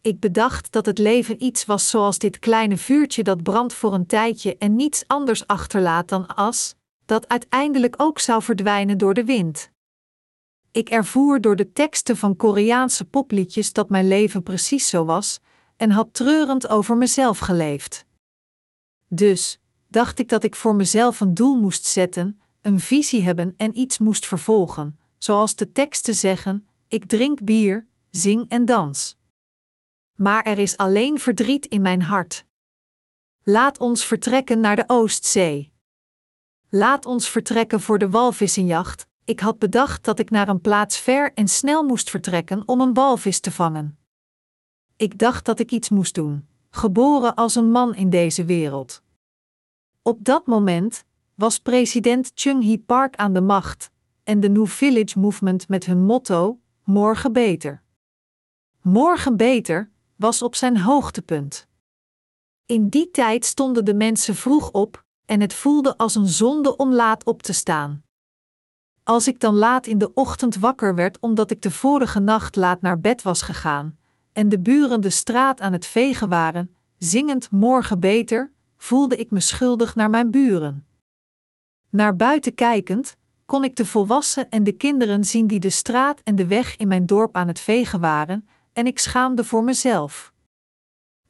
Ik 0.00 0.20
bedacht 0.20 0.72
dat 0.72 0.86
het 0.86 0.98
leven 0.98 1.42
iets 1.42 1.64
was 1.64 1.90
zoals 1.90 2.18
dit 2.18 2.38
kleine 2.38 2.76
vuurtje 2.76 3.22
dat 3.22 3.42
brandt 3.42 3.72
voor 3.74 3.94
een 3.94 4.06
tijdje 4.06 4.56
en 4.56 4.76
niets 4.76 5.04
anders 5.06 5.46
achterlaat 5.46 6.08
dan 6.08 6.26
as, 6.26 6.74
dat 7.04 7.28
uiteindelijk 7.28 7.94
ook 7.96 8.18
zou 8.18 8.42
verdwijnen 8.42 8.98
door 8.98 9.14
de 9.14 9.24
wind. 9.24 9.70
Ik 10.72 10.90
ervoer 10.90 11.40
door 11.40 11.56
de 11.56 11.72
teksten 11.72 12.16
van 12.16 12.36
Koreaanse 12.36 13.04
popliedjes 13.04 13.72
dat 13.72 13.90
mijn 13.90 14.08
leven 14.08 14.42
precies 14.42 14.88
zo 14.88 15.04
was, 15.04 15.40
en 15.76 15.90
had 15.90 16.14
treurend 16.14 16.68
over 16.68 16.96
mezelf 16.96 17.38
geleefd. 17.38 18.04
Dus 19.08 19.60
dacht 19.88 20.18
ik 20.18 20.28
dat 20.28 20.44
ik 20.44 20.54
voor 20.54 20.74
mezelf 20.74 21.20
een 21.20 21.34
doel 21.34 21.56
moest 21.56 21.84
zetten, 21.84 22.40
een 22.60 22.80
visie 22.80 23.22
hebben 23.22 23.54
en 23.56 23.78
iets 23.78 23.98
moest 23.98 24.26
vervolgen, 24.26 24.98
zoals 25.18 25.54
de 25.54 25.72
teksten 25.72 26.14
zeggen: 26.14 26.68
ik 26.88 27.04
drink 27.04 27.44
bier, 27.44 27.86
zing 28.10 28.48
en 28.48 28.64
dans. 28.64 29.16
Maar 30.14 30.42
er 30.44 30.58
is 30.58 30.76
alleen 30.76 31.18
verdriet 31.18 31.66
in 31.66 31.82
mijn 31.82 32.02
hart. 32.02 32.44
Laat 33.42 33.78
ons 33.78 34.04
vertrekken 34.04 34.60
naar 34.60 34.76
de 34.76 34.84
Oostzee. 34.86 35.72
Laat 36.68 37.06
ons 37.06 37.28
vertrekken 37.28 37.80
voor 37.80 37.98
de 37.98 38.10
walvissenjacht, 38.10 39.06
ik 39.24 39.40
had 39.40 39.58
bedacht 39.58 40.04
dat 40.04 40.18
ik 40.18 40.30
naar 40.30 40.48
een 40.48 40.60
plaats 40.60 40.98
ver 40.98 41.32
en 41.34 41.48
snel 41.48 41.82
moest 41.84 42.10
vertrekken 42.10 42.62
om 42.66 42.80
een 42.80 42.94
walvis 42.94 43.40
te 43.40 43.50
vangen. 43.50 43.98
Ik 44.96 45.18
dacht 45.18 45.44
dat 45.44 45.58
ik 45.58 45.70
iets 45.70 45.88
moest 45.88 46.14
doen, 46.14 46.46
geboren 46.70 47.34
als 47.34 47.54
een 47.54 47.70
man 47.70 47.94
in 47.94 48.10
deze 48.10 48.44
wereld. 48.44 49.02
Op 50.02 50.24
dat 50.24 50.46
moment 50.46 51.04
was 51.34 51.58
president 51.58 52.30
Chung-hee 52.34 52.78
Park 52.78 53.16
aan 53.16 53.32
de 53.32 53.40
macht 53.40 53.90
en 54.24 54.40
de 54.40 54.48
New 54.48 54.66
Village 54.66 55.18
Movement 55.18 55.68
met 55.68 55.84
hun 55.84 56.04
motto: 56.04 56.60
Morgen 56.84 57.32
beter. 57.32 57.82
Morgen 58.80 59.36
beter 59.36 59.90
was 60.16 60.42
op 60.42 60.54
zijn 60.54 60.78
hoogtepunt. 60.78 61.68
In 62.66 62.88
die 62.88 63.10
tijd 63.10 63.44
stonden 63.44 63.84
de 63.84 63.94
mensen 63.94 64.34
vroeg 64.34 64.70
op 64.70 65.04
en 65.24 65.40
het 65.40 65.54
voelde 65.54 65.96
als 65.96 66.14
een 66.14 66.28
zonde 66.28 66.76
om 66.76 66.92
laat 66.92 67.24
op 67.24 67.42
te 67.42 67.52
staan. 67.52 68.02
Als 69.04 69.28
ik 69.28 69.40
dan 69.40 69.54
laat 69.54 69.86
in 69.86 69.98
de 69.98 70.14
ochtend 70.14 70.56
wakker 70.56 70.94
werd 70.94 71.20
omdat 71.20 71.50
ik 71.50 71.62
de 71.62 71.70
vorige 71.70 72.20
nacht 72.20 72.56
laat 72.56 72.80
naar 72.80 73.00
bed 73.00 73.22
was 73.22 73.42
gegaan, 73.42 73.98
en 74.32 74.48
de 74.48 74.60
buren 74.60 75.00
de 75.00 75.10
straat 75.10 75.60
aan 75.60 75.72
het 75.72 75.86
vegen 75.86 76.28
waren, 76.28 76.74
zingend 76.98 77.50
morgen 77.50 78.00
beter, 78.00 78.52
voelde 78.76 79.16
ik 79.16 79.30
me 79.30 79.40
schuldig 79.40 79.94
naar 79.94 80.10
mijn 80.10 80.30
buren. 80.30 80.86
Naar 81.90 82.16
buiten 82.16 82.54
kijkend, 82.54 83.16
kon 83.46 83.64
ik 83.64 83.76
de 83.76 83.86
volwassenen 83.86 84.50
en 84.50 84.64
de 84.64 84.72
kinderen 84.72 85.24
zien 85.24 85.46
die 85.46 85.60
de 85.60 85.70
straat 85.70 86.20
en 86.20 86.34
de 86.36 86.46
weg 86.46 86.76
in 86.76 86.88
mijn 86.88 87.06
dorp 87.06 87.36
aan 87.36 87.48
het 87.48 87.60
vegen 87.60 88.00
waren, 88.00 88.48
en 88.72 88.86
ik 88.86 88.98
schaamde 88.98 89.44
voor 89.44 89.64
mezelf. 89.64 90.32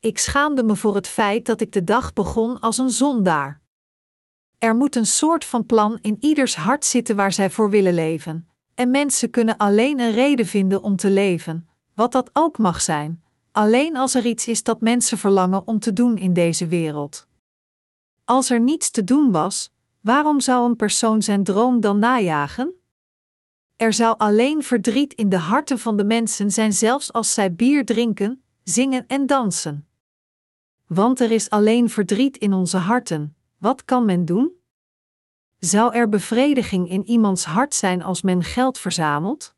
Ik 0.01 0.19
schaamde 0.19 0.63
me 0.63 0.77
voor 0.77 0.95
het 0.95 1.07
feit 1.07 1.47
dat 1.47 1.61
ik 1.61 1.73
de 1.73 1.85
dag 1.85 2.13
begon 2.13 2.61
als 2.61 2.79
een 2.79 2.91
zondaar. 2.91 3.62
Er 4.63 4.77
moet 4.77 4.97
een 4.97 5.07
soort 5.07 5.45
van 5.45 5.67
plan 5.67 5.99
in 6.01 6.17
ieders 6.21 6.57
hart 6.57 6.85
zitten 6.85 7.17
waar 7.17 7.33
zij 7.33 7.51
voor 7.51 7.71
willen 7.71 7.95
leven. 7.95 8.49
En 8.75 8.91
mensen 8.91 9.31
kunnen 9.31 9.57
alleen 9.57 10.01
een 10.01 10.13
reden 10.13 10.47
vinden 10.47 10.83
om 10.83 10.97
te 10.97 11.11
leven, 11.11 11.69
wat 11.95 12.13
dat 12.13 12.31
ook 12.33 12.59
mag 12.59 12.81
zijn, 12.81 13.23
alleen 13.53 13.97
als 13.97 14.15
er 14.15 14.27
iets 14.27 14.49
is 14.49 14.63
dat 14.63 14.81
mensen 14.81 15.19
verlangen 15.19 15.67
om 15.67 15.79
te 15.79 15.93
doen 15.93 16.17
in 16.17 16.33
deze 16.33 16.67
wereld. 16.67 17.27
Als 18.25 18.51
er 18.51 18.61
niets 18.61 18.91
te 18.91 19.05
doen 19.05 19.31
was, 19.31 19.73
waarom 20.01 20.41
zou 20.41 20.69
een 20.69 20.77
persoon 20.77 21.23
zijn 21.23 21.45
droom 21.45 21.81
dan 21.81 21.99
najagen? 21.99 22.73
Er 23.77 23.93
zou 23.93 24.15
alleen 24.19 24.63
verdriet 24.63 25.15
in 25.15 25.29
de 25.29 25.39
harten 25.39 25.79
van 25.79 25.97
de 25.97 26.05
mensen 26.05 26.51
zijn, 26.51 26.73
zelfs 26.73 27.13
als 27.13 27.35
zij 27.35 27.55
bier 27.55 27.85
drinken, 27.85 28.43
zingen 28.63 29.07
en 29.07 29.27
dansen. 29.27 29.87
Want 30.87 31.21
er 31.21 31.31
is 31.31 31.51
alleen 31.51 31.91
verdriet 31.91 32.37
in 32.37 32.53
onze 32.53 32.77
harten, 32.77 33.37
wat 33.63 33.85
kan 33.85 34.05
men 34.05 34.25
doen? 34.25 34.53
Zou 35.59 35.95
er 35.95 36.09
bevrediging 36.09 36.89
in 36.89 37.07
iemands 37.07 37.45
hart 37.45 37.75
zijn 37.75 38.03
als 38.03 38.23
men 38.23 38.43
geld 38.43 38.79
verzamelt? 38.79 39.55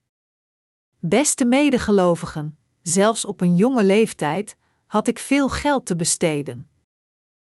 Beste 0.98 1.44
medegelovigen, 1.44 2.58
zelfs 2.82 3.24
op 3.24 3.40
een 3.40 3.56
jonge 3.56 3.84
leeftijd 3.84 4.56
had 4.86 5.08
ik 5.08 5.18
veel 5.18 5.48
geld 5.48 5.86
te 5.86 5.96
besteden. 5.96 6.68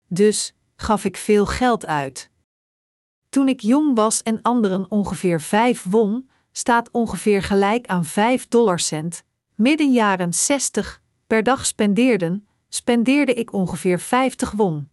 Dus 0.09 0.55
gaf 0.77 1.05
ik 1.05 1.17
veel 1.17 1.47
geld 1.47 1.87
uit. 1.87 2.31
Toen 3.29 3.49
ik 3.49 3.61
jong 3.61 3.97
was 3.97 4.23
en 4.23 4.43
anderen 4.43 4.91
ongeveer 4.91 5.41
vijf 5.41 5.85
won, 5.85 6.31
staat 6.53 6.91
ongeveer 6.91 7.43
gelijk 7.43 7.87
aan 7.87 8.05
5 8.05 8.49
dollarcent, 8.49 9.25
midden 9.55 9.93
jaren 9.93 10.35
60, 10.35 11.03
per 11.27 11.43
dag 11.43 11.67
spendeerden, 11.67 12.49
spendeerde 12.69 13.35
ik 13.35 13.53
ongeveer 13.53 14.01
50 14.01 14.51
won. 14.51 14.93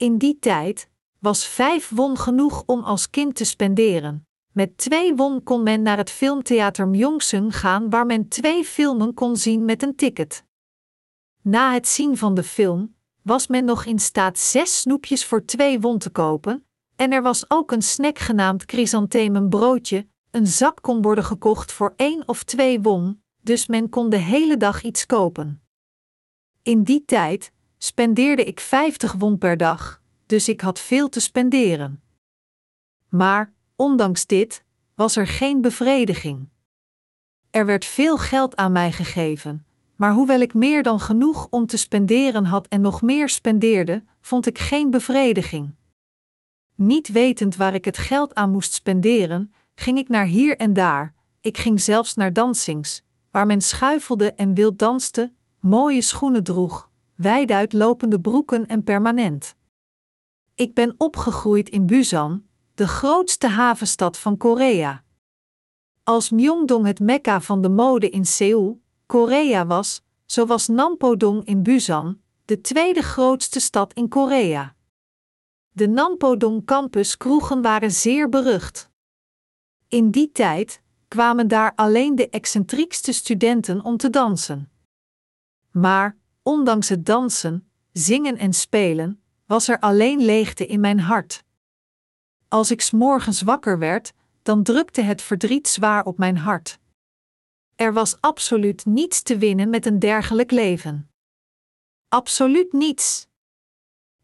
In 0.00 0.18
die 0.18 0.38
tijd 0.38 0.88
was 1.18 1.46
5 1.46 1.88
won 1.88 2.18
genoeg 2.18 2.62
om 2.66 2.82
als 2.82 3.10
kind 3.10 3.34
te 3.34 3.44
spenderen. 3.44 4.26
Met 4.52 4.78
2 4.78 5.14
won 5.14 5.42
kon 5.42 5.62
men 5.62 5.82
naar 5.82 5.96
het 5.96 6.10
filmtheater 6.10 6.88
Myeongsung 6.88 7.58
gaan 7.58 7.90
waar 7.90 8.06
men 8.06 8.28
twee 8.28 8.64
filmen 8.64 9.14
kon 9.14 9.36
zien 9.36 9.64
met 9.64 9.82
een 9.82 9.96
ticket. 9.96 10.44
Na 11.42 11.72
het 11.72 11.88
zien 11.88 12.16
van 12.16 12.34
de 12.34 12.42
film 12.42 12.94
was 13.22 13.46
men 13.46 13.64
nog 13.64 13.84
in 13.84 13.98
staat 13.98 14.38
6 14.38 14.80
snoepjes 14.80 15.24
voor 15.24 15.44
2 15.44 15.80
won 15.80 15.98
te 15.98 16.10
kopen, 16.10 16.66
en 16.96 17.12
er 17.12 17.22
was 17.22 17.50
ook 17.50 17.72
een 17.72 17.82
snack 17.82 18.18
genaamd 18.18 18.62
chrysanthemenbroodje, 18.66 20.06
een 20.30 20.46
zak 20.46 20.78
kon 20.82 21.02
worden 21.02 21.24
gekocht 21.24 21.72
voor 21.72 21.92
1 21.96 22.28
of 22.28 22.44
2 22.44 22.80
won, 22.80 23.22
dus 23.42 23.66
men 23.66 23.88
kon 23.88 24.10
de 24.10 24.16
hele 24.16 24.56
dag 24.56 24.82
iets 24.82 25.06
kopen. 25.06 25.62
In 26.62 26.82
die 26.82 27.04
tijd 27.04 27.52
spendeerde 27.82 28.44
ik 28.44 28.60
50 28.60 29.12
won 29.12 29.38
per 29.38 29.56
dag, 29.56 30.02
dus 30.26 30.48
ik 30.48 30.60
had 30.60 30.78
veel 30.78 31.08
te 31.08 31.20
spenderen. 31.20 32.02
Maar, 33.08 33.52
ondanks 33.76 34.26
dit, 34.26 34.64
was 34.94 35.16
er 35.16 35.26
geen 35.26 35.60
bevrediging. 35.60 36.48
Er 37.50 37.66
werd 37.66 37.84
veel 37.84 38.18
geld 38.18 38.56
aan 38.56 38.72
mij 38.72 38.92
gegeven, 38.92 39.66
maar 39.96 40.12
hoewel 40.12 40.40
ik 40.40 40.54
meer 40.54 40.82
dan 40.82 41.00
genoeg 41.00 41.46
om 41.50 41.66
te 41.66 41.76
spenderen 41.76 42.44
had 42.44 42.66
en 42.68 42.80
nog 42.80 43.02
meer 43.02 43.28
spendeerde, 43.28 44.04
vond 44.20 44.46
ik 44.46 44.58
geen 44.58 44.90
bevrediging. 44.90 45.74
Niet 46.74 47.08
wetend 47.08 47.56
waar 47.56 47.74
ik 47.74 47.84
het 47.84 47.98
geld 47.98 48.34
aan 48.34 48.50
moest 48.50 48.72
spenderen, 48.72 49.54
ging 49.74 49.98
ik 49.98 50.08
naar 50.08 50.26
hier 50.26 50.56
en 50.56 50.72
daar. 50.72 51.14
Ik 51.40 51.58
ging 51.58 51.80
zelfs 51.80 52.14
naar 52.14 52.32
dansings, 52.32 53.02
waar 53.30 53.46
men 53.46 53.60
schuifelde 53.60 54.32
en 54.32 54.54
wild 54.54 54.78
danste, 54.78 55.32
mooie 55.60 56.02
schoenen 56.02 56.44
droeg, 56.44 56.89
wijduitlopende 57.20 58.20
broeken 58.20 58.66
en 58.66 58.84
permanent. 58.84 59.56
Ik 60.54 60.74
ben 60.74 60.94
opgegroeid 60.96 61.68
in 61.68 61.86
Busan, 61.86 62.44
de 62.74 62.88
grootste 62.88 63.48
havenstad 63.48 64.18
van 64.18 64.36
Korea. 64.36 65.04
Als 66.02 66.30
Myeongdong 66.30 66.86
het 66.86 67.00
mekka 67.00 67.40
van 67.40 67.62
de 67.62 67.68
mode 67.68 68.10
in 68.10 68.26
Seoul, 68.26 68.82
Korea 69.06 69.66
was, 69.66 70.02
zo 70.26 70.46
was 70.46 70.68
Nampodong 70.68 71.44
in 71.44 71.62
Busan, 71.62 72.20
de 72.44 72.60
tweede 72.60 73.02
grootste 73.02 73.60
stad 73.60 73.92
in 73.92 74.08
Korea. 74.08 74.74
De 75.70 75.88
Nampodong 75.88 76.64
campus 76.64 77.16
kroegen 77.16 77.62
waren 77.62 77.90
zeer 77.90 78.28
berucht. 78.28 78.90
In 79.88 80.10
die 80.10 80.32
tijd 80.32 80.82
kwamen 81.08 81.48
daar 81.48 81.72
alleen 81.74 82.14
de 82.14 82.28
excentriekste 82.28 83.12
studenten 83.12 83.84
om 83.84 83.96
te 83.96 84.10
dansen. 84.10 84.70
Maar, 85.70 86.18
ondanks 86.42 86.88
het 86.88 87.06
dansen, 87.06 87.70
zingen 87.92 88.36
en 88.36 88.52
spelen, 88.52 89.22
was 89.46 89.68
er 89.68 89.80
alleen 89.80 90.24
leegte 90.24 90.66
in 90.66 90.80
mijn 90.80 91.00
hart. 91.00 91.44
Als 92.48 92.70
ik 92.70 92.80
s 92.80 92.90
morgens 92.90 93.42
wakker 93.42 93.78
werd, 93.78 94.12
dan 94.42 94.62
drukte 94.62 95.02
het 95.02 95.22
verdriet 95.22 95.68
zwaar 95.68 96.04
op 96.04 96.18
mijn 96.18 96.36
hart. 96.36 96.78
Er 97.76 97.92
was 97.92 98.20
absoluut 98.20 98.84
niets 98.84 99.22
te 99.22 99.38
winnen 99.38 99.70
met 99.70 99.86
een 99.86 99.98
dergelijk 99.98 100.50
leven. 100.50 101.10
Absoluut 102.08 102.72
niets. 102.72 103.28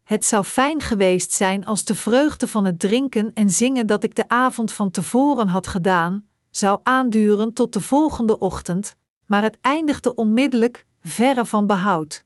Het 0.03 0.25
zou 0.25 0.43
fijn 0.43 0.81
geweest 0.81 1.31
zijn 1.31 1.65
als 1.65 1.83
de 1.83 1.95
vreugde 1.95 2.47
van 2.47 2.65
het 2.65 2.79
drinken 2.79 3.33
en 3.33 3.49
zingen 3.49 3.87
dat 3.87 4.03
ik 4.03 4.15
de 4.15 4.29
avond 4.29 4.71
van 4.71 4.91
tevoren 4.91 5.47
had 5.47 5.67
gedaan, 5.67 6.27
zou 6.49 6.79
aanduren 6.83 7.53
tot 7.53 7.73
de 7.73 7.81
volgende 7.81 8.39
ochtend, 8.39 8.95
maar 9.25 9.43
het 9.43 9.57
eindigde 9.61 10.15
onmiddellijk, 10.15 10.86
verre 11.07 11.45
van 11.45 11.67
behoud. 11.67 12.25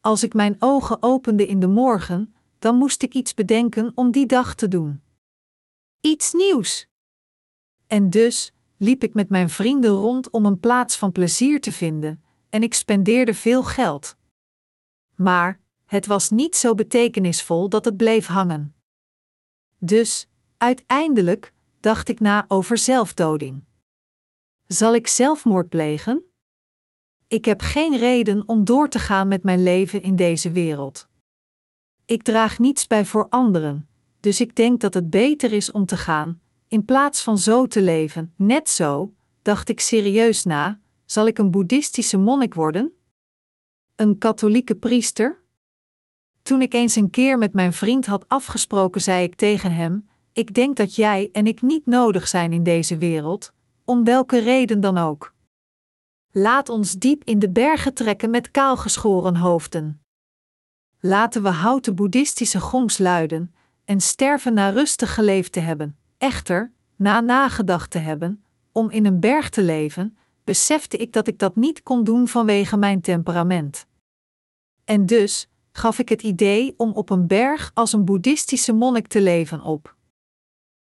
Als 0.00 0.22
ik 0.22 0.34
mijn 0.34 0.56
ogen 0.58 1.02
opende 1.02 1.46
in 1.46 1.60
de 1.60 1.66
morgen, 1.66 2.34
dan 2.58 2.76
moest 2.76 3.02
ik 3.02 3.14
iets 3.14 3.34
bedenken 3.34 3.92
om 3.94 4.10
die 4.10 4.26
dag 4.26 4.54
te 4.54 4.68
doen. 4.68 5.02
Iets 6.00 6.32
nieuws. 6.32 6.88
En 7.86 8.10
dus 8.10 8.52
liep 8.76 9.02
ik 9.02 9.14
met 9.14 9.28
mijn 9.28 9.50
vrienden 9.50 9.90
rond 9.90 10.30
om 10.30 10.46
een 10.46 10.60
plaats 10.60 10.96
van 10.96 11.12
plezier 11.12 11.60
te 11.60 11.72
vinden, 11.72 12.24
en 12.48 12.62
ik 12.62 12.74
spendeerde 12.74 13.34
veel 13.34 13.62
geld. 13.62 14.16
Maar 15.14 15.60
het 15.84 16.06
was 16.06 16.30
niet 16.30 16.56
zo 16.56 16.74
betekenisvol 16.74 17.68
dat 17.68 17.84
het 17.84 17.96
bleef 17.96 18.26
hangen. 18.26 18.74
Dus, 19.78 20.28
uiteindelijk, 20.56 21.52
dacht 21.80 22.08
ik 22.08 22.20
na 22.20 22.44
over 22.48 22.78
zelfdoding. 22.78 23.64
Zal 24.66 24.94
ik 24.94 25.06
zelfmoord 25.06 25.68
plegen? 25.68 26.24
Ik 27.28 27.44
heb 27.44 27.60
geen 27.60 27.96
reden 27.96 28.42
om 28.48 28.64
door 28.64 28.88
te 28.88 28.98
gaan 28.98 29.28
met 29.28 29.42
mijn 29.42 29.62
leven 29.62 30.02
in 30.02 30.16
deze 30.16 30.50
wereld. 30.50 31.08
Ik 32.04 32.22
draag 32.22 32.58
niets 32.58 32.86
bij 32.86 33.04
voor 33.04 33.28
anderen, 33.28 33.88
dus 34.20 34.40
ik 34.40 34.54
denk 34.56 34.80
dat 34.80 34.94
het 34.94 35.10
beter 35.10 35.52
is 35.52 35.70
om 35.70 35.86
te 35.86 35.96
gaan, 35.96 36.40
in 36.68 36.84
plaats 36.84 37.22
van 37.22 37.38
zo 37.38 37.66
te 37.66 37.82
leven. 37.82 38.32
Net 38.36 38.68
zo, 38.68 39.14
dacht 39.42 39.68
ik 39.68 39.80
serieus 39.80 40.44
na, 40.44 40.80
zal 41.04 41.26
ik 41.26 41.38
een 41.38 41.50
boeddhistische 41.50 42.16
monnik 42.16 42.54
worden? 42.54 42.92
Een 43.96 44.18
katholieke 44.18 44.74
priester? 44.74 45.42
Toen 46.42 46.62
ik 46.62 46.74
eens 46.74 46.96
een 46.96 47.10
keer 47.10 47.38
met 47.38 47.52
mijn 47.52 47.72
vriend 47.72 48.06
had 48.06 48.28
afgesproken, 48.28 49.00
zei 49.00 49.22
ik 49.22 49.34
tegen 49.34 49.72
hem: 49.72 50.08
Ik 50.32 50.54
denk 50.54 50.76
dat 50.76 50.94
jij 50.94 51.28
en 51.32 51.46
ik 51.46 51.62
niet 51.62 51.86
nodig 51.86 52.28
zijn 52.28 52.52
in 52.52 52.62
deze 52.62 52.98
wereld, 52.98 53.52
om 53.84 54.04
welke 54.04 54.38
reden 54.38 54.80
dan 54.80 54.98
ook. 54.98 55.34
Laat 56.38 56.68
ons 56.68 56.92
diep 56.92 57.24
in 57.24 57.38
de 57.38 57.50
bergen 57.50 57.94
trekken 57.94 58.30
met 58.30 58.50
kaalgeschoren 58.50 59.36
hoofden. 59.36 60.00
Laten 61.00 61.42
we 61.42 61.48
houten 61.48 61.94
boeddhistische 61.94 62.60
gongs 62.60 62.98
luiden 62.98 63.54
en 63.84 64.00
sterven 64.00 64.54
na 64.54 64.68
rustig 64.68 65.14
geleefd 65.14 65.52
te 65.52 65.60
hebben. 65.60 65.98
Echter, 66.18 66.72
na 66.96 67.20
nagedacht 67.20 67.90
te 67.90 67.98
hebben, 67.98 68.44
om 68.72 68.90
in 68.90 69.06
een 69.06 69.20
berg 69.20 69.50
te 69.50 69.62
leven, 69.62 70.16
besefte 70.44 70.96
ik 70.96 71.12
dat 71.12 71.26
ik 71.28 71.38
dat 71.38 71.56
niet 71.56 71.82
kon 71.82 72.04
doen 72.04 72.28
vanwege 72.28 72.76
mijn 72.76 73.00
temperament. 73.00 73.86
En 74.84 75.06
dus 75.06 75.48
gaf 75.72 75.98
ik 75.98 76.08
het 76.08 76.22
idee 76.22 76.74
om 76.76 76.92
op 76.92 77.10
een 77.10 77.26
berg 77.26 77.70
als 77.74 77.92
een 77.92 78.04
boeddhistische 78.04 78.72
monnik 78.72 79.06
te 79.06 79.20
leven 79.20 79.62
op. 79.62 79.96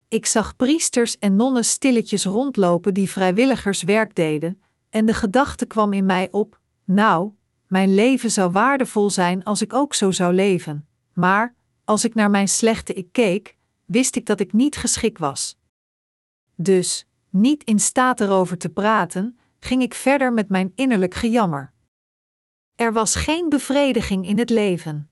Ik 0.09 0.27
zag 0.27 0.57
priesters 0.57 1.19
en 1.19 1.37
nonnen 1.37 1.65
stilletjes 1.65 2.25
rondlopen 2.25 2.95
die 2.95 3.11
vrijwilligerswerk 3.11 4.15
deden, 4.15 4.59
en 4.95 5.07
de 5.07 5.15
gedachte 5.15 5.67
kwam 5.67 5.93
in 5.93 6.07
mij 6.07 6.29
op: 6.31 6.61
nou, 6.85 7.33
mijn 7.67 7.95
leven 7.95 8.31
zou 8.31 8.51
waardevol 8.51 9.11
zijn 9.11 9.45
als 9.45 9.63
ik 9.63 9.73
ook 9.73 9.95
zo 9.95 10.11
zou 10.11 10.35
leven, 10.35 10.89
maar 11.13 11.55
als 11.85 12.05
ik 12.05 12.15
naar 12.15 12.31
mijn 12.31 12.49
slechte 12.49 12.93
ik 12.93 13.09
keek, 13.13 13.57
wist 13.85 14.17
ik 14.17 14.27
dat 14.27 14.41
ik 14.41 14.53
niet 14.53 14.77
geschikt 14.77 15.19
was. 15.19 15.59
Dus, 16.55 17.07
niet 17.31 17.65
in 17.65 17.79
staat 17.79 18.21
erover 18.21 18.59
te 18.59 18.69
praten, 18.69 19.39
ging 19.61 19.83
ik 19.83 19.95
verder 19.95 20.33
met 20.33 20.49
mijn 20.49 20.73
innerlijk 20.75 21.15
gejammer. 21.15 21.73
Er 22.75 22.93
was 22.93 23.15
geen 23.15 23.49
bevrediging 23.49 24.27
in 24.27 24.39
het 24.39 24.51
leven. 24.51 25.11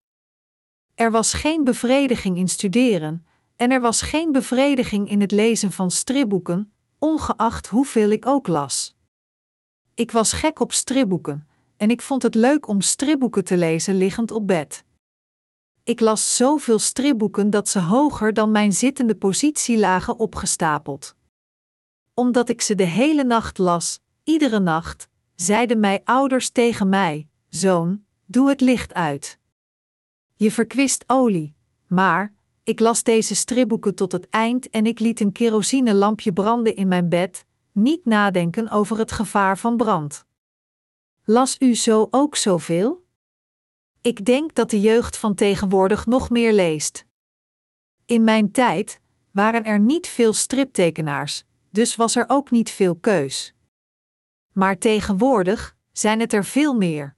Er 0.95 1.11
was 1.11 1.33
geen 1.33 1.65
bevrediging 1.65 2.37
in 2.37 2.49
studeren, 2.49 3.27
en 3.57 3.71
er 3.71 3.81
was 3.81 4.03
geen 4.03 4.33
bevrediging 4.33 5.09
in 5.09 5.21
het 5.21 5.31
lezen 5.31 5.73
van 5.73 5.91
stripboeken, 5.91 6.73
ongeacht 6.99 7.67
hoeveel 7.67 8.11
ik 8.11 8.27
ook 8.27 8.47
las. 8.47 9.01
Ik 9.95 10.11
was 10.11 10.33
gek 10.33 10.61
op 10.61 10.73
stripboeken, 10.73 11.49
en 11.77 11.91
ik 11.91 12.03
vond 12.03 12.23
het 12.23 12.35
leuk 12.35 12.69
om 12.69 12.81
stripboeken 12.81 13.45
te 13.45 13.57
lezen 13.57 13.97
liggend 13.97 14.31
op 14.31 14.47
bed. 14.47 14.85
Ik 15.85 16.01
las 16.01 16.37
zoveel 16.37 16.79
stripboeken 16.79 17.51
dat 17.51 17.69
ze 17.69 17.81
hoger 17.81 18.33
dan 18.33 18.51
mijn 18.51 18.73
zittende 18.73 19.15
positie 19.15 19.79
lagen 19.79 20.19
opgestapeld. 20.19 21.15
Omdat 22.15 22.49
ik 22.49 22.61
ze 22.61 22.75
de 22.75 22.85
hele 22.85 23.25
nacht 23.25 23.59
las, 23.59 24.01
iedere 24.25 24.61
nacht, 24.61 25.09
zeiden 25.35 25.81
mijn 25.81 26.01
ouders 26.05 26.51
tegen 26.51 26.89
mij: 26.89 27.29
Zoon, 27.49 28.05
doe 28.27 28.49
het 28.49 28.61
licht 28.61 28.95
uit. 28.95 29.39
Je 30.35 30.51
verkwist 30.53 31.05
olie, 31.07 31.55
maar 31.87 32.33
ik 32.63 32.81
las 32.81 33.03
deze 33.03 33.35
stripboeken 33.35 33.95
tot 33.95 34.13
het 34.13 34.29
eind 34.31 34.71
en 34.71 34.87
ik 34.87 34.99
liet 34.99 35.21
een 35.21 35.33
kerosinelampje 35.33 36.33
branden 36.33 36.77
in 36.77 36.89
mijn 36.89 37.09
bed, 37.09 37.45
niet 37.73 38.05
nadenken 38.05 38.69
over 38.69 38.99
het 38.99 39.13
gevaar 39.13 39.59
van 39.59 39.77
brand. 39.77 40.27
Las 41.25 41.57
u 41.59 41.75
zo 41.75 42.09
ook 42.11 42.37
zoveel? 42.37 43.05
Ik 44.01 44.25
denk 44.25 44.55
dat 44.55 44.71
de 44.71 44.81
jeugd 44.81 45.17
van 45.17 45.35
tegenwoordig 45.35 46.07
nog 46.07 46.31
meer 46.31 46.53
leest. 46.53 47.07
In 48.05 48.25
mijn 48.25 48.51
tijd 48.51 49.01
waren 49.31 49.65
er 49.65 49.81
niet 49.81 50.07
veel 50.07 50.33
striptekenaars, 50.33 51.45
dus 51.71 51.97
was 51.97 52.17
er 52.17 52.25
ook 52.27 52.51
niet 52.51 52.71
veel 52.71 52.97
keus. 52.97 53.55
Maar 54.53 54.79
tegenwoordig 54.79 55.77
zijn 55.93 56.21
het 56.21 56.33
er 56.33 56.45
veel 56.45 56.75
meer. 56.75 57.17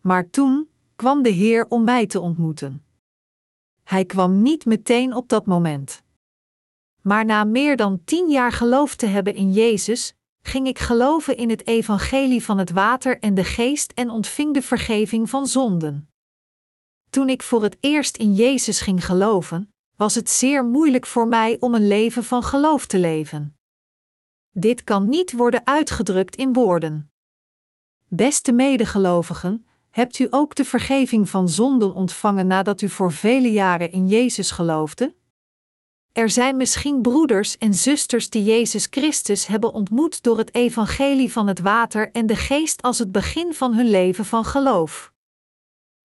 Maar 0.00 0.30
toen 0.30 0.68
kwam 0.96 1.22
de 1.22 1.28
Heer 1.28 1.66
om 1.68 1.84
mij 1.84 2.06
te 2.06 2.20
ontmoeten. 2.20 2.84
Hij 3.84 4.04
kwam 4.04 4.42
niet 4.42 4.64
meteen 4.64 5.14
op 5.14 5.28
dat 5.28 5.46
moment. 5.46 6.01
Maar 7.02 7.24
na 7.24 7.44
meer 7.44 7.76
dan 7.76 8.04
tien 8.04 8.30
jaar 8.30 8.52
geloof 8.52 8.94
te 8.94 9.06
hebben 9.06 9.34
in 9.34 9.52
Jezus, 9.52 10.14
ging 10.42 10.66
ik 10.66 10.78
geloven 10.78 11.36
in 11.36 11.50
het 11.50 11.66
evangelie 11.66 12.44
van 12.44 12.58
het 12.58 12.70
water 12.70 13.18
en 13.18 13.34
de 13.34 13.44
geest 13.44 13.92
en 13.92 14.10
ontving 14.10 14.54
de 14.54 14.62
vergeving 14.62 15.30
van 15.30 15.46
zonden. 15.46 16.10
Toen 17.10 17.28
ik 17.28 17.42
voor 17.42 17.62
het 17.62 17.76
eerst 17.80 18.16
in 18.16 18.34
Jezus 18.34 18.80
ging 18.80 19.04
geloven, 19.04 19.74
was 19.96 20.14
het 20.14 20.30
zeer 20.30 20.64
moeilijk 20.64 21.06
voor 21.06 21.28
mij 21.28 21.56
om 21.60 21.74
een 21.74 21.86
leven 21.88 22.24
van 22.24 22.42
geloof 22.42 22.86
te 22.86 22.98
leven. 22.98 23.56
Dit 24.50 24.84
kan 24.84 25.08
niet 25.08 25.32
worden 25.32 25.66
uitgedrukt 25.66 26.36
in 26.36 26.52
woorden. 26.52 27.12
Beste 28.08 28.52
medegelovigen, 28.52 29.66
hebt 29.90 30.18
u 30.18 30.26
ook 30.30 30.54
de 30.54 30.64
vergeving 30.64 31.28
van 31.28 31.48
zonden 31.48 31.94
ontvangen 31.94 32.46
nadat 32.46 32.80
u 32.80 32.88
voor 32.88 33.12
vele 33.12 33.52
jaren 33.52 33.92
in 33.92 34.08
Jezus 34.08 34.50
geloofde? 34.50 35.14
Er 36.12 36.30
zijn 36.30 36.56
misschien 36.56 37.02
broeders 37.02 37.58
en 37.58 37.74
zusters 37.74 38.30
die 38.30 38.44
Jezus 38.44 38.86
Christus 38.90 39.46
hebben 39.46 39.72
ontmoet 39.72 40.22
door 40.22 40.38
het 40.38 40.54
evangelie 40.54 41.32
van 41.32 41.46
het 41.46 41.60
water 41.60 42.10
en 42.10 42.26
de 42.26 42.36
geest 42.36 42.82
als 42.82 42.98
het 42.98 43.12
begin 43.12 43.54
van 43.54 43.74
hun 43.74 43.90
leven 43.90 44.24
van 44.24 44.44
geloof. 44.44 45.12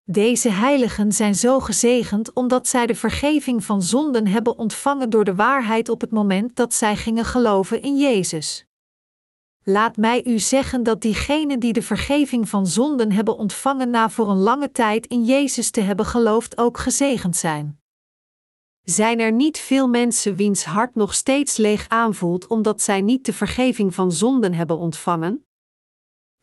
Deze 0.03 0.49
heiligen 0.49 1.11
zijn 1.11 1.35
zo 1.35 1.59
gezegend 1.59 2.33
omdat 2.33 2.67
zij 2.67 2.85
de 2.85 2.95
vergeving 2.95 3.63
van 3.63 3.81
zonden 3.81 4.27
hebben 4.27 4.57
ontvangen 4.57 5.09
door 5.09 5.23
de 5.23 5.35
waarheid 5.35 5.89
op 5.89 6.01
het 6.01 6.11
moment 6.11 6.55
dat 6.55 6.73
zij 6.73 6.95
gingen 6.95 7.25
geloven 7.25 7.81
in 7.81 7.97
Jezus. 7.97 8.65
Laat 9.63 9.97
mij 9.97 10.25
u 10.25 10.39
zeggen 10.39 10.83
dat 10.83 11.01
diegenen 11.01 11.59
die 11.59 11.73
de 11.73 11.81
vergeving 11.81 12.49
van 12.49 12.67
zonden 12.67 13.11
hebben 13.11 13.37
ontvangen 13.37 13.89
na 13.89 14.09
voor 14.09 14.29
een 14.29 14.37
lange 14.37 14.71
tijd 14.71 15.07
in 15.07 15.23
Jezus 15.25 15.69
te 15.69 15.81
hebben 15.81 16.05
geloofd 16.05 16.57
ook 16.57 16.77
gezegend 16.77 17.35
zijn. 17.35 17.81
Zijn 18.89 19.19
er 19.19 19.31
niet 19.31 19.57
veel 19.57 19.87
mensen 19.87 20.35
wiens 20.35 20.63
hart 20.63 20.95
nog 20.95 21.13
steeds 21.13 21.57
leeg 21.57 21.89
aanvoelt 21.89 22.47
omdat 22.47 22.81
zij 22.81 23.01
niet 23.01 23.25
de 23.25 23.33
vergeving 23.33 23.95
van 23.95 24.11
zonden 24.11 24.53
hebben 24.53 24.77
ontvangen? 24.77 25.45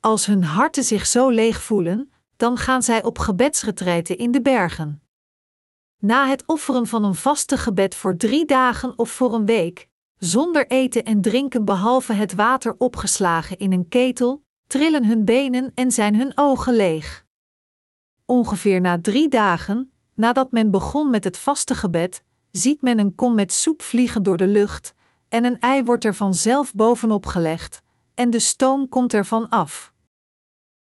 Als 0.00 0.26
hun 0.26 0.44
harten 0.44 0.84
zich 0.84 1.06
zo 1.06 1.30
leeg 1.30 1.62
voelen, 1.62 2.12
dan 2.36 2.56
gaan 2.56 2.82
zij 2.82 3.02
op 3.02 3.18
gebedsretreiten 3.18 4.18
in 4.18 4.30
de 4.30 4.42
bergen. 4.42 5.02
Na 5.98 6.28
het 6.28 6.46
offeren 6.46 6.86
van 6.86 7.04
een 7.04 7.14
vaste 7.14 7.58
gebed 7.58 7.94
voor 7.94 8.16
drie 8.16 8.44
dagen 8.44 8.98
of 8.98 9.10
voor 9.10 9.34
een 9.34 9.46
week, 9.46 9.88
zonder 10.18 10.66
eten 10.66 11.04
en 11.04 11.20
drinken 11.20 11.64
behalve 11.64 12.12
het 12.12 12.34
water 12.34 12.74
opgeslagen 12.78 13.58
in 13.58 13.72
een 13.72 13.88
ketel, 13.88 14.44
trillen 14.66 15.04
hun 15.04 15.24
benen 15.24 15.72
en 15.74 15.90
zijn 15.90 16.16
hun 16.16 16.32
ogen 16.34 16.74
leeg. 16.74 17.26
Ongeveer 18.24 18.80
na 18.80 19.00
drie 19.00 19.28
dagen, 19.28 19.92
nadat 20.14 20.50
men 20.50 20.70
begon 20.70 21.10
met 21.10 21.24
het 21.24 21.38
vaste 21.38 21.74
gebed, 21.74 22.24
ziet 22.56 22.82
men 22.82 22.98
een 22.98 23.14
kom 23.14 23.34
met 23.34 23.52
soep 23.52 23.82
vliegen 23.82 24.22
door 24.22 24.36
de 24.36 24.46
lucht, 24.46 24.94
en 25.28 25.44
een 25.44 25.60
ei 25.60 25.84
wordt 25.84 26.04
er 26.04 26.14
vanzelf 26.14 26.74
bovenop 26.74 27.26
gelegd, 27.26 27.82
en 28.14 28.30
de 28.30 28.38
stoom 28.38 28.88
komt 28.88 29.14
ervan 29.14 29.48
af. 29.48 29.92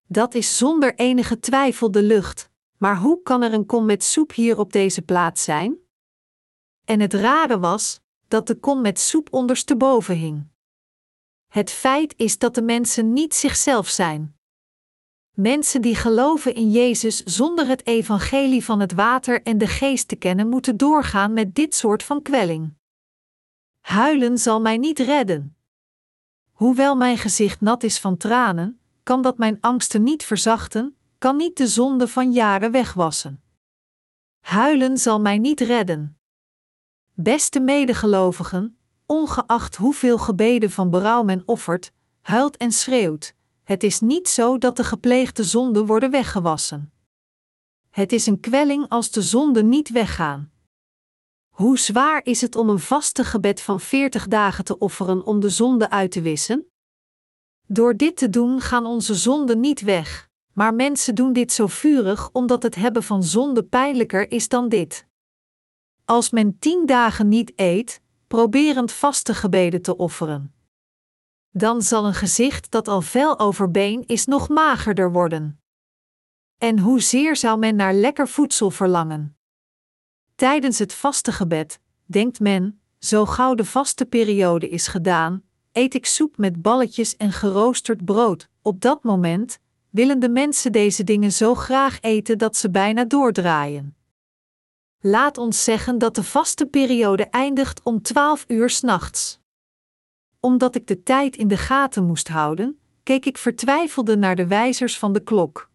Dat 0.07 0.35
is 0.35 0.59
zonder 0.59 0.95
enige 0.95 1.41
twijfel 1.41 1.91
de 1.91 2.03
lucht, 2.03 2.51
maar 2.79 2.97
hoe 2.97 3.23
kan 3.23 3.43
er 3.43 3.53
een 3.53 3.67
kom 3.67 3.85
met 3.85 4.05
soep 4.05 4.33
hier 4.33 4.59
op 4.59 4.73
deze 4.73 5.03
plaats 5.03 5.45
zijn? 5.45 5.79
En 6.85 7.01
het 7.01 7.15
rare 7.15 7.59
was 7.59 8.01
dat 8.29 8.47
de 8.47 8.55
kom 8.55 8.81
met 8.81 8.99
soep 8.99 9.33
ondersteboven 9.33 10.17
hing. 10.17 10.49
Het 11.49 11.71
feit 11.71 12.15
is 12.17 12.39
dat 12.39 12.55
de 12.55 12.63
mensen 12.63 13.13
niet 13.13 13.35
zichzelf 13.35 13.89
zijn. 13.89 14.40
Mensen 15.41 15.83
die 15.83 15.95
geloven 15.95 16.55
in 16.55 16.71
Jezus 16.71 17.23
zonder 17.25 17.67
het 17.67 17.87
evangelie 17.87 18.65
van 18.65 18.81
het 18.81 18.93
water 18.93 19.43
en 19.43 19.59
de 19.59 19.67
geest 19.67 20.09
te 20.09 20.17
kennen, 20.17 20.49
moeten 20.49 20.77
doorgaan 20.77 21.33
met 21.33 21.55
dit 21.55 21.75
soort 21.75 22.03
van 22.03 22.23
kwelling. 22.23 22.75
Huilen 23.81 24.39
zal 24.39 24.61
mij 24.61 24.77
niet 24.77 24.99
redden. 24.99 25.57
Hoewel 26.53 26.97
mijn 26.97 27.19
gezicht 27.19 27.61
nat 27.61 27.83
is 27.83 27.99
van 27.99 28.17
tranen, 28.17 28.81
kan 29.03 29.23
dat 29.23 29.39
mijn 29.39 29.59
angsten 29.61 30.03
niet 30.03 30.25
verzachten, 30.25 30.97
kan 31.19 31.37
niet 31.37 31.57
de 31.57 31.67
zonde 31.67 32.09
van 32.09 32.33
jaren 32.33 32.71
wegwassen. 32.71 33.43
Huilen 34.41 34.99
zal 34.99 35.21
mij 35.21 35.39
niet 35.39 35.61
redden. 35.61 36.19
Beste 37.15 37.61
medegelovigen, 37.61 38.79
ongeacht 39.07 39.77
hoeveel 39.77 40.19
gebeden 40.19 40.71
van 40.71 40.91
berouw 40.91 41.23
men 41.23 41.43
offert, 41.47 41.93
huilt 42.21 42.57
en 42.57 42.73
schreeuwt, 42.73 43.35
het 43.71 43.83
is 43.83 44.01
niet 44.01 44.29
zo 44.29 44.59
dat 44.59 44.77
de 44.77 44.85
gepleegde 44.85 45.45
zonden 45.45 45.87
worden 45.87 46.11
weggewassen. 46.11 46.93
Het 47.91 48.13
is 48.13 48.27
een 48.27 48.41
kwelling 48.41 48.89
als 48.89 49.11
de 49.11 49.23
zonden 49.23 49.69
niet 49.69 49.91
weggaan. 49.91 50.53
Hoe 51.49 51.79
zwaar 51.79 52.25
is 52.25 52.41
het 52.41 52.57
om 52.57 52.69
een 52.69 52.79
vaste 52.79 53.25
gebed 53.25 53.61
van 53.61 53.81
40 53.81 54.29
dagen 54.29 54.65
te 54.65 54.79
offeren 54.79 55.25
om 55.25 55.41
de 55.41 55.49
zonde 55.49 55.91
uit 55.91 56.11
te 56.11 56.21
wissen? 56.21 56.67
Door 57.67 57.97
dit 57.97 58.17
te 58.17 58.31
doen 58.31 58.61
gaan 58.61 58.87
onze 58.87 59.15
zonden 59.15 59.61
niet 59.61 59.81
weg, 59.81 60.29
maar 60.53 60.75
mensen 60.75 61.15
doen 61.15 61.33
dit 61.33 61.53
zo 61.53 61.67
vurig 61.67 62.31
omdat 62.33 62.63
het 62.63 62.75
hebben 62.75 63.03
van 63.03 63.23
zonde 63.23 63.63
pijnlijker 63.63 64.31
is 64.31 64.49
dan 64.49 64.69
dit. 64.69 65.07
Als 66.05 66.31
men 66.31 66.59
tien 66.59 66.87
dagen 66.87 67.29
niet 67.29 67.53
eet, 67.57 68.01
proberend 68.27 68.93
vaste 68.93 69.35
gebeden 69.35 69.83
te 69.83 69.97
offeren 69.97 70.55
dan 71.51 71.83
zal 71.83 72.07
een 72.07 72.15
gezicht 72.15 72.71
dat 72.71 72.89
al 72.89 73.01
vel 73.01 73.39
over 73.39 73.71
been 73.71 74.07
is 74.07 74.27
nog 74.27 74.49
magerder 74.49 75.13
worden. 75.13 75.61
En 76.59 76.79
hoezeer 76.79 77.37
zou 77.37 77.59
men 77.59 77.77
naar 77.77 77.95
lekker 77.95 78.29
voedsel 78.29 78.71
verlangen? 78.71 79.37
Tijdens 80.35 80.79
het 80.79 80.95
vaste 80.95 81.33
gebed 81.33 81.81
denkt 82.05 82.41
men, 82.41 82.81
zo 82.99 83.27
gauw 83.27 83.55
de 83.55 83.65
vaste 83.65 84.07
periode 84.07 84.69
is 84.69 84.87
gedaan, 84.87 85.43
eet 85.73 85.95
ik 85.95 86.07
soep 86.07 86.37
met 86.37 86.63
balletjes 86.63 87.17
en 87.17 87.33
geroosterd 87.33 88.05
brood. 88.05 88.49
Op 88.63 88.81
dat 88.81 89.03
moment 89.03 89.59
willen 89.91 90.19
de 90.19 90.29
mensen 90.29 90.73
deze 90.73 91.05
dingen 91.05 91.33
zo 91.33 91.55
graag 91.55 92.01
eten 92.01 92.39
dat 92.39 92.57
ze 92.57 92.71
bijna 92.71 93.05
doordraaien. 93.05 93.97
Laat 95.01 95.39
ons 95.39 95.65
zeggen 95.65 95.99
dat 95.99 96.15
de 96.15 96.25
vaste 96.25 96.67
periode 96.67 97.25
eindigt 97.25 97.83
om 97.83 98.03
12 98.03 98.45
uur 98.49 98.71
s'nachts 98.71 99.40
omdat 100.41 100.75
ik 100.75 100.87
de 100.87 101.03
tijd 101.03 101.37
in 101.37 101.49
de 101.49 101.57
gaten 101.57 102.07
moest 102.07 102.29
houden, 102.29 102.81
keek 103.03 103.27
ik 103.27 103.39
vertwijfelde 103.39 104.17
naar 104.17 104.37
de 104.37 104.47
wijzers 104.47 104.99
van 104.99 105.13
de 105.13 105.23
klok. 105.23 105.71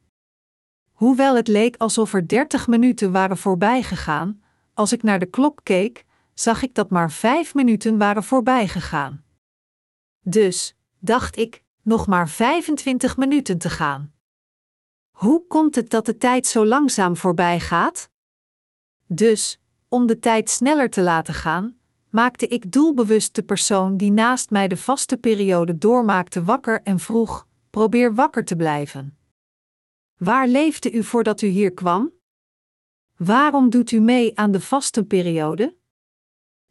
Hoewel 0.92 1.36
het 1.36 1.48
leek 1.48 1.78
alsof 1.78 2.14
er 2.14 2.28
dertig 2.28 2.68
minuten 2.68 3.12
waren 3.12 3.38
voorbijgegaan, 3.38 4.42
als 4.74 4.92
ik 4.92 5.04
naar 5.04 5.20
de 5.20 5.26
klok 5.26 5.60
keek, 5.64 6.06
zag 6.34 6.62
ik 6.62 6.76
dat 6.76 6.90
maar 6.90 7.12
vijf 7.12 7.54
minuten 7.54 7.98
waren 7.98 8.24
voorbijgegaan. 8.24 9.24
Dus, 10.22 10.76
dacht 11.00 11.38
ik, 11.38 11.64
nog 11.82 12.08
maar 12.08 12.30
25 12.30 13.18
minuten 13.18 13.58
te 13.58 13.70
gaan. 13.70 14.14
Hoe 15.12 15.48
komt 15.48 15.76
het 15.76 15.90
dat 15.90 16.06
de 16.06 16.18
tijd 16.18 16.48
zo 16.48 16.66
langzaam 16.66 17.18
voorbij 17.18 17.60
gaat? 17.60 18.10
Dus, 19.08 19.60
om 19.88 20.06
de 20.06 20.20
tijd 20.20 20.50
sneller 20.50 20.90
te 20.90 21.02
laten 21.02 21.34
gaan, 21.34 21.75
maakte 22.16 22.48
ik 22.48 22.72
doelbewust 22.72 23.36
de 23.36 23.44
persoon 23.44 23.98
die 23.98 24.12
naast 24.12 24.50
mij 24.50 24.68
de 24.68 24.78
vaste 24.78 25.18
periode 25.18 25.78
doormaakte 25.78 26.44
wakker 26.44 26.82
en 26.82 27.00
vroeg: 27.00 27.48
probeer 27.70 28.14
wakker 28.14 28.46
te 28.46 28.56
blijven. 28.56 29.18
Waar 30.18 30.48
leefde 30.48 30.92
u 30.92 31.04
voordat 31.04 31.42
u 31.42 31.48
hier 31.48 31.74
kwam? 31.74 32.14
Waarom 33.18 33.70
doet 33.70 33.92
u 33.92 34.00
mee 34.00 34.38
aan 34.38 34.52
de 34.52 34.62
vastenperiode? 34.62 35.76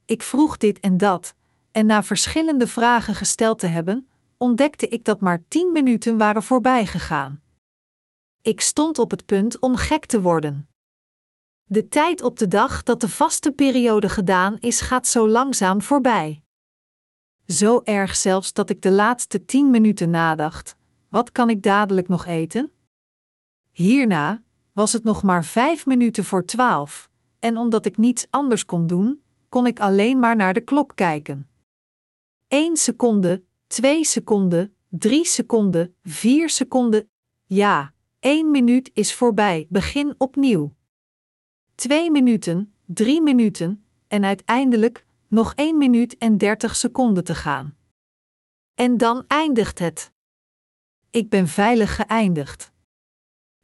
Ik 0.04 0.22
vroeg 0.22 0.56
dit 0.56 0.80
en 0.80 0.96
dat, 0.96 1.34
en 1.70 1.86
na 1.86 2.02
verschillende 2.02 2.66
vragen 2.66 3.14
gesteld 3.14 3.58
te 3.58 3.66
hebben, 3.66 4.08
ontdekte 4.36 4.88
ik 4.88 5.04
dat 5.04 5.20
maar 5.20 5.44
tien 5.48 5.72
minuten 5.72 6.18
waren 6.18 6.42
voorbijgegaan. 6.42 7.42
Ik 8.42 8.60
stond 8.60 8.98
op 8.98 9.10
het 9.10 9.26
punt 9.26 9.58
om 9.58 9.76
gek 9.76 10.06
te 10.06 10.20
worden. 10.20 10.68
De 11.66 11.88
tijd 11.88 12.22
op 12.22 12.38
de 12.38 12.48
dag 12.48 12.82
dat 12.82 13.00
de 13.00 13.08
vaste 13.08 13.52
periode 13.52 14.08
gedaan 14.08 14.56
is, 14.60 14.80
gaat 14.80 15.06
zo 15.06 15.28
langzaam 15.28 15.82
voorbij. 15.82 16.42
Zo 17.46 17.80
erg 17.84 18.16
zelfs 18.16 18.52
dat 18.52 18.70
ik 18.70 18.82
de 18.82 18.90
laatste 18.90 19.44
tien 19.44 19.70
minuten 19.70 20.10
nadacht: 20.10 20.76
wat 21.08 21.32
kan 21.32 21.50
ik 21.50 21.62
dadelijk 21.62 22.08
nog 22.08 22.26
eten? 22.26 22.72
Hierna 23.70 24.42
was 24.72 24.92
het 24.92 25.04
nog 25.04 25.22
maar 25.22 25.44
vijf 25.44 25.86
minuten 25.86 26.24
voor 26.24 26.44
twaalf, 26.44 27.10
en 27.38 27.56
omdat 27.56 27.86
ik 27.86 27.96
niets 27.96 28.26
anders 28.30 28.64
kon 28.64 28.86
doen, 28.86 29.22
kon 29.48 29.66
ik 29.66 29.80
alleen 29.80 30.18
maar 30.18 30.36
naar 30.36 30.54
de 30.54 30.60
klok 30.60 30.92
kijken. 30.94 31.48
Eén 32.48 32.76
seconde, 32.76 33.44
twee 33.66 34.04
seconden, 34.04 34.74
drie 34.88 35.24
seconden, 35.24 35.94
vier 36.02 36.50
seconden. 36.50 37.08
Ja, 37.44 37.92
één 38.18 38.50
minuut 38.50 38.90
is 38.92 39.14
voorbij, 39.14 39.66
begin 39.68 40.14
opnieuw 40.18 40.74
twee 41.74 42.10
minuten, 42.10 42.74
drie 42.84 43.22
minuten 43.22 43.84
en 44.08 44.24
uiteindelijk 44.24 45.06
nog 45.28 45.52
één 45.54 45.78
minuut 45.78 46.18
en 46.18 46.38
dertig 46.38 46.76
seconden 46.76 47.24
te 47.24 47.34
gaan. 47.34 47.76
En 48.74 48.96
dan 48.96 49.24
eindigt 49.26 49.78
het. 49.78 50.12
Ik 51.10 51.28
ben 51.28 51.48
veilig 51.48 51.96
geëindigd. 51.96 52.72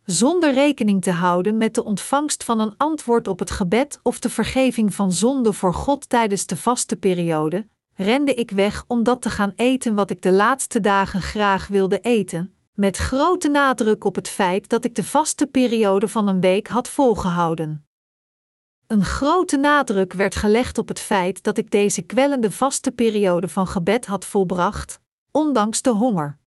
Zonder 0.05 0.53
rekening 0.53 1.03
te 1.03 1.11
houden 1.11 1.57
met 1.57 1.75
de 1.75 1.85
ontvangst 1.85 2.45
van 2.45 2.61
een 2.61 2.75
antwoord 2.77 3.29
op 3.29 3.39
het 3.39 3.51
gebed 3.51 4.01
of 4.03 4.19
de 4.19 4.31
vergeving 4.31 4.95
van 4.95 5.13
zonde 5.13 5.53
voor 5.53 5.75
God 5.75 6.09
tijdens 6.09 6.47
de 6.47 6.57
vaste 6.57 6.97
periode, 6.97 7.69
rende 7.95 8.35
ik 8.35 8.51
weg 8.51 8.85
om 8.87 9.03
dat 9.03 9.23
te 9.23 9.31
gaan 9.31 9.53
eten 9.57 9.95
wat 9.95 10.11
ik 10.11 10.23
de 10.23 10.33
laatste 10.33 10.81
dagen 10.81 11.23
graag 11.23 11.67
wilde 11.67 12.01
eten, 12.01 12.55
met 12.75 12.97
grote 12.97 13.49
nadruk 13.49 14.05
op 14.05 14.15
het 14.15 14.29
feit 14.29 14.69
dat 14.69 14.85
ik 14.85 14.95
de 14.95 15.05
vaste 15.05 15.47
periode 15.47 16.09
van 16.09 16.29
een 16.29 16.41
week 16.41 16.69
had 16.69 16.89
volgehouden. 16.89 17.85
Een 18.91 19.05
grote 19.05 19.57
nadruk 19.57 20.13
werd 20.13 20.35
gelegd 20.35 20.79
op 20.79 20.89
het 20.89 20.99
feit 20.99 21.43
dat 21.43 21.59
ik 21.59 21.71
deze 21.71 22.03
kwellende 22.03 22.51
vaste 22.51 22.91
periode 22.93 23.49
van 23.49 23.67
gebed 23.67 24.07
had 24.07 24.25
volbracht, 24.25 25.01
ondanks 25.31 25.83
de 25.83 25.91
honger. 25.91 26.39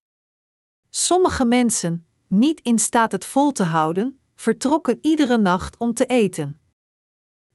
Sommige 0.91 1.45
mensen, 1.45 2.07
niet 2.27 2.61
in 2.61 2.79
staat 2.79 3.13
het 3.13 3.25
vol 3.25 3.53
te 3.53 3.63
houden, 3.63 4.21
vertrokken 4.35 4.99
iedere 5.03 5.39
nacht 5.39 5.77
om 5.77 5.95
te 5.95 6.07
eten. 6.07 6.61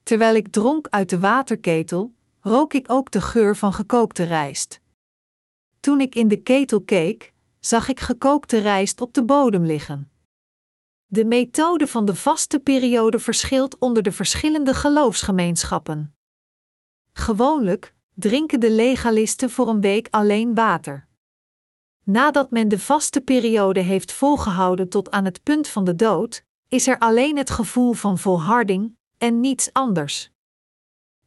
Terwijl 0.03 0.35
ik 0.35 0.47
dronk 0.47 0.87
uit 0.89 1.09
de 1.09 1.19
waterketel, 1.19 2.13
rook 2.39 2.73
ik 2.73 2.91
ook 2.91 3.11
de 3.11 3.21
geur 3.21 3.55
van 3.55 3.73
gekookte 3.73 4.23
rijst. 4.23 4.81
Toen 5.79 6.01
ik 6.01 6.15
in 6.15 6.27
de 6.27 6.41
ketel 6.41 6.81
keek, 6.81 7.33
zag 7.59 7.89
ik 7.89 7.99
gekookte 7.99 8.57
rijst 8.57 9.01
op 9.01 9.13
de 9.13 9.23
bodem 9.23 9.65
liggen. 9.65 10.11
De 11.09 11.25
methode 11.25 11.87
van 11.87 12.05
de 12.05 12.15
vaste 12.15 12.59
periode 12.59 13.19
verschilt 13.19 13.77
onder 13.77 14.03
de 14.03 14.11
verschillende 14.11 14.73
geloofsgemeenschappen. 14.73 16.15
Gewoonlijk 17.13 17.93
drinken 18.13 18.59
de 18.59 18.71
legalisten 18.71 19.49
voor 19.49 19.67
een 19.67 19.81
week 19.81 20.07
alleen 20.11 20.55
water. 20.55 21.07
Nadat 22.03 22.51
men 22.51 22.67
de 22.67 22.79
vaste 22.79 23.21
periode 23.21 23.79
heeft 23.79 24.11
volgehouden 24.11 24.89
tot 24.89 25.11
aan 25.11 25.25
het 25.25 25.43
punt 25.43 25.67
van 25.67 25.83
de 25.83 25.95
dood, 25.95 26.43
is 26.67 26.87
er 26.87 26.99
alleen 26.99 27.37
het 27.37 27.49
gevoel 27.49 27.93
van 27.93 28.17
volharding 28.17 28.97
en 29.17 29.39
niets 29.39 29.73
anders. 29.73 30.31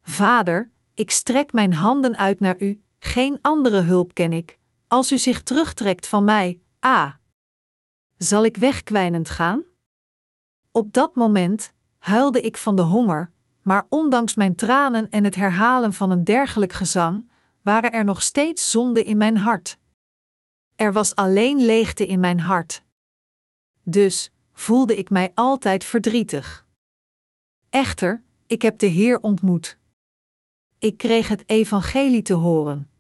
Vader, 0.02 0.70
ik 0.94 1.10
strek 1.10 1.52
mijn 1.52 1.72
handen 1.74 2.16
uit 2.16 2.40
naar 2.40 2.56
u, 2.58 2.82
geen 2.98 3.38
andere 3.40 3.80
hulp 3.80 4.14
ken 4.14 4.32
ik. 4.32 4.58
Als 4.88 5.12
u 5.12 5.18
zich 5.18 5.42
terugtrekt 5.42 6.06
van 6.06 6.24
mij, 6.24 6.60
ah. 6.78 7.12
Zal 8.16 8.44
ik 8.44 8.56
wegkwijnend 8.56 9.30
gaan? 9.30 9.68
Op 10.72 10.92
dat 10.92 11.14
moment 11.14 11.72
huilde 11.98 12.40
ik 12.40 12.56
van 12.56 12.76
de 12.76 12.82
honger, 12.82 13.30
maar 13.62 13.86
ondanks 13.88 14.34
mijn 14.34 14.54
tranen 14.54 15.10
en 15.10 15.24
het 15.24 15.34
herhalen 15.34 15.92
van 15.92 16.10
een 16.10 16.24
dergelijk 16.24 16.72
gezang, 16.72 17.30
waren 17.62 17.92
er 17.92 18.04
nog 18.04 18.22
steeds 18.22 18.70
zonden 18.70 19.04
in 19.04 19.16
mijn 19.16 19.36
hart. 19.36 19.78
Er 20.76 20.92
was 20.92 21.14
alleen 21.14 21.64
leegte 21.64 22.06
in 22.06 22.20
mijn 22.20 22.40
hart. 22.40 22.82
Dus 23.82 24.32
voelde 24.52 24.96
ik 24.96 25.10
mij 25.10 25.32
altijd 25.34 25.84
verdrietig. 25.84 26.66
Echter, 27.70 28.22
ik 28.46 28.62
heb 28.62 28.78
de 28.78 28.86
Heer 28.86 29.20
ontmoet. 29.20 29.78
Ik 30.78 30.96
kreeg 30.96 31.28
het 31.28 31.42
evangelie 31.46 32.22
te 32.22 32.34
horen. 32.34 32.90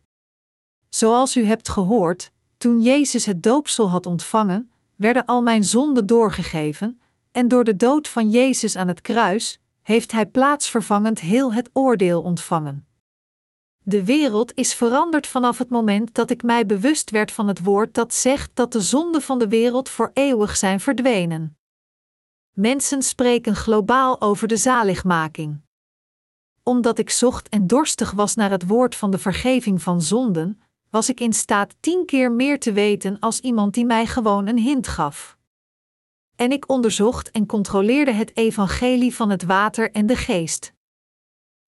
Zoals 0.88 1.36
u 1.36 1.44
hebt 1.44 1.68
gehoord, 1.68 2.32
toen 2.56 2.82
Jezus 2.82 3.26
het 3.26 3.42
doopsel 3.42 3.90
had 3.90 4.06
ontvangen, 4.06 4.70
werden 4.96 5.24
al 5.24 5.42
mijn 5.42 5.64
zonden 5.64 6.06
doorgegeven, 6.06 6.99
en 7.32 7.48
door 7.48 7.64
de 7.64 7.76
dood 7.76 8.08
van 8.08 8.30
Jezus 8.30 8.76
aan 8.76 8.88
het 8.88 9.00
kruis 9.00 9.60
heeft 9.82 10.12
Hij 10.12 10.26
plaatsvervangend 10.26 11.20
heel 11.20 11.52
het 11.52 11.70
oordeel 11.72 12.22
ontvangen. 12.22 12.86
De 13.82 14.04
wereld 14.04 14.54
is 14.54 14.74
veranderd 14.74 15.26
vanaf 15.26 15.58
het 15.58 15.70
moment 15.70 16.14
dat 16.14 16.30
ik 16.30 16.42
mij 16.42 16.66
bewust 16.66 17.10
werd 17.10 17.32
van 17.32 17.48
het 17.48 17.62
woord 17.62 17.94
dat 17.94 18.14
zegt 18.14 18.50
dat 18.54 18.72
de 18.72 18.80
zonden 18.80 19.22
van 19.22 19.38
de 19.38 19.48
wereld 19.48 19.88
voor 19.88 20.10
eeuwig 20.14 20.56
zijn 20.56 20.80
verdwenen. 20.80 21.58
Mensen 22.52 23.02
spreken 23.02 23.56
globaal 23.56 24.20
over 24.20 24.48
de 24.48 24.56
zaligmaking. 24.56 25.60
Omdat 26.62 26.98
ik 26.98 27.10
zocht 27.10 27.48
en 27.48 27.66
dorstig 27.66 28.10
was 28.10 28.34
naar 28.34 28.50
het 28.50 28.66
woord 28.66 28.94
van 28.94 29.10
de 29.10 29.18
vergeving 29.18 29.82
van 29.82 30.02
zonden, 30.02 30.60
was 30.90 31.08
ik 31.08 31.20
in 31.20 31.32
staat 31.32 31.74
tien 31.80 32.06
keer 32.06 32.32
meer 32.32 32.60
te 32.60 32.72
weten 32.72 33.18
als 33.18 33.40
iemand 33.40 33.74
die 33.74 33.84
mij 33.84 34.06
gewoon 34.06 34.46
een 34.46 34.58
hint 34.58 34.88
gaf. 34.88 35.38
En 36.40 36.52
ik 36.52 36.68
onderzocht 36.68 37.30
en 37.30 37.46
controleerde 37.46 38.12
het 38.12 38.36
evangelie 38.36 39.14
van 39.14 39.30
het 39.30 39.42
water 39.42 39.90
en 39.90 40.06
de 40.06 40.16
geest. 40.16 40.72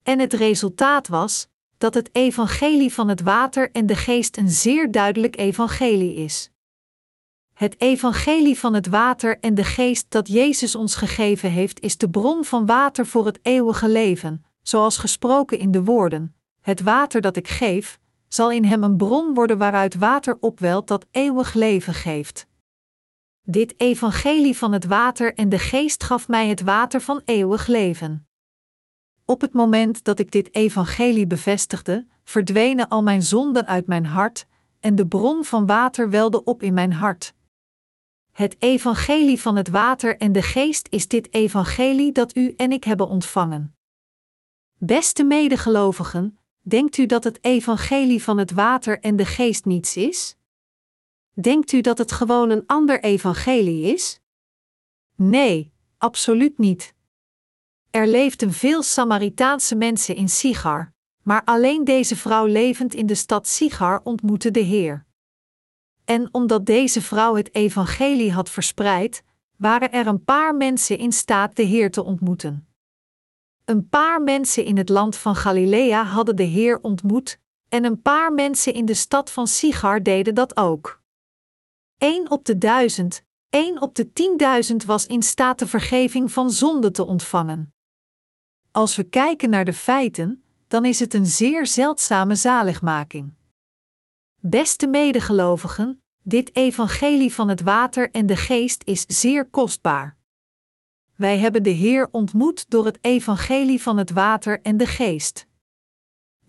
En 0.02 0.18
het 0.18 0.32
resultaat 0.32 1.08
was 1.08 1.48
dat 1.78 1.94
het 1.94 2.08
evangelie 2.12 2.92
van 2.92 3.08
het 3.08 3.20
water 3.20 3.70
en 3.70 3.86
de 3.86 3.96
geest 3.96 4.36
een 4.36 4.48
zeer 4.48 4.90
duidelijk 4.90 5.36
evangelie 5.36 6.14
is. 6.14 6.50
Het 7.52 7.80
evangelie 7.80 8.58
van 8.58 8.74
het 8.74 8.86
water 8.86 9.38
en 9.40 9.54
de 9.54 9.64
geest 9.64 10.06
dat 10.08 10.28
Jezus 10.28 10.74
ons 10.74 10.94
gegeven 10.94 11.50
heeft, 11.50 11.80
is 11.80 11.96
de 11.96 12.10
bron 12.10 12.44
van 12.44 12.66
water 12.66 13.06
voor 13.06 13.26
het 13.26 13.38
eeuwige 13.42 13.88
leven, 13.88 14.44
zoals 14.62 14.98
gesproken 14.98 15.58
in 15.58 15.70
de 15.70 15.84
woorden: 15.84 16.34
Het 16.60 16.80
water 16.80 17.20
dat 17.20 17.36
ik 17.36 17.48
geef, 17.48 17.98
zal 18.28 18.50
in 18.50 18.64
hem 18.64 18.82
een 18.82 18.96
bron 18.96 19.34
worden 19.34 19.58
waaruit 19.58 19.94
water 19.94 20.36
opwelt 20.40 20.88
dat 20.88 21.06
eeuwig 21.10 21.54
leven 21.54 21.94
geeft. 21.94 22.48
Dit 23.42 23.74
evangelie 23.80 24.56
van 24.56 24.72
het 24.72 24.84
water 24.84 25.34
en 25.34 25.48
de 25.48 25.58
geest 25.58 26.02
gaf 26.02 26.28
mij 26.28 26.48
het 26.48 26.60
water 26.60 27.00
van 27.00 27.22
eeuwig 27.24 27.66
leven. 27.66 28.28
Op 29.24 29.40
het 29.40 29.52
moment 29.52 30.04
dat 30.04 30.18
ik 30.18 30.30
dit 30.30 30.54
evangelie 30.54 31.26
bevestigde, 31.26 32.06
verdwenen 32.24 32.88
al 32.88 33.02
mijn 33.02 33.22
zonden 33.22 33.66
uit 33.66 33.86
mijn 33.86 34.06
hart, 34.06 34.46
en 34.80 34.94
de 34.94 35.06
bron 35.06 35.44
van 35.44 35.66
water 35.66 36.10
welde 36.10 36.44
op 36.44 36.62
in 36.62 36.74
mijn 36.74 36.92
hart. 36.92 37.34
Het 38.32 38.56
evangelie 38.58 39.40
van 39.40 39.56
het 39.56 39.68
water 39.68 40.16
en 40.16 40.32
de 40.32 40.42
geest 40.42 40.86
is 40.90 41.08
dit 41.08 41.34
evangelie 41.34 42.12
dat 42.12 42.36
u 42.36 42.54
en 42.56 42.72
ik 42.72 42.84
hebben 42.84 43.08
ontvangen. 43.08 43.76
Beste 44.78 45.24
medegelovigen, 45.24 46.38
denkt 46.60 46.96
u 46.96 47.06
dat 47.06 47.24
het 47.24 47.44
evangelie 47.44 48.22
van 48.22 48.38
het 48.38 48.50
water 48.50 49.00
en 49.00 49.16
de 49.16 49.26
geest 49.26 49.64
niets 49.64 49.96
is? 49.96 50.36
Denkt 51.40 51.72
u 51.72 51.80
dat 51.80 51.98
het 51.98 52.12
gewoon 52.12 52.50
een 52.50 52.66
ander 52.66 53.02
evangelie 53.02 53.92
is? 53.92 54.20
Nee, 55.16 55.72
absoluut 55.98 56.58
niet. 56.58 56.94
Er 57.90 58.06
leefden 58.06 58.52
veel 58.52 58.82
Samaritaanse 58.82 59.74
mensen 59.74 60.16
in 60.16 60.28
Sigar, 60.28 60.92
maar 61.22 61.44
alleen 61.44 61.84
deze 61.84 62.16
vrouw 62.16 62.46
levend 62.46 62.94
in 62.94 63.06
de 63.06 63.14
stad 63.14 63.46
Sigar 63.48 64.00
ontmoette 64.04 64.50
de 64.50 64.60
Heer. 64.60 65.06
En 66.04 66.28
omdat 66.32 66.66
deze 66.66 67.02
vrouw 67.02 67.34
het 67.34 67.54
evangelie 67.54 68.32
had 68.32 68.50
verspreid, 68.50 69.22
waren 69.56 69.92
er 69.92 70.06
een 70.06 70.24
paar 70.24 70.54
mensen 70.54 70.98
in 70.98 71.12
staat 71.12 71.56
de 71.56 71.62
Heer 71.62 71.90
te 71.90 72.02
ontmoeten. 72.02 72.68
Een 73.64 73.88
paar 73.88 74.22
mensen 74.22 74.64
in 74.64 74.76
het 74.76 74.88
land 74.88 75.16
van 75.16 75.36
Galilea 75.36 76.04
hadden 76.04 76.36
de 76.36 76.42
Heer 76.42 76.80
ontmoet, 76.80 77.38
en 77.68 77.84
een 77.84 78.02
paar 78.02 78.32
mensen 78.32 78.74
in 78.74 78.84
de 78.84 78.94
stad 78.94 79.30
van 79.30 79.46
Sigar 79.46 80.02
deden 80.02 80.34
dat 80.34 80.56
ook. 80.56 80.99
Eén 82.02 82.30
op 82.30 82.44
de 82.44 82.58
duizend, 82.58 83.24
één 83.50 83.80
op 83.80 83.94
de 83.94 84.12
tienduizend 84.12 84.84
was 84.84 85.06
in 85.06 85.22
staat 85.22 85.58
de 85.58 85.66
vergeving 85.66 86.32
van 86.32 86.50
zonde 86.50 86.90
te 86.90 87.04
ontvangen. 87.06 87.74
Als 88.70 88.96
we 88.96 89.04
kijken 89.04 89.50
naar 89.50 89.64
de 89.64 89.72
feiten, 89.72 90.44
dan 90.68 90.84
is 90.84 91.00
het 91.00 91.14
een 91.14 91.26
zeer 91.26 91.66
zeldzame 91.66 92.34
zaligmaking. 92.34 93.34
Beste 94.36 94.86
medegelovigen, 94.86 96.02
dit 96.22 96.56
evangelie 96.56 97.34
van 97.34 97.48
het 97.48 97.60
water 97.60 98.10
en 98.10 98.26
de 98.26 98.36
geest 98.36 98.82
is 98.84 99.04
zeer 99.06 99.50
kostbaar. 99.50 100.16
Wij 101.16 101.38
hebben 101.38 101.62
de 101.62 101.70
Heer 101.70 102.08
ontmoet 102.10 102.70
door 102.70 102.84
het 102.84 102.98
evangelie 103.00 103.82
van 103.82 103.96
het 103.96 104.10
water 104.10 104.60
en 104.62 104.76
de 104.76 104.86
geest. 104.86 105.46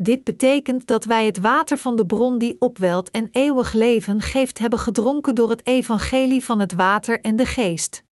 Dit 0.02 0.24
betekent 0.24 0.88
dat 0.88 1.06
wij 1.06 1.26
het 1.26 1.40
water 1.40 1.78
van 1.78 1.96
de 1.96 2.06
bron 2.06 2.38
die 2.38 2.56
opwelt 2.60 3.12
en 3.12 3.30
eeuwig 3.32 3.74
leven 3.74 4.22
geeft 4.22 4.58
hebben 4.58 4.80
gedronken 4.80 5.36
door 5.36 5.50
het 5.50 5.66
evangelie 5.66 6.46
van 6.46 6.60
het 6.60 6.74
water 6.74 7.22
en 7.22 7.36
de 7.36 7.46
geest. 7.46 8.04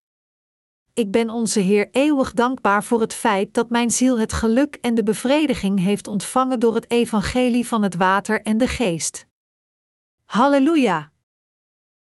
Ik 0.94 1.12
ben 1.12 1.30
onze 1.30 1.60
Heer 1.60 1.90
eeuwig 1.92 2.34
dankbaar 2.34 2.84
voor 2.84 3.02
het 3.02 3.14
feit 3.14 3.54
dat 3.54 3.70
mijn 3.70 3.92
ziel 3.92 4.20
het 4.20 4.34
geluk 4.34 4.78
en 4.82 4.96
de 4.96 5.04
bevrediging 5.04 5.80
heeft 5.80 6.08
ontvangen 6.08 6.60
door 6.60 6.76
het 6.76 6.92
evangelie 6.92 7.68
van 7.68 7.84
het 7.84 7.96
water 7.96 8.42
en 8.42 8.58
de 8.58 8.68
geest. 8.68 9.28
Halleluja! 10.26 11.12